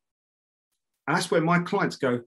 And 1.09 1.17
that's 1.17 1.31
where 1.31 1.41
my 1.41 1.59
clients 1.61 1.97
go, 1.97 2.21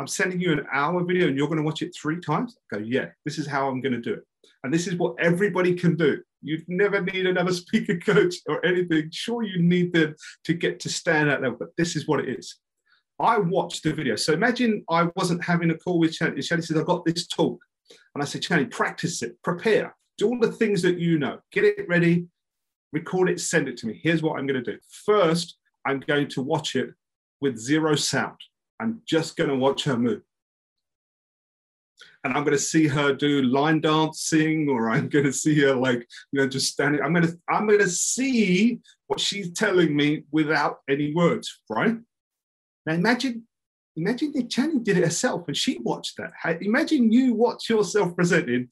I'm 0.00 0.08
sending 0.08 0.40
you 0.40 0.52
an 0.52 0.66
hour 0.72 1.04
video 1.04 1.28
and 1.28 1.36
you're 1.36 1.46
going 1.46 1.58
to 1.58 1.62
watch 1.62 1.80
it 1.80 1.94
three 1.94 2.20
times. 2.20 2.56
I 2.72 2.78
go, 2.78 2.82
yeah, 2.82 3.10
this 3.24 3.38
is 3.38 3.46
how 3.46 3.68
I'm 3.68 3.80
going 3.80 3.92
to 3.92 4.00
do 4.00 4.14
it. 4.14 4.24
And 4.64 4.72
this 4.72 4.86
is 4.86 4.96
what 4.96 5.14
everybody 5.18 5.74
can 5.74 5.96
do. 5.96 6.20
You 6.42 6.62
never 6.68 7.00
need 7.00 7.26
another 7.26 7.52
speaker 7.64 7.98
coach 7.98 8.36
or 8.46 8.64
anything. 8.64 9.10
Sure, 9.12 9.42
you 9.42 9.62
need 9.62 9.92
them 9.92 10.14
to 10.44 10.54
get 10.54 10.80
to 10.80 10.88
stand 10.88 11.30
at 11.30 11.42
level, 11.42 11.58
but 11.58 11.76
this 11.76 11.96
is 11.96 12.06
what 12.06 12.20
it 12.20 12.28
is. 12.28 12.56
I 13.18 13.38
watched 13.38 13.82
the 13.82 13.92
video. 13.92 14.16
So 14.16 14.32
imagine 14.32 14.82
I 14.88 15.08
wasn't 15.14 15.44
having 15.44 15.70
a 15.70 15.76
call 15.76 15.98
with 15.98 16.16
Channy. 16.16 16.38
Channy 16.38 16.64
says, 16.64 16.76
I've 16.76 16.86
got 16.86 17.04
this 17.04 17.26
talk. 17.26 17.60
And 18.14 18.22
I 18.22 18.26
said, 18.26 18.42
Channy, 18.42 18.70
practice 18.70 19.22
it, 19.22 19.36
prepare, 19.42 19.94
do 20.16 20.28
all 20.28 20.38
the 20.38 20.52
things 20.52 20.82
that 20.82 20.98
you 20.98 21.18
know, 21.18 21.38
get 21.52 21.64
it 21.64 21.88
ready, 21.88 22.26
record 22.92 23.28
it, 23.28 23.40
send 23.40 23.68
it 23.68 23.76
to 23.78 23.86
me. 23.86 24.00
Here's 24.02 24.22
what 24.22 24.38
I'm 24.38 24.46
going 24.46 24.62
to 24.62 24.72
do. 24.72 24.78
First, 25.04 25.58
I'm 25.86 26.00
going 26.00 26.28
to 26.28 26.42
watch 26.42 26.76
it 26.76 26.90
with 27.40 27.58
zero 27.58 27.94
sound. 27.94 28.36
I'm 28.80 29.02
just 29.06 29.36
going 29.36 29.50
to 29.50 29.56
watch 29.56 29.84
her 29.84 29.96
move. 29.96 30.22
And 32.22 32.34
I'm 32.34 32.44
going 32.44 32.56
to 32.56 32.62
see 32.62 32.86
her 32.86 33.14
do 33.14 33.42
line 33.42 33.80
dancing, 33.80 34.68
or 34.68 34.90
I'm 34.90 35.08
going 35.08 35.24
to 35.24 35.32
see 35.32 35.58
her 35.60 35.74
like, 35.74 36.06
you 36.32 36.40
know, 36.40 36.46
just 36.46 36.72
standing. 36.72 37.00
I'm 37.00 37.14
going 37.14 37.26
to, 37.26 37.38
I'm 37.48 37.66
going 37.66 37.78
to 37.78 37.88
see 37.88 38.80
what 39.06 39.20
she's 39.20 39.52
telling 39.52 39.96
me 39.96 40.24
without 40.30 40.80
any 40.88 41.14
words, 41.14 41.60
right? 41.70 41.96
Now 42.84 42.92
imagine, 42.94 43.46
imagine 43.96 44.32
if 44.34 44.48
Channy 44.48 44.84
did 44.84 44.98
it 44.98 45.04
herself 45.04 45.48
and 45.48 45.56
she 45.56 45.78
watched 45.78 46.18
that. 46.18 46.32
Imagine 46.60 47.10
you 47.10 47.34
watch 47.34 47.70
yourself 47.70 48.14
presenting. 48.14 48.68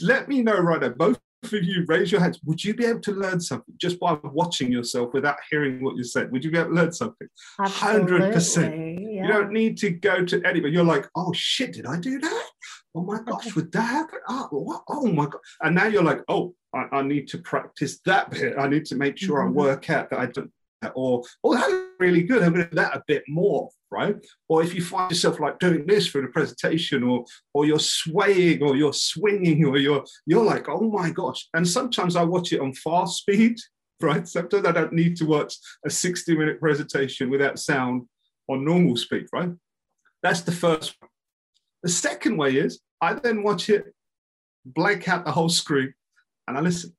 Let 0.00 0.28
me 0.28 0.42
know 0.42 0.58
right 0.58 0.80
now, 0.80 0.90
both 0.90 1.18
of 1.42 1.52
you 1.64 1.84
raise 1.86 2.12
your 2.12 2.20
hands. 2.20 2.38
Would 2.44 2.62
you 2.62 2.74
be 2.74 2.84
able 2.84 3.00
to 3.00 3.12
learn 3.12 3.40
something 3.40 3.74
just 3.78 3.98
by 3.98 4.18
watching 4.24 4.70
yourself 4.70 5.12
without 5.12 5.36
hearing 5.50 5.82
what 5.82 5.96
you 5.96 6.04
said? 6.04 6.30
Would 6.32 6.44
you 6.44 6.50
be 6.50 6.58
able 6.58 6.70
to 6.70 6.74
learn 6.76 6.92
something? 6.92 7.28
Hundred 7.58 8.32
percent. 8.32 9.00
You 9.00 9.26
don't 9.26 9.52
need 9.52 9.76
to 9.78 9.90
go 9.90 10.24
to 10.24 10.42
anybody. 10.44 10.72
You're 10.72 10.84
like, 10.84 11.08
oh 11.16 11.32
shit, 11.32 11.72
did 11.72 11.86
I 11.86 11.98
do 11.98 12.18
that? 12.18 12.46
Oh 12.94 13.02
my 13.02 13.20
gosh, 13.22 13.54
would 13.54 13.70
that 13.72 13.82
happen? 13.82 14.18
Oh, 14.28 14.48
what? 14.50 14.82
oh 14.88 15.06
my 15.06 15.24
god! 15.24 15.40
And 15.62 15.76
now 15.76 15.86
you're 15.86 16.02
like, 16.02 16.22
oh, 16.28 16.54
I, 16.74 16.86
I, 16.92 17.02
need 17.02 17.28
to 17.28 17.38
practice 17.38 18.00
that 18.04 18.30
bit. 18.30 18.58
I 18.58 18.66
need 18.68 18.84
to 18.86 18.96
make 18.96 19.16
sure 19.16 19.38
mm-hmm. 19.38 19.58
I 19.58 19.62
work 19.62 19.90
out 19.90 20.10
that 20.10 20.18
I 20.18 20.26
don't. 20.26 20.50
Or, 20.94 21.22
oh, 21.44 21.54
that's 21.54 21.89
really 22.00 22.22
good. 22.22 22.42
I'm 22.42 22.54
that 22.72 22.96
a 22.96 23.02
bit 23.06 23.22
more 23.28 23.70
right? 23.90 24.16
Or 24.48 24.62
if 24.62 24.74
you 24.74 24.82
find 24.82 25.10
yourself 25.10 25.40
like 25.40 25.58
doing 25.58 25.86
this 25.86 26.06
for 26.06 26.20
the 26.20 26.28
presentation, 26.28 27.02
or 27.02 27.24
or 27.54 27.66
you're 27.66 27.78
swaying, 27.78 28.62
or 28.62 28.76
you're 28.76 28.92
swinging, 28.92 29.64
or 29.64 29.78
you're 29.78 30.04
you're 30.26 30.44
like, 30.44 30.68
oh 30.68 30.90
my 30.90 31.10
gosh! 31.10 31.48
And 31.54 31.66
sometimes 31.66 32.16
I 32.16 32.22
watch 32.22 32.52
it 32.52 32.60
on 32.60 32.72
fast 32.74 33.18
speed, 33.18 33.58
right? 34.00 34.26
Sometimes 34.26 34.66
I 34.66 34.72
don't 34.72 34.92
need 34.92 35.16
to 35.16 35.26
watch 35.26 35.54
a 35.84 35.90
60 35.90 36.36
minute 36.36 36.60
presentation 36.60 37.30
without 37.30 37.58
sound 37.58 38.06
on 38.48 38.64
normal 38.64 38.96
speed, 38.96 39.26
right? 39.32 39.50
That's 40.22 40.42
the 40.42 40.52
first 40.52 40.96
one. 41.00 41.10
The 41.82 41.90
second 41.90 42.36
way 42.36 42.56
is 42.56 42.80
I 43.00 43.14
then 43.14 43.42
watch 43.42 43.70
it, 43.70 43.92
blank 44.64 45.08
out 45.08 45.24
the 45.24 45.32
whole 45.32 45.48
screen, 45.48 45.94
and 46.46 46.56
I 46.56 46.60
listen. 46.60 46.94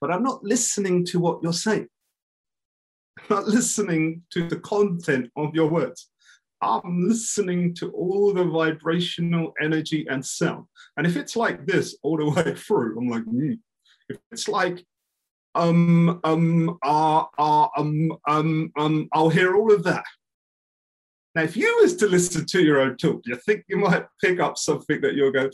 But 0.00 0.10
I'm 0.10 0.22
not 0.22 0.42
listening 0.42 1.04
to 1.06 1.18
what 1.18 1.42
you're 1.42 1.52
saying 1.52 1.88
not 3.28 3.46
listening 3.46 4.22
to 4.30 4.48
the 4.48 4.60
content 4.60 5.30
of 5.36 5.54
your 5.54 5.68
words. 5.68 6.10
I'm 6.62 7.08
listening 7.08 7.74
to 7.76 7.90
all 7.92 8.34
the 8.34 8.44
vibrational 8.44 9.54
energy 9.62 10.06
and 10.08 10.24
sound. 10.24 10.66
And 10.96 11.06
if 11.06 11.16
it's 11.16 11.36
like 11.36 11.66
this 11.66 11.96
all 12.02 12.18
the 12.18 12.30
way 12.30 12.54
through, 12.54 12.98
I'm 12.98 13.08
like, 13.08 13.24
mm. 13.24 13.58
if 14.08 14.18
it's 14.30 14.48
like, 14.48 14.84
um, 15.54 16.20
um, 16.22 16.78
uh, 16.84 17.24
uh, 17.38 17.68
um, 17.76 18.12
um, 18.28 18.72
um, 18.76 19.08
I'll 19.12 19.30
hear 19.30 19.56
all 19.56 19.72
of 19.72 19.82
that. 19.84 20.04
Now, 21.34 21.42
if 21.42 21.56
you 21.56 21.78
was 21.80 21.96
to 21.96 22.06
listen 22.06 22.44
to 22.46 22.62
your 22.62 22.80
own 22.80 22.96
talk, 22.96 23.22
do 23.22 23.30
you 23.30 23.36
think 23.36 23.64
you 23.68 23.76
might 23.76 24.04
pick 24.22 24.40
up 24.40 24.58
something 24.58 25.00
that 25.00 25.14
you'll 25.14 25.32
go, 25.32 25.48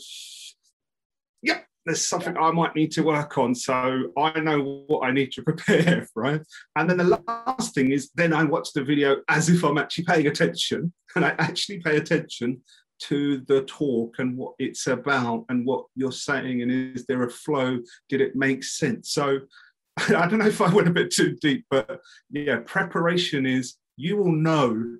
yep, 1.41 1.65
there's 1.87 2.05
something 2.05 2.35
I 2.37 2.51
might 2.51 2.75
need 2.75 2.91
to 2.93 3.01
work 3.01 3.37
on. 3.37 3.55
So 3.55 4.11
I 4.17 4.39
know 4.39 4.83
what 4.87 5.07
I 5.07 5.11
need 5.11 5.31
to 5.33 5.41
prepare, 5.43 6.07
right? 6.15 6.41
And 6.75 6.89
then 6.89 6.97
the 6.97 7.21
last 7.27 7.73
thing 7.73 7.91
is 7.91 8.11
then 8.15 8.33
I 8.33 8.43
watch 8.43 8.73
the 8.73 8.83
video 8.83 9.17
as 9.29 9.49
if 9.49 9.63
I'm 9.63 9.77
actually 9.77 10.03
paying 10.05 10.27
attention 10.27 10.93
and 11.15 11.25
I 11.25 11.29
actually 11.39 11.79
pay 11.79 11.97
attention 11.97 12.61
to 12.99 13.41
the 13.47 13.61
talk 13.63 14.15
and 14.17 14.35
what 14.35 14.53
it's 14.57 14.87
about 14.87 15.45
and 15.49 15.65
what 15.65 15.85
you're 15.95 16.11
saying 16.11 16.63
and 16.63 16.71
is 16.95 17.05
there 17.05 17.23
a 17.23 17.29
flow? 17.29 17.79
Did 18.09 18.21
it 18.21 18.35
make 18.35 18.63
sense? 18.63 19.11
So 19.11 19.39
I 19.97 20.27
don't 20.27 20.39
know 20.39 20.47
if 20.47 20.61
I 20.61 20.73
went 20.73 20.87
a 20.87 20.91
bit 20.91 21.11
too 21.11 21.37
deep, 21.41 21.65
but 21.69 22.01
yeah, 22.29 22.59
preparation 22.65 23.45
is 23.45 23.75
you 23.97 24.17
will 24.17 24.31
know 24.31 24.97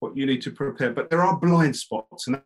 what 0.00 0.16
you 0.16 0.26
need 0.26 0.42
to 0.42 0.50
prepare, 0.50 0.92
but 0.92 1.10
there 1.10 1.22
are 1.22 1.38
blind 1.38 1.76
spots 1.76 2.26
and 2.26 2.40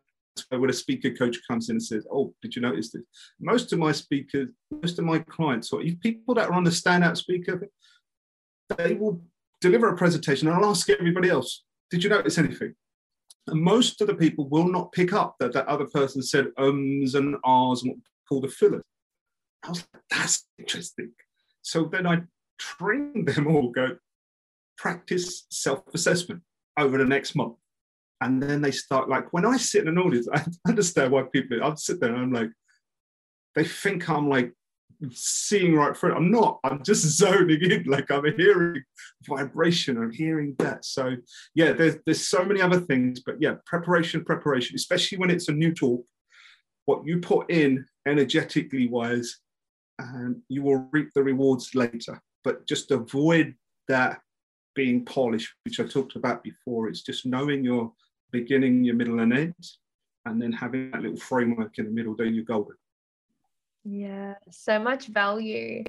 when 0.49 0.69
a 0.69 0.73
speaker 0.73 1.11
coach 1.11 1.37
comes 1.47 1.69
in 1.69 1.75
and 1.75 1.83
says, 1.83 2.05
"Oh, 2.11 2.33
did 2.41 2.55
you 2.55 2.61
notice 2.61 2.91
this?" 2.91 3.03
Most 3.39 3.73
of 3.73 3.79
my 3.79 3.91
speakers, 3.91 4.51
most 4.69 4.99
of 4.99 5.05
my 5.05 5.19
clients, 5.19 5.71
or 5.71 5.81
people 6.01 6.35
that 6.35 6.49
are 6.49 6.53
on 6.53 6.63
the 6.63 6.71
standout 6.71 7.17
speaker, 7.17 7.69
they 8.77 8.93
will 8.93 9.23
deliver 9.59 9.89
a 9.89 9.97
presentation 9.97 10.47
and 10.47 10.57
I'll 10.57 10.69
ask 10.69 10.89
everybody 10.89 11.29
else, 11.29 11.63
"Did 11.89 12.03
you 12.03 12.09
notice 12.09 12.37
anything?" 12.37 12.75
And 13.47 13.61
most 13.61 14.01
of 14.01 14.07
the 14.07 14.15
people 14.15 14.47
will 14.49 14.67
not 14.67 14.91
pick 14.91 15.13
up 15.13 15.37
that 15.39 15.53
that 15.53 15.67
other 15.67 15.87
person 15.87 16.21
said 16.21 16.51
ums 16.57 17.15
and 17.15 17.35
ahs 17.43 17.83
and 17.83 17.91
what 17.91 17.97
we 17.97 18.03
call 18.27 18.41
the 18.41 18.47
fillers. 18.47 18.83
I 19.63 19.69
was 19.69 19.87
like, 19.93 20.03
"That's 20.09 20.47
interesting." 20.57 21.13
So 21.61 21.85
then 21.85 22.07
I 22.07 22.23
train 22.57 23.25
them 23.25 23.47
all. 23.47 23.71
Go 23.71 23.97
practice 24.77 25.45
self-assessment 25.51 26.41
over 26.77 26.97
the 26.97 27.05
next 27.05 27.35
month 27.35 27.55
and 28.21 28.41
then 28.41 28.61
they 28.61 28.71
start 28.71 29.09
like 29.09 29.33
when 29.33 29.45
I 29.45 29.57
sit 29.57 29.81
in 29.81 29.87
an 29.89 29.97
audience, 29.97 30.27
I 30.33 30.45
understand 30.67 31.11
why 31.11 31.23
people. 31.23 31.63
I'd 31.63 31.79
sit 31.79 31.99
there 31.99 32.13
and 32.13 32.21
I'm 32.21 32.31
like, 32.33 32.51
they 33.55 33.65
think 33.65 34.09
I'm 34.09 34.29
like 34.29 34.53
seeing 35.09 35.75
right 35.75 35.97
through 35.97 36.11
it. 36.11 36.17
I'm 36.17 36.31
not. 36.31 36.59
I'm 36.63 36.83
just 36.83 37.03
zoning 37.17 37.63
in, 37.63 37.83
like 37.83 38.11
I'm 38.11 38.25
hearing 38.37 38.83
vibration. 39.27 39.97
I'm 39.97 40.11
hearing 40.11 40.55
that. 40.59 40.85
So 40.85 41.15
yeah, 41.55 41.73
there's 41.73 41.95
there's 42.05 42.27
so 42.27 42.45
many 42.45 42.61
other 42.61 42.79
things, 42.79 43.21
but 43.25 43.41
yeah, 43.41 43.55
preparation, 43.65 44.23
preparation, 44.23 44.75
especially 44.75 45.17
when 45.17 45.31
it's 45.31 45.49
a 45.49 45.53
new 45.53 45.73
talk. 45.73 46.05
What 46.85 47.05
you 47.05 47.19
put 47.19 47.49
in 47.51 47.85
energetically 48.07 48.87
wise, 48.87 49.37
and 49.99 50.41
you 50.47 50.63
will 50.63 50.87
reap 50.91 51.09
the 51.13 51.23
rewards 51.23 51.73
later. 51.73 52.21
But 52.43 52.67
just 52.67 52.91
avoid 52.91 53.55
that 53.87 54.19
being 54.75 55.05
polished, 55.05 55.53
which 55.63 55.79
I 55.79 55.83
talked 55.83 56.15
about 56.15 56.43
before. 56.43 56.87
It's 56.87 57.01
just 57.01 57.25
knowing 57.25 57.63
your 57.63 57.91
beginning, 58.31 58.83
your 58.83 58.95
middle, 58.95 59.19
and 59.19 59.33
end, 59.33 59.53
and 60.25 60.41
then 60.41 60.51
having 60.51 60.91
that 60.91 61.01
little 61.01 61.17
framework 61.17 61.77
in 61.77 61.85
the 61.85 61.91
middle, 61.91 62.15
then 62.15 62.33
you're 62.33 62.43
golden. 62.43 62.75
Yeah, 63.83 64.35
so 64.49 64.79
much 64.79 65.07
value. 65.07 65.83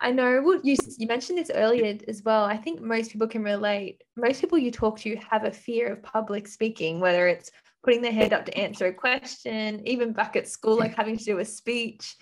I 0.00 0.10
know 0.10 0.42
well, 0.44 0.60
you, 0.62 0.76
you 0.98 1.06
mentioned 1.06 1.38
this 1.38 1.50
earlier 1.54 1.96
as 2.06 2.22
well. 2.22 2.44
I 2.44 2.56
think 2.56 2.80
most 2.80 3.12
people 3.12 3.28
can 3.28 3.42
relate. 3.42 4.02
Most 4.16 4.40
people 4.40 4.58
you 4.58 4.70
talk 4.70 4.98
to 5.00 5.16
have 5.30 5.44
a 5.44 5.50
fear 5.50 5.92
of 5.92 6.02
public 6.02 6.48
speaking, 6.48 7.00
whether 7.00 7.28
it's 7.28 7.50
putting 7.82 8.02
their 8.02 8.12
head 8.12 8.32
up 8.32 8.44
to 8.44 8.58
answer 8.58 8.86
a 8.86 8.92
question, 8.92 9.80
even 9.86 10.12
back 10.12 10.36
at 10.36 10.48
school, 10.48 10.76
like 10.76 10.94
having 10.94 11.16
to 11.16 11.24
do 11.24 11.38
a 11.38 11.44
speech. 11.44 12.16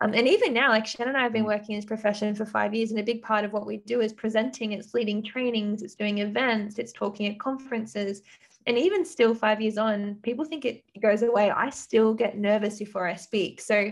Um, 0.00 0.14
and 0.14 0.26
even 0.26 0.54
now, 0.54 0.70
like 0.70 0.86
Shannon 0.86 1.10
and 1.10 1.18
I 1.18 1.24
have 1.24 1.32
been 1.32 1.44
mm. 1.44 1.48
working 1.48 1.74
in 1.74 1.76
this 1.76 1.84
profession 1.84 2.34
for 2.34 2.46
five 2.46 2.74
years, 2.74 2.90
and 2.90 2.98
a 2.98 3.04
big 3.04 3.22
part 3.22 3.44
of 3.44 3.52
what 3.52 3.66
we 3.66 3.76
do 3.78 4.00
is 4.00 4.14
presenting, 4.14 4.72
it's 4.72 4.94
leading 4.94 5.22
trainings, 5.22 5.82
it's 5.82 5.94
doing 5.94 6.18
events, 6.18 6.78
it's 6.78 6.92
talking 6.92 7.26
at 7.26 7.38
conferences 7.38 8.22
and 8.70 8.78
even 8.78 9.04
still 9.04 9.34
five 9.34 9.60
years 9.60 9.76
on 9.76 10.14
people 10.22 10.44
think 10.44 10.64
it 10.64 10.84
goes 11.02 11.22
away 11.22 11.50
i 11.50 11.68
still 11.68 12.14
get 12.14 12.38
nervous 12.38 12.78
before 12.78 13.04
i 13.04 13.16
speak 13.16 13.60
so 13.60 13.90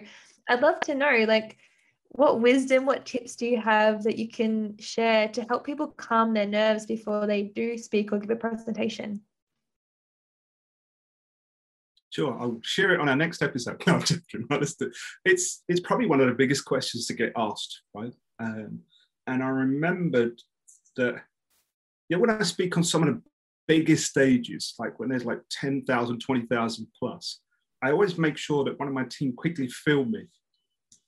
i'd 0.48 0.62
love 0.62 0.78
to 0.78 0.94
know 0.94 1.24
like 1.26 1.56
what 2.10 2.40
wisdom 2.40 2.86
what 2.86 3.04
tips 3.04 3.34
do 3.34 3.44
you 3.44 3.60
have 3.60 4.04
that 4.04 4.16
you 4.16 4.28
can 4.28 4.78
share 4.78 5.26
to 5.26 5.42
help 5.42 5.66
people 5.66 5.88
calm 5.88 6.32
their 6.32 6.46
nerves 6.46 6.86
before 6.86 7.26
they 7.26 7.42
do 7.42 7.76
speak 7.76 8.12
or 8.12 8.18
give 8.18 8.30
a 8.30 8.36
presentation 8.36 9.20
Sure, 12.10 12.40
I'll 12.40 12.58
share 12.62 12.94
it 12.94 13.00
on 13.00 13.08
our 13.10 13.14
next 13.14 13.42
episode. 13.42 13.82
No. 13.86 14.00
It's 15.26 15.62
it's 15.68 15.80
probably 15.80 16.06
one 16.06 16.22
of 16.22 16.26
the 16.26 16.34
biggest 16.34 16.64
questions 16.64 17.06
to 17.06 17.12
get 17.12 17.34
asked, 17.36 17.82
right? 17.94 18.14
Um, 18.38 18.80
and 19.26 19.42
I 19.42 19.48
remembered 19.48 20.40
that 20.96 21.20
yeah, 22.08 22.16
when 22.16 22.30
I 22.30 22.42
speak 22.44 22.78
on 22.78 22.82
some 22.82 23.02
of 23.02 23.14
the 23.14 23.22
biggest 23.68 24.06
stages, 24.06 24.74
like 24.78 24.98
when 24.98 25.10
there's 25.10 25.24
like 25.24 25.40
10,000, 25.50 26.18
20,000 26.18 26.86
plus, 26.98 27.40
I 27.82 27.92
always 27.92 28.18
make 28.18 28.36
sure 28.36 28.64
that 28.64 28.78
one 28.78 28.88
of 28.88 28.94
my 28.94 29.04
team 29.04 29.34
quickly 29.34 29.68
film 29.68 30.10
me 30.10 30.26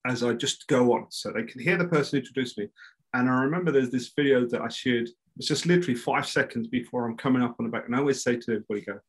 as 0.07 0.23
I 0.23 0.35
just 0.35 0.67
go 0.69 0.93
on 0.93 1.07
so 1.11 1.33
they 1.33 1.43
can 1.43 1.61
hear 1.61 1.77
the 1.77 1.89
person 1.89 2.21
introduce 2.21 2.57
me. 2.57 2.69
And 3.13 3.29
I 3.29 3.43
remember 3.43 3.73
there's 3.73 3.91
this 3.91 4.13
video 4.17 4.47
that 4.47 4.61
I 4.61 4.69
shared, 4.69 5.09
it's 5.37 5.49
just 5.49 5.67
literally 5.67 5.97
five 5.97 6.27
seconds 6.27 6.69
before 6.69 7.07
I'm 7.07 7.17
coming 7.17 7.43
up 7.43 7.57
on 7.59 7.67
the 7.67 7.73
back. 7.73 7.87
And 7.87 7.97
I 7.97 7.99
always 7.99 8.23
say 8.23 8.37
to 8.37 8.53
everybody, 8.53 8.83
go, 8.83 9.01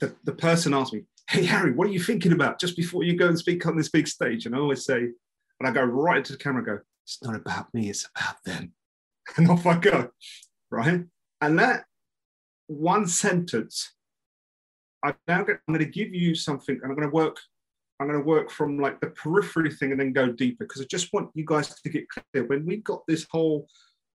the, 0.00 0.14
the 0.24 0.32
person 0.32 0.74
asked 0.74 0.94
me, 0.94 1.04
Hey, 1.28 1.44
Harry, 1.44 1.72
what 1.72 1.86
are 1.86 1.92
you 1.92 2.00
thinking 2.00 2.32
about 2.32 2.58
just 2.58 2.76
before 2.76 3.04
you 3.04 3.16
go 3.16 3.28
and 3.28 3.38
speak 3.38 3.64
on 3.66 3.76
this 3.76 3.88
big 3.88 4.08
stage? 4.08 4.44
And 4.44 4.54
I 4.54 4.58
always 4.58 4.84
say, 4.84 4.98
and 4.98 5.68
I 5.68 5.70
go 5.70 5.84
right 5.84 6.18
into 6.18 6.32
the 6.32 6.38
camera 6.38 6.64
go, 6.64 6.78
It's 7.04 7.22
not 7.22 7.36
about 7.36 7.72
me, 7.72 7.90
it's 7.90 8.08
about 8.16 8.36
them. 8.44 8.72
And 9.36 9.48
off 9.48 9.66
I 9.66 9.78
go, 9.78 10.08
right? 10.70 11.04
And 11.40 11.58
that 11.60 11.84
one 12.66 13.06
sentence, 13.06 13.92
I'm 15.02 15.14
now 15.26 15.42
going, 15.42 15.58
to 15.78 15.84
give 15.84 16.14
you 16.14 16.34
something, 16.34 16.78
and 16.82 16.90
I'm 16.90 16.96
going 16.96 17.08
to 17.08 17.14
work. 17.14 17.38
I'm 18.00 18.08
going 18.08 18.18
to 18.18 18.26
work 18.26 18.50
from 18.50 18.78
like 18.78 19.00
the 19.00 19.08
periphery 19.08 19.70
thing 19.70 19.92
and 19.92 20.00
then 20.00 20.12
go 20.12 20.32
deeper 20.32 20.64
because 20.64 20.82
I 20.82 20.86
just 20.90 21.12
want 21.12 21.30
you 21.34 21.44
guys 21.44 21.80
to 21.80 21.88
get 21.88 22.06
clear. 22.08 22.44
When 22.46 22.66
we 22.66 22.78
got 22.78 23.02
this 23.06 23.26
whole 23.30 23.68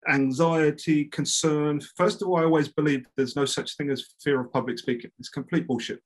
anxiety, 0.07 1.05
concern, 1.05 1.81
first 1.95 2.21
of 2.21 2.27
all, 2.27 2.37
I 2.37 2.43
always 2.43 2.67
believe 2.67 3.05
there's 3.15 3.35
no 3.35 3.45
such 3.45 3.75
thing 3.77 3.91
as 3.91 4.05
fear 4.23 4.41
of 4.41 4.51
public 4.51 4.79
speaking. 4.79 5.11
It's 5.19 5.29
complete 5.29 5.67
bullshit. 5.67 5.99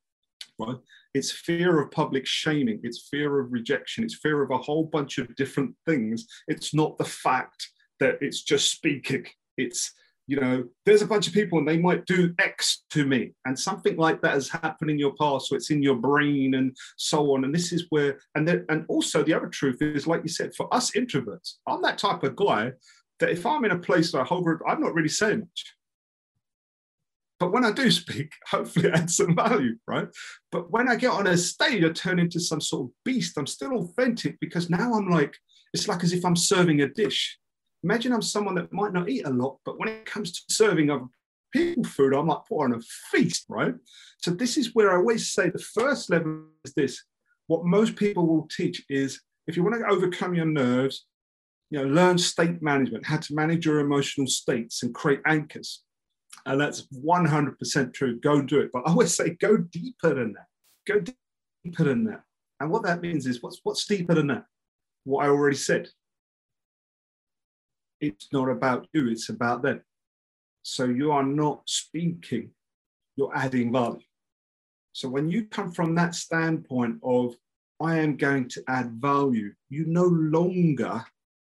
Right? 0.58 0.76
It's 1.14 1.32
fear 1.32 1.80
of 1.80 1.92
public 1.92 2.26
shaming. 2.26 2.82
It's 2.84 3.08
fear 3.10 3.40
of 3.40 3.54
rejection. 3.54 4.04
It's 4.04 4.16
fear 4.16 4.42
of 4.44 4.52
a 4.52 4.58
whole 4.58 4.84
bunch 4.84 5.18
of 5.18 5.34
different 5.36 5.74
things. 5.86 6.26
It's 6.50 6.74
not 6.74 6.98
the 6.98 7.06
fact 7.06 7.70
that 8.00 8.18
it's 8.22 8.42
just 8.42 8.72
speaking. 8.72 9.26
It's 9.58 9.94
you 10.30 10.40
know, 10.40 10.64
there's 10.86 11.02
a 11.02 11.08
bunch 11.08 11.28
of 11.28 11.34
people 11.34 11.58
and 11.58 11.68
they 11.68 11.80
might 11.80 12.06
do 12.06 12.36
X 12.38 12.84
to 12.92 13.04
me, 13.04 13.34
and 13.46 13.58
something 13.58 13.98
like 13.98 14.22
that 14.22 14.34
has 14.34 14.48
happened 14.48 14.92
in 14.92 15.00
your 15.00 15.16
past, 15.20 15.48
so 15.48 15.56
it's 15.56 15.72
in 15.72 15.82
your 15.82 15.96
brain 15.96 16.54
and 16.54 16.78
so 16.98 17.34
on. 17.34 17.46
And 17.46 17.54
this 17.54 17.74
is 17.74 17.88
where, 17.90 18.20
and 18.36 18.48
then, 18.48 18.64
and 18.70 18.86
also 18.90 19.24
the 19.24 19.34
other 19.34 19.48
truth 19.48 19.82
is, 19.82 20.06
like 20.06 20.22
you 20.22 20.30
said, 20.30 20.54
for 20.56 20.72
us 20.72 20.92
introverts, 20.92 21.56
I'm 21.66 21.82
that 21.82 21.98
type 21.98 22.22
of 22.22 22.36
guy 22.36 22.74
that 23.20 23.32
if 23.32 23.44
I'm 23.44 23.66
in 23.66 23.72
a 23.72 23.80
place 23.80 24.14
where 24.14 24.22
I 24.22 24.26
hover, 24.26 24.62
I'm 24.68 24.82
not 24.82 24.94
really 24.94 25.10
saying 25.10 25.40
much. 25.40 25.76
But 27.40 27.52
when 27.52 27.66
I 27.66 27.72
do 27.72 27.90
speak, 27.90 28.32
hopefully 28.48 28.92
I 28.92 28.98
add 28.98 29.10
some 29.10 29.36
value, 29.36 29.78
right? 29.88 30.08
But 30.52 30.70
when 30.72 30.90
I 30.90 30.96
get 30.96 31.12
on 31.12 31.26
a 31.26 31.38
stage, 31.38 31.84
I 31.84 31.90
turn 31.90 32.20
into 32.20 32.40
some 32.40 32.62
sort 32.62 32.84
of 32.84 32.92
beast. 33.04 33.36
I'm 33.36 33.48
still 33.48 33.74
authentic 33.78 34.40
because 34.40 34.70
now 34.70 34.94
I'm 34.94 35.10
like, 35.10 35.36
it's 35.74 35.88
like 35.88 36.04
as 36.04 36.14
if 36.14 36.24
I'm 36.24 36.36
serving 36.36 36.82
a 36.82 36.88
dish. 36.88 37.40
Imagine 37.84 38.14
I'm 38.14 38.22
someone 38.22 38.56
that 38.56 38.74
might 38.74 38.94
not 38.94 39.10
eat 39.10 39.26
a 39.26 39.30
lot, 39.30 39.60
but 39.66 39.80
when 39.80 39.90
it 39.90 40.06
comes 40.06 40.32
to 40.34 40.54
serving 40.54 40.90
other 40.90 41.06
people 41.54 41.84
food, 41.84 42.14
I'm 42.14 42.28
like 42.28 42.46
putting 42.48 42.76
a 42.76 42.82
feast, 43.12 43.46
right? 43.50 43.74
So 44.20 44.32
this 44.32 44.58
is 44.58 44.76
where 44.76 44.92
I 44.92 44.98
always 44.98 45.32
say 45.32 45.50
the 45.50 45.60
first 45.60 46.10
level 46.10 46.44
is 46.66 46.74
this. 46.74 47.04
What 47.48 47.66
most 47.66 47.96
people 47.96 48.28
will 48.28 48.48
teach 48.56 48.84
is 48.90 49.22
if 49.48 49.56
you 49.56 49.64
want 49.64 49.76
to 49.76 49.88
overcome 49.88 50.36
your 50.36 50.46
nerves, 50.46 51.06
you 51.72 51.80
know, 51.80 51.88
learn 51.88 52.18
state 52.18 52.62
management, 52.62 53.06
how 53.06 53.18
to 53.18 53.34
manage 53.34 53.66
your 53.66 53.80
emotional 53.80 54.28
states 54.28 54.84
and 54.84 54.94
create 54.94 55.22
anchors. 55.26 55.84
And 56.46 56.60
that's 56.60 56.88
100% 56.94 57.94
true. 57.94 58.20
Go 58.20 58.42
do 58.42 58.60
it. 58.60 58.72
But 58.72 58.84
I 58.86 58.92
always 58.92 59.16
say 59.16 59.32
go 59.32 59.58
deeper 59.58 60.14
than 60.14 60.34
that. 60.34 60.46
Go 60.88 61.00
deeper 61.00 61.84
than 61.84 62.06
that. 62.06 62.22
And 62.60 62.70
what 62.70 62.84
that 62.84 63.02
means 63.02 63.26
is 63.26 63.42
what's, 63.42 63.60
what's 63.64 63.86
deeper 63.86 64.14
than 64.14 64.28
that? 64.28 64.46
What 65.06 65.26
I 65.26 65.30
already 65.30 65.56
said 65.56 65.90
it's 68.02 68.28
not 68.32 68.50
about 68.50 68.88
you, 68.94 69.10
it's 69.10 69.30
about 69.30 69.62
them. 69.62 69.82
So 70.64 70.86
you 70.86 71.12
are 71.12 71.24
not 71.24 71.62
speaking, 71.66 72.52
you're 73.16 73.36
adding 73.36 73.72
value. 73.72 74.02
So 74.94 75.10
when 75.10 75.30
you 75.30 75.46
come 75.46 75.72
from 75.72 75.96
that 75.96 76.16
standpoint 76.16 77.00
of, 77.04 77.36
I 77.82 78.00
am 78.00 78.18
going 78.18 78.50
to 78.50 78.64
add 78.68 78.92
value, 78.94 79.54
you 79.70 79.86
no 79.86 80.04
longer 80.04 81.04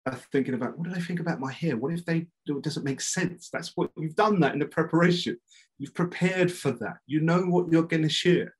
are 0.06 0.18
thinking 0.32 0.54
about, 0.54 0.78
what 0.78 0.88
do 0.88 0.94
they 0.94 1.00
think 1.00 1.20
about 1.20 1.40
my 1.40 1.52
hair? 1.52 1.76
What 1.76 1.92
if 1.92 2.04
they 2.04 2.26
do 2.46 2.56
it 2.56 2.64
doesn't 2.64 2.84
make 2.84 3.00
sense? 3.00 3.50
That's 3.52 3.72
what 3.76 3.90
you've 3.96 4.16
done 4.16 4.40
that 4.40 4.54
in 4.54 4.58
the 4.58 4.66
preparation. 4.66 5.36
You've 5.78 5.94
prepared 5.94 6.50
for 6.50 6.72
that. 6.72 6.96
You 7.06 7.20
know 7.20 7.42
what 7.42 7.70
you're 7.70 7.82
going 7.82 8.02
to 8.02 8.08
share. 8.08 8.54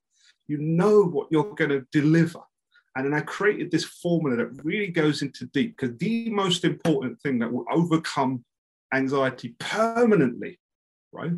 You 0.46 0.58
know 0.58 1.02
what 1.02 1.28
you're 1.30 1.54
going 1.54 1.70
to 1.70 1.86
deliver. 1.92 2.40
And 2.94 3.06
then 3.06 3.14
I 3.14 3.20
created 3.20 3.70
this 3.70 3.84
formula 3.84 4.36
that 4.36 4.64
really 4.64 4.88
goes 4.88 5.22
into 5.22 5.46
deep 5.46 5.76
because 5.76 5.96
the 5.96 6.28
most 6.28 6.64
important 6.64 7.20
thing 7.20 7.38
that 7.38 7.50
will 7.50 7.64
overcome 7.70 8.44
anxiety 8.92 9.54
permanently, 9.58 10.58
right? 11.10 11.32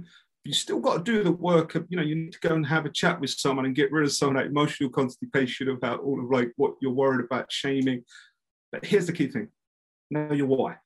You 0.45 0.53
still 0.53 0.81
got 0.81 0.99
to 0.99 1.13
do 1.13 1.23
the 1.23 1.33
work 1.33 1.75
of, 1.75 1.87
you 1.89 1.97
know, 1.97 2.03
you 2.03 2.17
need 2.17 2.33
to 2.33 2.41
go 2.41 2.55
and 2.55 2.67
have 2.67 2.87
a 2.87 2.91
chat 2.91 3.21
with 3.21 3.31
someone 3.31 3.67
and 3.67 3.75
get 3.75 3.93
rid 3.93 4.05
of 4.05 4.13
some 4.13 4.31
of 4.31 4.35
that 4.35 4.47
emotional 4.47 4.91
constipation 4.91 5.69
about 5.69 6.01
all 6.01 6.21
of 6.21 6.31
like 6.31 6.53
what 6.57 6.75
you're 6.83 6.91
worried 6.91 7.25
about, 7.25 7.51
shaming. 7.51 8.05
But 8.73 8.85
here's 8.85 9.07
the 9.07 9.13
key 9.13 9.29
thing 9.29 9.49
know 10.11 10.33
your 10.33 10.47
why. 10.47 10.77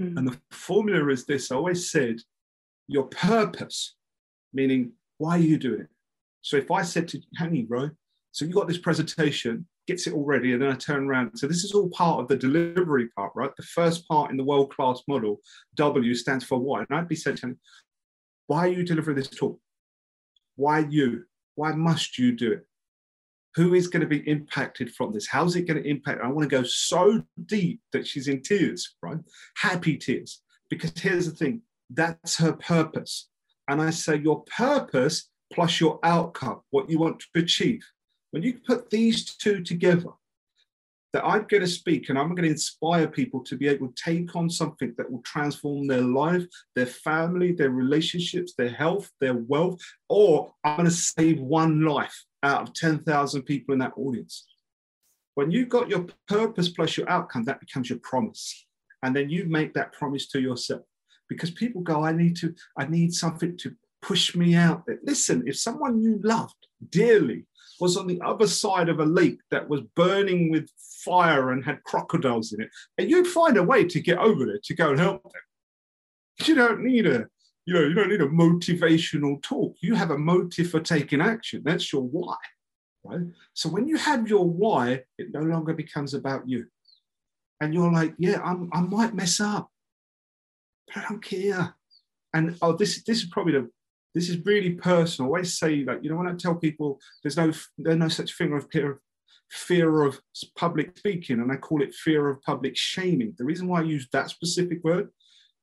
Mm. 0.00 0.18
And 0.18 0.28
the 0.28 0.38
formula 0.50 1.08
is 1.08 1.24
this 1.24 1.50
I 1.50 1.56
always 1.56 1.90
said, 1.90 2.16
your 2.88 3.04
purpose, 3.04 3.94
meaning 4.52 4.92
why 5.18 5.36
are 5.36 5.38
you 5.38 5.58
doing 5.58 5.82
it? 5.82 5.88
So 6.42 6.56
if 6.56 6.70
I 6.70 6.82
said 6.82 7.08
to 7.08 7.20
Hanny, 7.36 7.66
right, 7.68 7.90
so 8.32 8.44
you 8.44 8.52
got 8.52 8.68
this 8.68 8.78
presentation, 8.78 9.66
gets 9.86 10.06
it 10.06 10.14
all 10.14 10.24
ready, 10.24 10.52
and 10.52 10.62
then 10.62 10.70
I 10.70 10.74
turn 10.74 11.06
around. 11.06 11.36
So 11.36 11.46
this 11.46 11.64
is 11.64 11.72
all 11.72 11.88
part 11.90 12.20
of 12.20 12.28
the 12.28 12.36
delivery 12.36 13.08
part, 13.16 13.32
right? 13.34 13.50
The 13.56 13.62
first 13.62 14.08
part 14.08 14.30
in 14.30 14.36
the 14.36 14.44
world-class 14.44 15.02
model, 15.08 15.40
W 15.76 16.14
stands 16.14 16.44
for 16.44 16.58
why. 16.58 16.80
And 16.80 16.98
I'd 16.98 17.08
be 17.08 17.16
saying, 17.16 17.58
why 18.46 18.66
are 18.66 18.72
you 18.72 18.84
delivering 18.84 19.16
this 19.16 19.28
talk? 19.28 19.58
Why 20.56 20.80
you? 20.80 21.24
Why 21.54 21.72
must 21.72 22.18
you 22.18 22.32
do 22.32 22.52
it? 22.52 22.66
Who 23.56 23.74
is 23.74 23.86
going 23.86 24.00
to 24.00 24.08
be 24.08 24.28
impacted 24.28 24.92
from 24.94 25.12
this? 25.12 25.28
How's 25.28 25.54
it 25.54 25.68
going 25.68 25.82
to 25.82 25.88
impact? 25.88 26.20
I 26.22 26.28
want 26.28 26.48
to 26.48 26.56
go 26.56 26.64
so 26.64 27.22
deep 27.46 27.80
that 27.92 28.06
she's 28.06 28.28
in 28.28 28.42
tears, 28.42 28.96
right? 29.02 29.18
Happy 29.56 29.96
tears. 29.96 30.42
Because 30.70 30.92
here's 30.96 31.26
the 31.26 31.36
thing 31.36 31.62
that's 31.90 32.36
her 32.38 32.52
purpose. 32.52 33.28
And 33.68 33.80
I 33.80 33.90
say, 33.90 34.16
your 34.16 34.44
purpose 34.44 35.30
plus 35.52 35.80
your 35.80 36.00
outcome, 36.02 36.62
what 36.70 36.90
you 36.90 36.98
want 36.98 37.20
to 37.20 37.40
achieve. 37.40 37.84
When 38.34 38.42
you 38.42 38.54
put 38.66 38.90
these 38.90 39.36
two 39.36 39.62
together, 39.62 40.10
that 41.12 41.24
I'm 41.24 41.44
going 41.44 41.60
to 41.60 41.68
speak 41.68 42.08
and 42.08 42.18
I'm 42.18 42.30
going 42.30 42.42
to 42.42 42.50
inspire 42.50 43.06
people 43.06 43.44
to 43.44 43.56
be 43.56 43.68
able 43.68 43.86
to 43.86 43.94
take 43.94 44.34
on 44.34 44.50
something 44.50 44.92
that 44.98 45.08
will 45.08 45.22
transform 45.22 45.86
their 45.86 46.00
life, 46.00 46.44
their 46.74 46.86
family, 46.86 47.52
their 47.52 47.70
relationships, 47.70 48.54
their 48.58 48.70
health, 48.70 49.08
their 49.20 49.34
wealth, 49.34 49.78
or 50.08 50.52
I'm 50.64 50.78
going 50.78 50.88
to 50.88 50.90
save 50.90 51.38
one 51.38 51.82
life 51.84 52.24
out 52.42 52.62
of 52.62 52.74
10,000 52.74 53.42
people 53.42 53.72
in 53.72 53.78
that 53.78 53.92
audience. 53.96 54.44
When 55.36 55.52
you've 55.52 55.68
got 55.68 55.88
your 55.88 56.04
purpose 56.26 56.70
plus 56.70 56.96
your 56.96 57.08
outcome, 57.08 57.44
that 57.44 57.60
becomes 57.60 57.88
your 57.88 58.00
promise. 58.00 58.66
And 59.04 59.14
then 59.14 59.30
you 59.30 59.44
make 59.44 59.74
that 59.74 59.92
promise 59.92 60.26
to 60.30 60.40
yourself 60.40 60.82
because 61.28 61.52
people 61.52 61.82
go, 61.82 62.04
I 62.04 62.10
need 62.10 62.34
to, 62.38 62.52
I 62.76 62.86
need 62.86 63.14
something 63.14 63.56
to 63.58 63.76
push 64.02 64.34
me 64.34 64.56
out. 64.56 64.82
Listen, 65.04 65.44
if 65.46 65.56
someone 65.56 66.02
you 66.02 66.18
loved 66.24 66.56
dearly 66.90 67.46
was 67.80 67.96
on 67.96 68.06
the 68.06 68.20
other 68.22 68.46
side 68.46 68.88
of 68.88 69.00
a 69.00 69.04
lake 69.04 69.38
that 69.50 69.68
was 69.68 69.80
burning 69.94 70.50
with 70.50 70.68
fire 71.04 71.50
and 71.50 71.64
had 71.64 71.82
crocodiles 71.84 72.52
in 72.52 72.62
it. 72.62 72.70
And 72.98 73.10
you'd 73.10 73.26
find 73.26 73.56
a 73.56 73.62
way 73.62 73.84
to 73.84 74.00
get 74.00 74.18
over 74.18 74.46
there 74.46 74.60
to 74.62 74.74
go 74.74 74.90
and 74.90 75.00
help 75.00 75.22
them. 75.22 75.32
You 76.46 76.54
don't 76.54 76.82
need 76.82 77.06
a, 77.06 77.26
you 77.66 77.74
know, 77.74 77.82
you 77.82 77.94
don't 77.94 78.08
need 78.08 78.20
a 78.20 78.28
motivational 78.28 79.42
talk. 79.42 79.76
You 79.80 79.94
have 79.94 80.10
a 80.10 80.18
motive 80.18 80.70
for 80.70 80.80
taking 80.80 81.20
action. 81.20 81.62
That's 81.64 81.92
your 81.92 82.02
why. 82.02 82.36
Right? 83.04 83.26
So 83.52 83.68
when 83.68 83.86
you 83.86 83.96
have 83.96 84.28
your 84.28 84.48
why, 84.48 85.04
it 85.18 85.32
no 85.32 85.40
longer 85.40 85.74
becomes 85.74 86.14
about 86.14 86.48
you. 86.48 86.66
And 87.60 87.72
you're 87.72 87.92
like, 87.92 88.14
yeah, 88.18 88.40
I'm, 88.42 88.70
I 88.72 88.80
might 88.80 89.14
mess 89.14 89.40
up, 89.40 89.70
but 90.86 90.98
I 91.04 91.08
don't 91.08 91.22
care. 91.22 91.74
And 92.32 92.56
oh, 92.62 92.72
this, 92.72 93.02
this 93.04 93.18
is 93.18 93.28
probably 93.30 93.52
the 93.52 93.70
this 94.14 94.28
is 94.28 94.44
really 94.44 94.70
personal. 94.70 95.28
I 95.28 95.30
always 95.30 95.58
say 95.58 95.82
that, 95.84 96.02
you 96.04 96.10
know, 96.10 96.16
when 96.16 96.28
I 96.28 96.34
tell 96.34 96.54
people 96.54 97.00
there's 97.22 97.36
no 97.36 97.52
there's 97.78 97.96
no 97.96 98.08
such 98.08 98.36
thing 98.36 98.52
of 98.52 98.68
fear, 98.70 99.00
fear 99.50 100.02
of 100.04 100.20
public 100.56 100.96
speaking, 100.96 101.40
and 101.40 101.50
I 101.50 101.56
call 101.56 101.82
it 101.82 101.94
fear 101.94 102.28
of 102.28 102.42
public 102.42 102.76
shaming. 102.76 103.34
The 103.36 103.44
reason 103.44 103.68
why 103.68 103.80
I 103.80 103.84
use 103.84 104.08
that 104.12 104.30
specific 104.30 104.84
word 104.84 105.08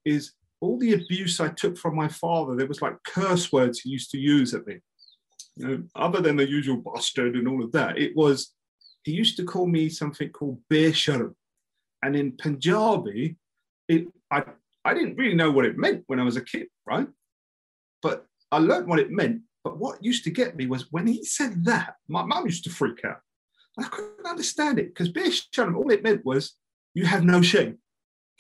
is 0.06 0.34
all 0.60 0.78
the 0.78 0.94
abuse 0.94 1.40
I 1.40 1.50
took 1.50 1.78
from 1.78 1.96
my 1.96 2.08
father, 2.08 2.56
there 2.56 2.68
was 2.68 2.82
like 2.82 2.96
curse 3.06 3.52
words 3.52 3.80
he 3.80 3.90
used 3.90 4.12
to 4.12 4.20
use 4.20 4.54
at 4.54 4.68
me. 4.68 4.80
You 5.56 5.68
know, 5.68 5.84
other 5.96 6.22
than 6.22 6.36
the 6.36 6.48
usual 6.48 6.78
bastard 6.78 7.36
and 7.36 7.48
all 7.48 7.64
of 7.64 7.72
that, 7.72 7.98
it 7.98 8.16
was 8.16 8.54
he 9.04 9.12
used 9.12 9.38
to 9.38 9.46
call 9.46 9.66
me 9.66 9.90
something 9.90 10.30
called 10.30 10.60
bear. 10.70 10.94
And 12.04 12.16
in 12.16 12.34
Punjabi, 12.34 13.38
it 13.88 14.08
I 14.30 14.44
I 14.84 14.94
didn't 14.94 15.16
really 15.16 15.36
know 15.36 15.52
what 15.52 15.66
it 15.66 15.78
meant 15.78 16.04
when 16.08 16.20
I 16.20 16.24
was 16.24 16.38
a 16.38 16.44
kid, 16.44 16.68
right? 16.86 17.08
But 18.02 18.26
I 18.52 18.58
learned 18.58 18.88
what 18.88 19.00
it 19.00 19.12
meant, 19.12 19.42
but 19.64 19.78
what 19.78 20.04
used 20.04 20.24
to 20.26 20.32
get 20.32 20.56
me 20.56 20.68
was 20.68 20.92
when 20.92 21.08
he 21.08 21.24
said 21.24 21.66
that, 21.66 21.96
my 22.08 22.24
mum 22.24 22.46
used 22.46 22.64
to 22.66 22.70
freak 22.70 23.04
out. 23.06 23.20
I 23.80 23.84
couldn't 23.84 24.26
understand 24.26 24.80
it 24.80 24.94
because 24.94 25.10
Beer 25.10 25.32
all 25.74 25.92
it 25.92 26.04
meant 26.04 26.26
was 26.26 26.56
you 26.94 27.06
have 27.06 27.24
no 27.24 27.42
shame. 27.42 27.78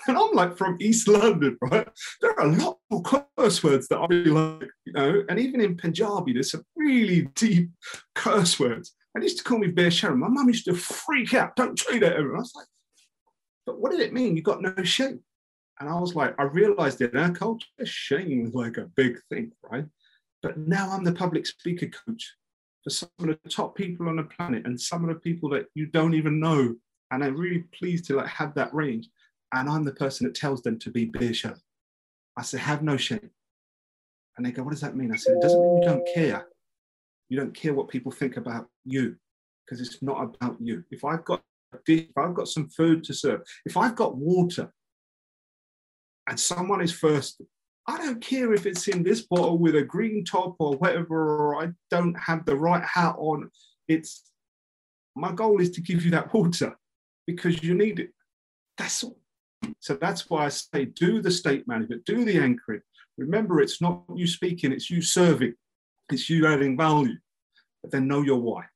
And 0.07 0.17
I'm 0.17 0.31
like 0.33 0.57
from 0.57 0.77
East 0.79 1.07
London, 1.07 1.59
right? 1.61 1.87
There 2.21 2.31
are 2.31 2.47
a 2.47 2.51
lot 2.51 2.79
more 2.89 3.03
curse 3.03 3.63
words 3.63 3.87
that 3.89 3.99
I 3.99 4.07
really 4.09 4.31
like, 4.31 4.67
you 4.83 4.93
know, 4.93 5.23
and 5.29 5.39
even 5.39 5.61
in 5.61 5.77
Punjabi, 5.77 6.33
there's 6.33 6.49
some 6.49 6.63
really 6.75 7.27
deep 7.35 7.69
curse 8.15 8.59
words. 8.59 8.95
And 9.13 9.23
used 9.23 9.37
to 9.37 9.43
call 9.43 9.59
me 9.59 9.67
besharam. 9.67 10.17
My 10.17 10.27
mum 10.27 10.47
used 10.47 10.65
to 10.65 10.73
freak 10.73 11.35
out, 11.35 11.55
don't 11.55 11.77
say 11.77 11.99
that. 11.99 12.17
I 12.17 12.21
was 12.21 12.51
like, 12.55 12.65
but 13.67 13.79
what 13.79 13.91
did 13.91 13.99
it 13.99 14.11
mean? 14.11 14.35
You 14.35 14.41
got 14.41 14.63
no 14.63 14.73
shame. 14.83 15.19
And 15.81 15.89
I 15.89 15.99
was 15.99 16.13
like, 16.13 16.35
I 16.37 16.43
realized 16.43 17.01
in 17.01 17.17
our 17.17 17.31
culture, 17.31 17.65
shame 17.85 18.43
was 18.43 18.53
like 18.53 18.77
a 18.77 18.85
big 18.95 19.19
thing, 19.29 19.51
right? 19.63 19.85
But 20.43 20.55
now 20.59 20.91
I'm 20.91 21.03
the 21.03 21.11
public 21.11 21.47
speaker 21.47 21.87
coach 21.87 22.35
for 22.83 22.91
some 22.91 23.09
of 23.17 23.25
the 23.25 23.49
top 23.49 23.75
people 23.75 24.07
on 24.07 24.17
the 24.17 24.23
planet 24.23 24.67
and 24.67 24.79
some 24.79 25.03
of 25.03 25.09
the 25.09 25.19
people 25.19 25.49
that 25.49 25.65
you 25.73 25.87
don't 25.87 26.13
even 26.13 26.39
know. 26.39 26.75
And 27.09 27.23
I'm 27.23 27.35
really 27.35 27.63
pleased 27.73 28.05
to 28.05 28.17
like 28.17 28.27
have 28.27 28.53
that 28.53 28.71
range. 28.75 29.09
And 29.55 29.67
I'm 29.67 29.83
the 29.83 29.91
person 29.91 30.27
that 30.27 30.35
tells 30.35 30.61
them 30.61 30.77
to 30.77 30.91
be 30.91 31.05
beer. 31.05 31.33
I 32.37 32.43
say, 32.43 32.59
have 32.59 32.83
no 32.83 32.95
shame. 32.95 33.31
And 34.37 34.45
they 34.45 34.51
go, 34.51 34.61
what 34.61 34.71
does 34.71 34.81
that 34.81 34.95
mean? 34.95 35.11
I 35.11 35.15
said, 35.15 35.37
it 35.37 35.41
doesn't 35.41 35.59
mean 35.59 35.77
you 35.77 35.83
don't 35.83 36.07
care. 36.13 36.45
You 37.29 37.37
don't 37.37 37.55
care 37.55 37.73
what 37.73 37.87
people 37.87 38.11
think 38.11 38.37
about 38.37 38.67
you 38.85 39.15
because 39.65 39.81
it's 39.81 40.03
not 40.03 40.21
about 40.21 40.57
you. 40.61 40.83
If 40.91 41.03
I've 41.03 41.25
got 41.25 41.41
if 41.87 42.15
I've 42.17 42.35
got 42.35 42.49
some 42.49 42.69
food 42.69 43.03
to 43.05 43.15
serve, 43.15 43.41
if 43.65 43.77
I've 43.77 43.95
got 43.95 44.15
water 44.15 44.71
and 46.31 46.39
someone 46.39 46.79
is 46.79 46.97
thirsty, 46.97 47.45
I 47.87 47.97
don't 47.97 48.21
care 48.21 48.53
if 48.53 48.65
it's 48.65 48.87
in 48.87 49.03
this 49.03 49.21
bottle 49.23 49.57
with 49.57 49.75
a 49.75 49.83
green 49.83 50.23
top 50.23 50.55
or 50.59 50.77
whatever, 50.77 51.35
or 51.35 51.61
I 51.61 51.71
don't 51.89 52.15
have 52.15 52.45
the 52.45 52.55
right 52.55 52.83
hat 52.83 53.15
on. 53.17 53.51
It's 53.89 54.31
my 55.13 55.33
goal 55.33 55.59
is 55.59 55.71
to 55.71 55.81
give 55.81 56.05
you 56.05 56.11
that 56.11 56.33
water 56.33 56.77
because 57.27 57.61
you 57.61 57.73
need 57.73 57.99
it. 57.99 58.11
That's 58.77 59.03
all. 59.03 59.19
So 59.79 59.95
that's 59.95 60.29
why 60.29 60.45
I 60.45 60.49
say 60.49 60.85
do 60.85 61.21
the 61.21 61.29
state 61.29 61.67
management, 61.67 62.05
do 62.05 62.23
the 62.23 62.39
anchoring. 62.39 62.81
Remember, 63.17 63.59
it's 63.59 63.81
not 63.81 64.05
you 64.15 64.25
speaking, 64.25 64.71
it's 64.71 64.89
you 64.89 65.01
serving, 65.01 65.55
it's 66.13 66.29
you 66.29 66.47
adding 66.47 66.77
value. 66.77 67.17
But 67.81 67.91
then 67.91 68.07
know 68.07 68.21
your 68.21 68.39
why. 68.39 68.67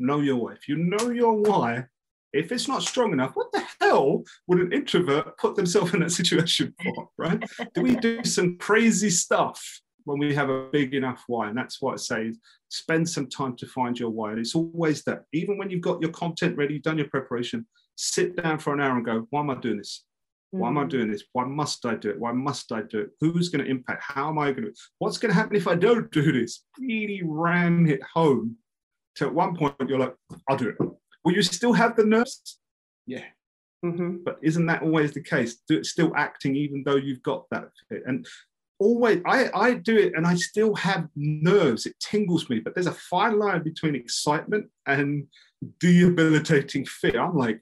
Know 0.00 0.18
your 0.18 0.36
why. 0.36 0.54
If 0.54 0.68
you 0.68 0.76
know 0.76 1.10
your 1.10 1.34
why, 1.34 1.84
if 2.32 2.52
it's 2.52 2.68
not 2.68 2.82
strong 2.82 3.12
enough, 3.12 3.32
what 3.34 3.52
the 3.52 3.62
hell 3.80 4.24
would 4.46 4.60
an 4.60 4.72
introvert 4.72 5.36
put 5.38 5.56
themselves 5.56 5.94
in 5.94 6.00
that 6.00 6.12
situation 6.12 6.74
for, 6.82 7.08
right? 7.18 7.42
do 7.74 7.82
we 7.82 7.96
do 7.96 8.22
some 8.24 8.56
crazy 8.58 9.10
stuff 9.10 9.80
when 10.04 10.18
we 10.18 10.34
have 10.34 10.48
a 10.48 10.68
big 10.72 10.94
enough 10.94 11.24
why? 11.26 11.48
And 11.48 11.58
that's 11.58 11.80
why 11.80 11.94
I 11.94 11.96
say, 11.96 12.32
spend 12.68 13.08
some 13.08 13.28
time 13.28 13.56
to 13.56 13.66
find 13.66 13.98
your 13.98 14.10
why. 14.10 14.30
And 14.30 14.38
it's 14.38 14.54
always 14.54 15.02
that, 15.04 15.24
even 15.32 15.58
when 15.58 15.70
you've 15.70 15.80
got 15.80 16.00
your 16.00 16.12
content 16.12 16.56
ready, 16.56 16.74
you've 16.74 16.82
done 16.82 16.98
your 16.98 17.08
preparation, 17.08 17.66
sit 17.96 18.36
down 18.36 18.58
for 18.58 18.72
an 18.72 18.80
hour 18.80 18.96
and 18.96 19.04
go, 19.04 19.26
why 19.30 19.40
am 19.40 19.50
I 19.50 19.56
doing 19.56 19.78
this? 19.78 20.04
Why 20.52 20.68
am 20.68 20.78
I 20.78 20.84
mm. 20.84 20.90
doing 20.90 21.10
this? 21.10 21.22
Why 21.32 21.44
must 21.44 21.86
I 21.86 21.94
do 21.94 22.10
it? 22.10 22.18
Why 22.18 22.32
must 22.32 22.72
I 22.72 22.82
do 22.82 23.00
it? 23.00 23.10
Who's 23.20 23.50
going 23.50 23.64
to 23.64 23.70
impact? 23.70 24.02
How 24.02 24.30
am 24.30 24.38
I 24.38 24.50
going 24.50 24.64
to? 24.64 24.72
What's 24.98 25.18
going 25.18 25.30
to 25.30 25.34
happen 25.34 25.56
if 25.56 25.68
I 25.68 25.76
don't 25.76 26.10
do 26.10 26.32
this? 26.32 26.64
Really 26.80 27.22
ram 27.24 27.86
it 27.86 28.00
home. 28.02 28.56
To 29.16 29.26
at 29.26 29.34
one 29.34 29.56
point 29.56 29.74
you're 29.88 29.98
like, 29.98 30.14
I'll 30.48 30.56
do 30.56 30.68
it. 30.70 30.76
Will 31.24 31.32
you 31.32 31.42
still 31.42 31.72
have 31.72 31.96
the 31.96 32.04
nerves? 32.04 32.58
Yeah. 33.06 33.24
Mm-hmm. 33.84 34.18
But 34.24 34.38
isn't 34.42 34.66
that 34.66 34.82
always 34.82 35.12
the 35.12 35.22
case? 35.22 35.60
Do 35.68 35.76
it 35.78 35.86
still 35.86 36.12
acting 36.16 36.56
even 36.56 36.82
though 36.84 36.96
you've 36.96 37.22
got 37.22 37.46
that 37.50 37.70
fit. 37.88 38.02
And 38.06 38.26
always, 38.78 39.20
I, 39.26 39.50
I 39.54 39.74
do 39.74 39.96
it 39.96 40.12
and 40.14 40.26
I 40.26 40.34
still 40.34 40.74
have 40.74 41.08
nerves. 41.16 41.86
It 41.86 41.98
tingles 42.00 42.48
me. 42.48 42.60
But 42.60 42.74
there's 42.74 42.86
a 42.86 42.92
fine 42.92 43.38
line 43.38 43.62
between 43.62 43.94
excitement 43.94 44.68
and 44.86 45.26
debilitating 45.78 46.84
fear. 46.86 47.20
I'm 47.20 47.36
like, 47.36 47.60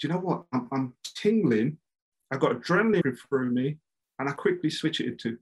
do 0.00 0.08
you 0.08 0.12
know 0.12 0.20
what? 0.20 0.44
I'm, 0.52 0.68
I'm 0.72 0.94
tingling. 1.16 1.78
I've 2.30 2.40
got 2.40 2.52
adrenaline 2.52 3.16
through 3.28 3.50
me. 3.50 3.78
And 4.18 4.28
I 4.28 4.32
quickly 4.32 4.70
switch 4.70 5.00
it 5.00 5.06
into, 5.06 5.38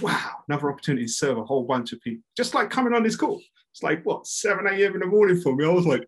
wow, 0.00 0.42
another 0.48 0.70
opportunity 0.70 1.06
to 1.06 1.12
serve 1.12 1.38
a 1.38 1.44
whole 1.44 1.64
bunch 1.64 1.92
of 1.92 2.00
people. 2.00 2.22
Just 2.36 2.54
like 2.54 2.68
coming 2.68 2.94
on 2.94 3.02
this 3.02 3.16
call. 3.16 3.40
It's 3.78 3.82
like, 3.84 4.04
what, 4.04 4.26
7 4.26 4.66
a.m. 4.66 4.94
in 4.94 4.98
the 4.98 5.06
morning 5.06 5.40
for 5.40 5.54
me? 5.54 5.64
I 5.64 5.68
was 5.68 5.86
like, 5.86 6.04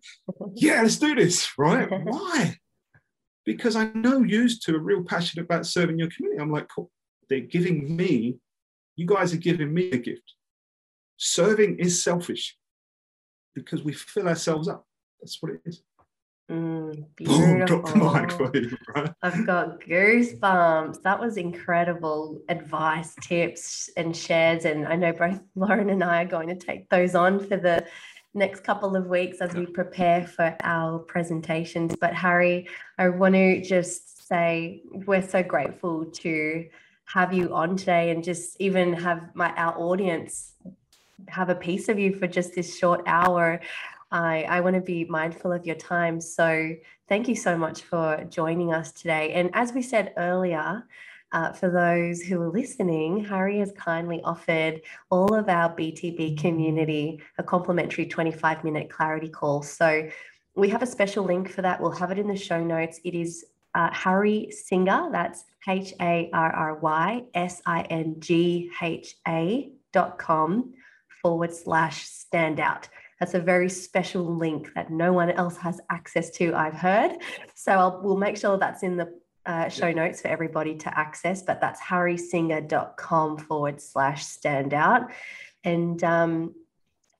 yeah, 0.55 0.81
let's 0.81 0.97
do 0.97 1.15
this, 1.15 1.57
right? 1.57 1.89
Why? 2.03 2.57
Because 3.45 3.77
I 3.77 3.85
know 3.93 4.23
used 4.23 4.63
to 4.63 4.75
a 4.75 4.79
real 4.79 5.05
passionate 5.05 5.45
about 5.45 5.65
serving 5.65 5.97
your 5.97 6.09
community. 6.09 6.41
I'm 6.41 6.51
like, 6.51 6.67
cool. 6.67 6.91
they're 7.29 7.39
giving 7.39 7.95
me, 7.95 8.35
you 8.97 9.05
guys 9.05 9.33
are 9.33 9.37
giving 9.37 9.73
me 9.73 9.89
a 9.91 9.97
gift. 9.97 10.33
Serving 11.15 11.79
is 11.79 12.03
selfish 12.03 12.57
because 13.55 13.85
we 13.85 13.93
fill 13.93 14.27
ourselves 14.27 14.67
up. 14.67 14.85
That's 15.21 15.41
what 15.41 15.53
it 15.53 15.61
is. 15.63 15.81
Mm, 16.51 17.05
Boom, 17.15 17.65
drop 17.65 17.85
the 17.85 17.95
mic 17.95 18.31
for 18.33 18.51
you, 18.57 18.77
right? 18.93 19.13
I've 19.21 19.45
got 19.45 19.79
goosebumps. 19.79 21.01
That 21.01 21.17
was 21.17 21.37
incredible 21.37 22.41
advice, 22.49 23.15
tips, 23.21 23.89
and 23.95 24.15
shares. 24.15 24.65
And 24.65 24.85
I 24.85 24.97
know 24.97 25.13
both 25.13 25.39
Lauren 25.55 25.89
and 25.89 26.03
I 26.03 26.23
are 26.23 26.25
going 26.27 26.49
to 26.49 26.55
take 26.55 26.89
those 26.89 27.15
on 27.15 27.39
for 27.39 27.55
the 27.55 27.85
next 28.33 28.65
couple 28.65 28.97
of 28.97 29.07
weeks 29.07 29.37
as 29.39 29.53
we 29.53 29.65
prepare 29.65 30.27
for 30.27 30.53
our 30.61 30.99
presentations. 30.99 31.95
But 31.95 32.13
Harry, 32.13 32.67
I 32.97 33.07
want 33.09 33.35
to 33.35 33.61
just 33.61 34.27
say 34.27 34.81
we're 34.91 35.21
so 35.21 35.43
grateful 35.43 36.05
to 36.05 36.67
have 37.05 37.31
you 37.31 37.55
on 37.55 37.77
today 37.77 38.09
and 38.09 38.25
just 38.25 38.59
even 38.59 38.91
have 38.93 39.29
my 39.35 39.53
our 39.55 39.77
audience 39.77 40.53
have 41.27 41.49
a 41.49 41.55
piece 41.55 41.87
of 41.89 41.99
you 41.99 42.15
for 42.15 42.27
just 42.27 42.55
this 42.55 42.77
short 42.77 43.03
hour. 43.05 43.61
I, 44.11 44.43
I 44.43 44.61
want 44.61 44.75
to 44.75 44.81
be 44.81 45.05
mindful 45.05 45.51
of 45.51 45.65
your 45.65 45.75
time. 45.75 46.19
So 46.19 46.75
thank 47.07 47.27
you 47.27 47.35
so 47.35 47.57
much 47.57 47.81
for 47.83 48.25
joining 48.29 48.73
us 48.73 48.91
today. 48.91 49.31
And 49.33 49.49
as 49.53 49.73
we 49.73 49.81
said 49.81 50.13
earlier, 50.17 50.83
uh, 51.33 51.53
for 51.53 51.69
those 51.69 52.21
who 52.21 52.41
are 52.41 52.49
listening, 52.49 53.23
Harry 53.23 53.59
has 53.59 53.71
kindly 53.71 54.21
offered 54.23 54.81
all 55.09 55.33
of 55.33 55.47
our 55.47 55.73
BTB 55.73 56.37
community 56.37 57.21
a 57.37 57.43
complimentary 57.43 58.05
25 58.05 58.63
minute 58.63 58.89
clarity 58.89 59.29
call. 59.29 59.61
So 59.61 60.09
we 60.55 60.67
have 60.69 60.83
a 60.83 60.87
special 60.87 61.23
link 61.23 61.49
for 61.49 61.61
that. 61.61 61.79
We'll 61.79 61.91
have 61.91 62.11
it 62.11 62.19
in 62.19 62.27
the 62.27 62.35
show 62.35 62.61
notes. 62.61 62.99
It 63.05 63.15
is 63.15 63.45
uh, 63.73 63.89
Harry 63.93 64.51
Singha, 64.51 65.09
that's 65.13 65.45
H 65.67 65.93
A 66.01 66.29
R 66.33 66.51
R 66.53 66.75
Y 66.75 67.23
S 67.33 67.61
I 67.65 67.83
N 67.83 68.15
G 68.19 68.69
H 68.81 69.15
A 69.25 69.71
dot 69.93 70.17
com 70.17 70.73
forward 71.21 71.53
slash 71.53 72.05
standout. 72.05 72.87
That's 73.21 73.35
a 73.35 73.39
very 73.39 73.69
special 73.69 74.35
link 74.35 74.73
that 74.73 74.89
no 74.89 75.13
one 75.13 75.29
else 75.29 75.55
has 75.57 75.79
access 75.91 76.31
to, 76.31 76.55
I've 76.55 76.73
heard. 76.73 77.17
So 77.53 77.71
I'll, 77.71 78.01
we'll 78.03 78.17
make 78.17 78.35
sure 78.35 78.57
that's 78.57 78.81
in 78.81 78.97
the 78.97 79.13
uh, 79.45 79.69
show 79.69 79.91
notes 79.91 80.23
for 80.23 80.27
everybody 80.27 80.75
to 80.77 80.97
access, 80.97 81.43
but 81.43 81.61
that's 81.61 81.79
harrysingha.com 81.79 83.37
forward 83.37 83.79
slash 83.79 84.25
standout. 84.25 85.11
And 85.63 86.03
um, 86.03 86.55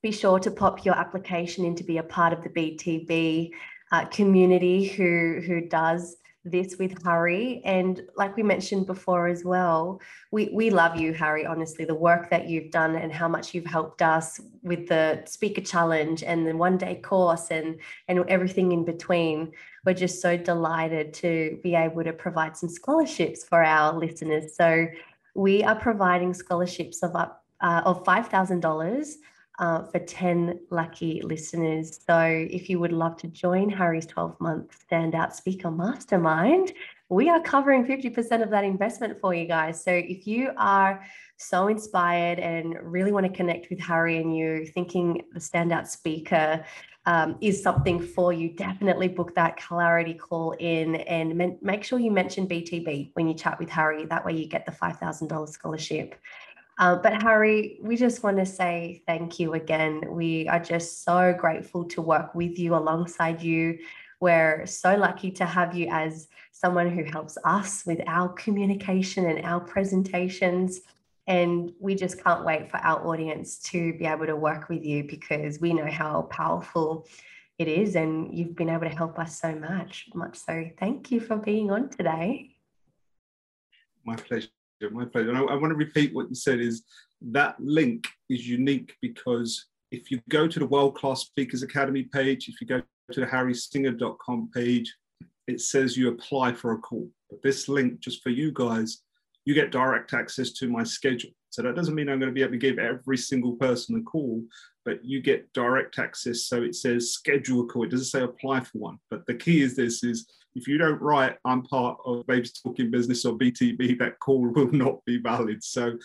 be 0.02 0.12
sure 0.12 0.40
to 0.40 0.50
pop 0.50 0.84
your 0.86 0.96
application 0.96 1.66
in 1.66 1.76
to 1.76 1.84
be 1.84 2.00
a 2.00 2.04
part 2.04 2.34
of 2.34 2.42
the 2.42 2.50
BTB 2.50 3.52
uh, 3.92 4.06
community 4.06 4.88
who, 4.88 5.40
who 5.46 5.62
does 5.62 6.18
this 6.44 6.78
with 6.78 7.04
Harry. 7.04 7.62
And 7.66 8.02
like 8.16 8.36
we 8.36 8.44
mentioned 8.44 8.88
before 8.88 9.28
as 9.28 9.46
well, 9.46 10.02
we, 10.32 10.50
we 10.54 10.70
love 10.70 11.00
you, 11.00 11.14
Harry, 11.14 11.46
honestly, 11.46 11.86
the 11.86 11.96
work 11.96 12.30
that 12.32 12.50
you've 12.50 12.72
done 12.72 12.96
and 12.96 13.12
how 13.12 13.28
much 13.28 13.54
you've 13.54 13.66
helped 13.66 14.02
us 14.02 14.40
with 14.64 14.88
the 14.88 15.22
speaker 15.26 15.62
challenge 15.62 16.24
and 16.24 16.48
the 16.48 16.56
one 16.56 16.78
day 16.78 16.96
course 16.96 17.52
and, 17.52 17.80
and 18.08 18.28
everything 18.28 18.72
in 18.72 18.84
between. 18.84 19.52
We're 19.86 19.94
just 19.94 20.22
so 20.22 20.36
delighted 20.36 21.14
to 21.16 21.60
be 21.62 21.76
able 21.76 22.04
to 22.04 22.14
provide 22.14 22.58
some 22.58 22.70
scholarships 22.70 23.44
for 23.44 23.64
our 23.64 23.94
listeners. 23.98 24.56
So 24.56 24.88
we 25.36 25.64
are 25.64 25.76
providing 25.76 26.34
scholarships 26.34 27.04
of 27.04 27.16
up 27.16 27.38
uh, 27.62 27.82
of 27.86 28.04
$5,000 28.04 29.16
uh, 29.62 29.84
for 29.84 30.00
10 30.00 30.60
lucky 30.72 31.22
listeners. 31.22 32.00
So 32.06 32.18
if 32.20 32.68
you 32.68 32.80
would 32.80 32.92
love 32.92 33.16
to 33.18 33.28
join 33.28 33.70
Harry's 33.70 34.08
12 34.08 34.42
month 34.42 34.76
standout 34.92 35.34
speaker 35.34 35.70
mastermind, 35.70 36.74
we 37.10 37.30
are 37.30 37.40
covering 37.42 37.86
50% 37.86 38.42
of 38.42 38.50
that 38.50 38.64
investment 38.64 39.20
for 39.22 39.36
you 39.36 39.46
guys. 39.46 39.84
So 39.84 39.92
if 39.92 40.26
you 40.26 40.52
are 40.58 41.06
so 41.38 41.68
inspired 41.68 42.40
and 42.40 42.76
really 42.82 43.12
want 43.12 43.28
to 43.28 43.32
connect 43.32 43.70
with 43.70 43.80
Harry 43.80 44.18
and 44.18 44.36
you 44.36 44.66
thinking 44.66 45.22
the 45.32 45.40
standout 45.40 45.88
speaker 45.88 46.66
um, 47.06 47.38
is 47.42 47.62
something 47.62 48.00
for 48.00 48.34
you, 48.34 48.50
definitely 48.50 49.10
book 49.10 49.36
that 49.36 49.58
clarity 49.58 50.14
call 50.14 50.54
in 50.54 50.96
and 50.96 51.36
men- 51.36 51.58
make 51.62 51.84
sure 51.84 52.00
you 52.00 52.12
mention 52.12 52.48
BTB 52.48 53.12
when 53.14 53.28
you 53.28 53.34
chat 53.36 53.60
with 53.60 53.70
Harry. 53.70 54.06
That 54.06 54.26
way 54.26 54.34
you 54.34 54.48
get 54.48 54.66
the 54.66 54.72
$5,000 54.72 55.50
scholarship. 55.50 56.16
Uh, 56.82 56.96
but 56.96 57.22
Harry, 57.22 57.78
we 57.84 57.96
just 57.96 58.24
want 58.24 58.38
to 58.38 58.46
say 58.46 59.04
thank 59.06 59.40
you 59.40 59.54
again. 59.54 60.02
We 60.10 60.48
are 60.48 60.60
just 60.60 61.04
so 61.04 61.32
grateful 61.38 61.86
to 61.90 62.02
work 62.02 62.34
with 62.34 62.58
you 62.58 62.76
alongside 62.76 63.40
you. 63.44 63.78
We're 64.20 64.66
so 64.66 64.98
lucky 64.98 65.30
to 65.34 65.46
have 65.46 65.76
you 65.76 65.90
as 65.92 66.28
someone 66.52 66.90
who 66.90 67.04
helps 67.04 67.38
us 67.46 67.86
with 67.86 68.02
our 68.08 68.30
communication 68.30 69.28
and 69.28 69.46
our 69.46 69.60
presentations. 69.60 70.82
And 71.28 71.72
we 71.80 71.94
just 71.94 72.24
can't 72.24 72.44
wait 72.44 72.72
for 72.72 72.78
our 72.78 73.06
audience 73.06 73.60
to 73.70 73.94
be 74.00 74.06
able 74.06 74.26
to 74.26 74.36
work 74.36 74.68
with 74.68 74.84
you 74.84 75.04
because 75.04 75.62
we 75.62 75.74
know 75.74 75.90
how 75.90 76.24
powerful 76.32 77.08
it 77.60 77.68
is. 77.68 77.96
And 77.96 78.36
you've 78.36 78.56
been 78.56 78.70
able 78.70 78.90
to 78.90 78.96
help 78.96 79.20
us 79.20 79.40
so 79.40 79.54
much, 79.54 80.08
much. 80.16 80.36
So 80.36 80.66
thank 80.80 81.12
you 81.12 81.20
for 81.20 81.36
being 81.36 81.70
on 81.70 81.90
today. 81.90 82.56
My 84.04 84.16
pleasure. 84.16 84.50
My 84.90 85.06
pleasure. 85.06 85.30
And 85.30 85.38
I, 85.38 85.42
I 85.42 85.56
want 85.56 85.72
to 85.72 85.76
repeat 85.76 86.14
what 86.14 86.30
you 86.30 86.36
said 86.36 86.60
is 86.60 86.84
that 87.22 87.56
link 87.60 88.08
is 88.30 88.48
unique 88.48 88.96
because 89.02 89.68
if 89.92 90.10
you 90.10 90.22
go 90.30 90.48
to 90.48 90.60
the 90.60 90.66
World 90.66 90.96
Class 90.96 91.22
Speakers 91.22 91.64
Academy 91.64 92.04
page, 92.04 92.48
if 92.50 92.60
you 92.62 92.68
go 92.68 92.82
to 93.12 93.20
the 93.20 93.26
harrysingha.com 93.26 94.50
page, 94.54 94.96
it 95.48 95.62
says 95.62 95.98
you 95.98 96.10
apply 96.10 96.54
for 96.54 96.74
a 96.74 96.78
call. 96.78 97.10
But 97.30 97.42
this 97.44 97.68
link, 97.68 98.00
just 98.00 98.24
for 98.24 98.30
you 98.30 98.52
guys, 98.54 99.04
you 99.46 99.54
get 99.54 99.72
direct 99.72 100.14
access 100.14 100.52
to 100.54 100.70
my 100.70 100.84
schedule. 100.84 101.32
So 101.50 101.62
that 101.62 101.76
doesn't 101.76 101.96
mean 101.96 102.08
I'm 102.08 102.20
going 102.20 102.30
to 102.32 102.34
be 102.34 102.42
able 102.42 102.54
to 102.54 102.58
give 102.58 102.80
every 102.80 103.18
single 103.18 103.54
person 103.54 103.98
a 103.98 104.02
call, 104.02 104.42
but 104.86 105.04
you 105.04 105.22
get 105.22 105.52
direct 105.54 106.00
access. 106.00 106.44
So 106.44 106.64
it 106.64 106.76
says 106.76 107.12
schedule 107.12 107.62
a 107.62 107.66
call. 107.66 107.84
It 107.84 107.92
doesn't 107.92 108.06
say 108.06 108.22
apply 108.22 108.62
for 108.62 108.78
one. 108.78 109.00
But 109.10 109.26
the 109.26 109.34
key 109.34 109.62
is 109.62 109.76
this 109.76 110.04
is 110.04 110.28
if 110.56 110.68
you 110.68 110.78
don't 110.78 111.02
write, 111.02 111.38
I'm 111.46 111.64
part 111.64 111.98
of 112.06 112.26
Babes 112.28 112.52
Talking 112.62 112.92
Business 112.92 113.26
or 113.26 113.38
BTB, 113.38 114.00
that 114.00 114.20
call 114.20 114.48
will 114.56 114.72
not 114.72 115.04
be 115.06 115.18
valid. 115.18 115.64
So 115.64 115.98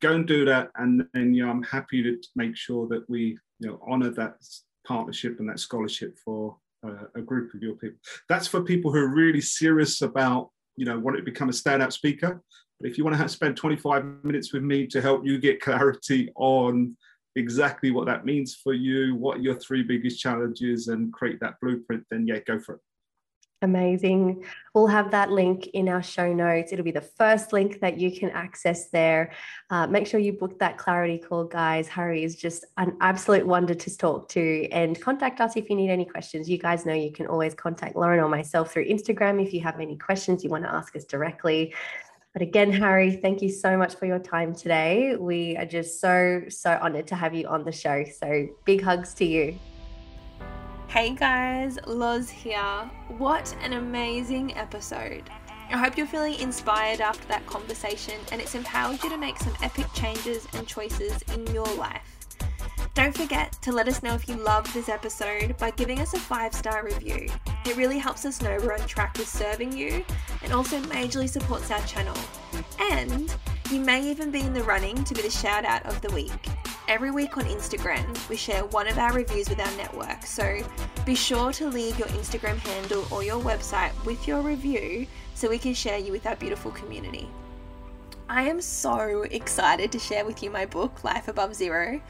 go 0.00 0.12
and 0.12 0.26
do 0.26 0.44
that. 0.44 0.70
And 0.76 1.06
then 1.12 1.34
you 1.34 1.44
know, 1.44 1.50
I'm 1.50 1.62
happy 1.62 2.02
to 2.02 2.16
make 2.34 2.56
sure 2.56 2.86
that 2.88 3.08
we 3.08 3.38
you 3.60 3.70
know, 3.70 3.80
honor 3.86 4.10
that 4.10 4.36
partnership 4.86 5.40
and 5.40 5.48
that 5.48 5.58
scholarship 5.58 6.18
for 6.24 6.56
uh, 6.86 7.04
a 7.14 7.20
group 7.20 7.54
of 7.54 7.62
your 7.62 7.74
people. 7.74 7.98
That's 8.28 8.46
for 8.46 8.62
people 8.62 8.92
who 8.92 8.98
are 8.98 9.14
really 9.14 9.40
serious 9.40 10.02
about, 10.02 10.50
you 10.76 10.84
know, 10.84 10.98
wanting 10.98 11.24
to 11.24 11.30
become 11.30 11.48
a 11.48 11.52
standout 11.52 11.92
speaker. 11.92 12.42
But 12.80 12.90
if 12.90 12.98
you 12.98 13.04
want 13.04 13.16
to 13.16 13.28
spend 13.28 13.56
25 13.56 14.04
minutes 14.22 14.52
with 14.52 14.62
me 14.62 14.86
to 14.88 15.00
help 15.00 15.24
you 15.24 15.38
get 15.38 15.60
clarity 15.62 16.30
on 16.36 16.96
exactly 17.34 17.90
what 17.90 18.06
that 18.06 18.24
means 18.24 18.54
for 18.54 18.72
you, 18.72 19.14
what 19.14 19.42
your 19.42 19.54
three 19.54 19.82
biggest 19.82 20.20
challenges, 20.20 20.88
and 20.88 21.12
create 21.12 21.40
that 21.40 21.54
blueprint, 21.60 22.04
then 22.10 22.26
yeah, 22.26 22.38
go 22.46 22.58
for 22.58 22.76
it. 22.76 22.80
Amazing. 23.62 24.44
We'll 24.74 24.86
have 24.86 25.10
that 25.12 25.30
link 25.30 25.68
in 25.68 25.88
our 25.88 26.02
show 26.02 26.30
notes. 26.30 26.72
It'll 26.72 26.84
be 26.84 26.90
the 26.90 27.00
first 27.00 27.54
link 27.54 27.80
that 27.80 27.98
you 27.98 28.10
can 28.16 28.28
access 28.30 28.88
there. 28.90 29.32
Uh, 29.70 29.86
make 29.86 30.06
sure 30.06 30.20
you 30.20 30.34
book 30.34 30.58
that 30.58 30.76
clarity 30.76 31.16
call, 31.16 31.44
guys. 31.44 31.88
Harry 31.88 32.22
is 32.22 32.36
just 32.36 32.66
an 32.76 32.98
absolute 33.00 33.46
wonder 33.46 33.72
to 33.72 33.96
talk 33.96 34.28
to 34.30 34.68
and 34.70 35.00
contact 35.00 35.40
us 35.40 35.56
if 35.56 35.70
you 35.70 35.76
need 35.76 35.88
any 35.88 36.04
questions. 36.04 36.50
You 36.50 36.58
guys 36.58 36.84
know 36.84 36.92
you 36.92 37.10
can 37.10 37.26
always 37.26 37.54
contact 37.54 37.96
Lauren 37.96 38.20
or 38.20 38.28
myself 38.28 38.72
through 38.72 38.88
Instagram 38.88 39.42
if 39.42 39.54
you 39.54 39.62
have 39.62 39.80
any 39.80 39.96
questions 39.96 40.44
you 40.44 40.50
want 40.50 40.64
to 40.64 40.72
ask 40.72 40.94
us 40.94 41.04
directly. 41.04 41.74
But 42.34 42.42
again, 42.42 42.70
Harry, 42.70 43.16
thank 43.16 43.40
you 43.40 43.48
so 43.48 43.78
much 43.78 43.94
for 43.94 44.04
your 44.04 44.18
time 44.18 44.54
today. 44.54 45.16
We 45.16 45.56
are 45.56 45.64
just 45.64 45.98
so, 45.98 46.42
so 46.50 46.78
honored 46.82 47.06
to 47.06 47.14
have 47.14 47.34
you 47.34 47.48
on 47.48 47.64
the 47.64 47.72
show. 47.72 48.04
So 48.04 48.48
big 48.66 48.82
hugs 48.82 49.14
to 49.14 49.24
you. 49.24 49.58
Hey 50.88 51.10
guys, 51.10 51.78
Loz 51.86 52.30
here. 52.30 52.90
What 53.18 53.54
an 53.62 53.74
amazing 53.74 54.56
episode. 54.56 55.24
I 55.70 55.76
hope 55.76 55.98
you're 55.98 56.06
feeling 56.06 56.38
inspired 56.38 57.00
after 57.00 57.26
that 57.28 57.44
conversation 57.44 58.14
and 58.30 58.40
it's 58.40 58.54
empowered 58.54 59.02
you 59.02 59.10
to 59.10 59.18
make 59.18 59.36
some 59.36 59.52
epic 59.62 59.86
changes 59.94 60.46
and 60.54 60.66
choices 60.66 61.20
in 61.34 61.44
your 61.48 61.66
life. 61.74 62.16
Don't 62.94 63.14
forget 63.14 63.52
to 63.62 63.72
let 63.72 63.88
us 63.88 64.02
know 64.02 64.14
if 64.14 64.28
you 64.28 64.36
loved 64.36 64.72
this 64.72 64.88
episode 64.88 65.58
by 65.58 65.72
giving 65.72 65.98
us 65.98 66.14
a 66.14 66.20
five 66.20 66.54
star 66.54 66.84
review. 66.84 67.28
It 67.66 67.76
really 67.76 67.98
helps 67.98 68.24
us 68.24 68.40
know 68.40 68.56
we're 68.62 68.72
on 68.72 68.86
track 68.86 69.18
with 69.18 69.28
serving 69.28 69.76
you 69.76 70.04
and 70.42 70.52
also 70.52 70.80
majorly 70.82 71.28
supports 71.28 71.70
our 71.70 71.82
channel. 71.82 72.16
And 72.80 73.34
you 73.70 73.80
may 73.80 74.08
even 74.08 74.30
be 74.30 74.40
in 74.40 74.52
the 74.52 74.62
running 74.62 75.02
to 75.02 75.14
be 75.14 75.22
the 75.22 75.30
shout 75.30 75.64
out 75.64 75.84
of 75.86 76.00
the 76.00 76.12
week. 76.14 76.30
Every 76.86 77.10
week 77.10 77.36
on 77.36 77.44
Instagram, 77.44 78.28
we 78.28 78.36
share 78.36 78.64
one 78.66 78.86
of 78.86 78.96
our 78.96 79.12
reviews 79.12 79.48
with 79.48 79.58
our 79.58 79.76
network, 79.76 80.22
so 80.22 80.62
be 81.04 81.16
sure 81.16 81.52
to 81.54 81.66
leave 81.66 81.98
your 81.98 82.06
Instagram 82.08 82.58
handle 82.58 83.04
or 83.10 83.24
your 83.24 83.42
website 83.42 83.92
with 84.04 84.28
your 84.28 84.40
review 84.40 85.06
so 85.34 85.48
we 85.48 85.58
can 85.58 85.74
share 85.74 85.98
you 85.98 86.12
with 86.12 86.26
our 86.26 86.36
beautiful 86.36 86.70
community. 86.70 87.28
I 88.28 88.42
am 88.42 88.60
so 88.60 89.22
excited 89.22 89.90
to 89.92 89.98
share 89.98 90.24
with 90.24 90.42
you 90.44 90.50
my 90.50 90.66
book, 90.66 91.02
Life 91.02 91.26
Above 91.26 91.54
Zero. 91.54 92.00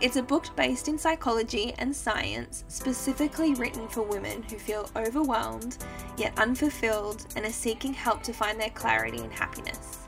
It's 0.00 0.16
a 0.16 0.22
book 0.22 0.46
based 0.56 0.88
in 0.88 0.98
psychology 0.98 1.72
and 1.78 1.94
science, 1.94 2.64
specifically 2.66 3.54
written 3.54 3.86
for 3.88 4.02
women 4.02 4.42
who 4.44 4.58
feel 4.58 4.90
overwhelmed, 4.96 5.78
yet 6.16 6.36
unfulfilled, 6.38 7.26
and 7.36 7.46
are 7.46 7.52
seeking 7.52 7.94
help 7.94 8.22
to 8.24 8.32
find 8.32 8.60
their 8.60 8.70
clarity 8.70 9.18
and 9.18 9.32
happiness. 9.32 10.05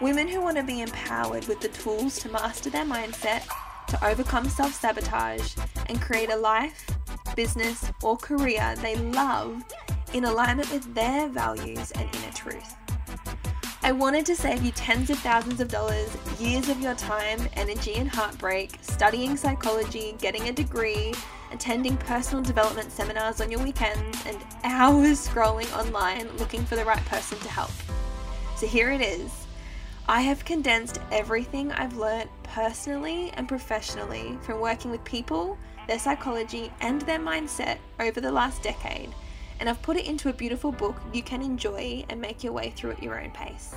Women 0.00 0.26
who 0.26 0.40
want 0.40 0.56
to 0.56 0.64
be 0.64 0.80
empowered 0.80 1.46
with 1.46 1.60
the 1.60 1.68
tools 1.68 2.18
to 2.18 2.28
master 2.28 2.68
their 2.68 2.84
mindset, 2.84 3.46
to 3.88 4.06
overcome 4.06 4.48
self 4.48 4.74
sabotage, 4.74 5.54
and 5.86 6.00
create 6.00 6.30
a 6.30 6.36
life, 6.36 6.84
business, 7.36 7.92
or 8.02 8.16
career 8.16 8.74
they 8.82 8.96
love 8.96 9.62
in 10.12 10.24
alignment 10.24 10.70
with 10.72 10.92
their 10.94 11.28
values 11.28 11.92
and 11.92 12.08
inner 12.16 12.32
truth. 12.32 12.74
I 13.82 13.92
wanted 13.92 14.26
to 14.26 14.34
save 14.34 14.64
you 14.64 14.72
tens 14.72 15.10
of 15.10 15.18
thousands 15.18 15.60
of 15.60 15.68
dollars, 15.68 16.08
years 16.40 16.68
of 16.68 16.80
your 16.80 16.94
time, 16.94 17.48
energy, 17.54 17.94
and 17.94 18.08
heartbreak, 18.08 18.78
studying 18.80 19.36
psychology, 19.36 20.16
getting 20.18 20.48
a 20.48 20.52
degree, 20.52 21.14
attending 21.52 21.96
personal 21.98 22.42
development 22.42 22.90
seminars 22.90 23.40
on 23.40 23.50
your 23.50 23.62
weekends, 23.62 24.26
and 24.26 24.38
hours 24.64 25.28
scrolling 25.28 25.70
online 25.78 26.28
looking 26.38 26.64
for 26.64 26.74
the 26.74 26.84
right 26.84 27.04
person 27.04 27.38
to 27.38 27.48
help. 27.48 27.70
So 28.56 28.66
here 28.66 28.90
it 28.90 29.00
is. 29.00 29.43
I 30.06 30.20
have 30.22 30.44
condensed 30.44 31.00
everything 31.10 31.72
I've 31.72 31.96
learnt 31.96 32.30
personally 32.42 33.30
and 33.34 33.48
professionally 33.48 34.38
from 34.42 34.60
working 34.60 34.90
with 34.90 35.02
people, 35.04 35.58
their 35.88 35.98
psychology, 35.98 36.70
and 36.80 37.00
their 37.02 37.18
mindset 37.18 37.78
over 37.98 38.20
the 38.20 38.32
last 38.32 38.62
decade 38.62 39.14
and 39.60 39.68
I've 39.68 39.82
put 39.82 39.96
it 39.96 40.06
into 40.06 40.28
a 40.28 40.32
beautiful 40.32 40.72
book 40.72 41.00
you 41.12 41.22
can 41.22 41.42
enjoy 41.42 42.04
and 42.08 42.20
make 42.20 42.42
your 42.42 42.52
way 42.52 42.70
through 42.70 42.92
at 42.92 43.02
your 43.02 43.20
own 43.20 43.30
pace. 43.30 43.74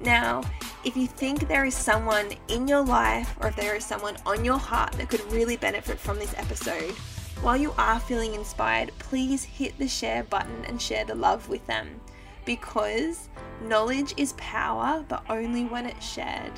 Now, 0.01 0.43
if 0.85 0.97
you 0.97 1.07
think 1.07 1.49
there 1.49 1.65
is 1.65 1.75
someone 1.75 2.31
in 2.49 2.69
your 2.69 2.85
life 2.85 3.37
or 3.41 3.49
if 3.49 3.57
there 3.57 3.75
is 3.75 3.85
someone 3.85 4.17
on 4.25 4.45
your 4.45 4.59
heart 4.59 4.93
that 4.93 5.09
could 5.09 5.23
really 5.33 5.57
benefit 5.57 5.99
from 5.99 6.19
this 6.19 6.35
episode, 6.37 6.95
while 7.43 7.57
you 7.57 7.73
are 7.79 8.01
feeling 8.01 8.35
inspired, 8.35 8.93
please 8.99 9.45
hit 9.45 9.77
the 9.79 9.89
share 9.89 10.25
button 10.25 10.65
and 10.67 10.81
share 10.81 11.05
the 11.05 11.15
love 11.15 11.49
with 11.49 11.67
them 11.67 12.01
because 12.45 13.29
knowledge 13.63 14.15
is 14.17 14.33
power, 14.35 15.05
but 15.09 15.25
only 15.29 15.65
when 15.65 15.87
it's 15.87 16.07
shared. 16.07 16.53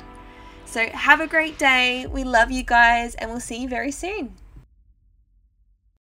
So, 0.65 0.85
have 0.87 1.19
a 1.19 1.27
great 1.27 1.59
day. 1.59 2.05
We 2.07 2.23
love 2.23 2.49
you 2.49 2.63
guys, 2.63 3.15
and 3.15 3.29
we'll 3.29 3.41
see 3.41 3.61
you 3.63 3.67
very 3.67 3.91
soon. 3.91 4.37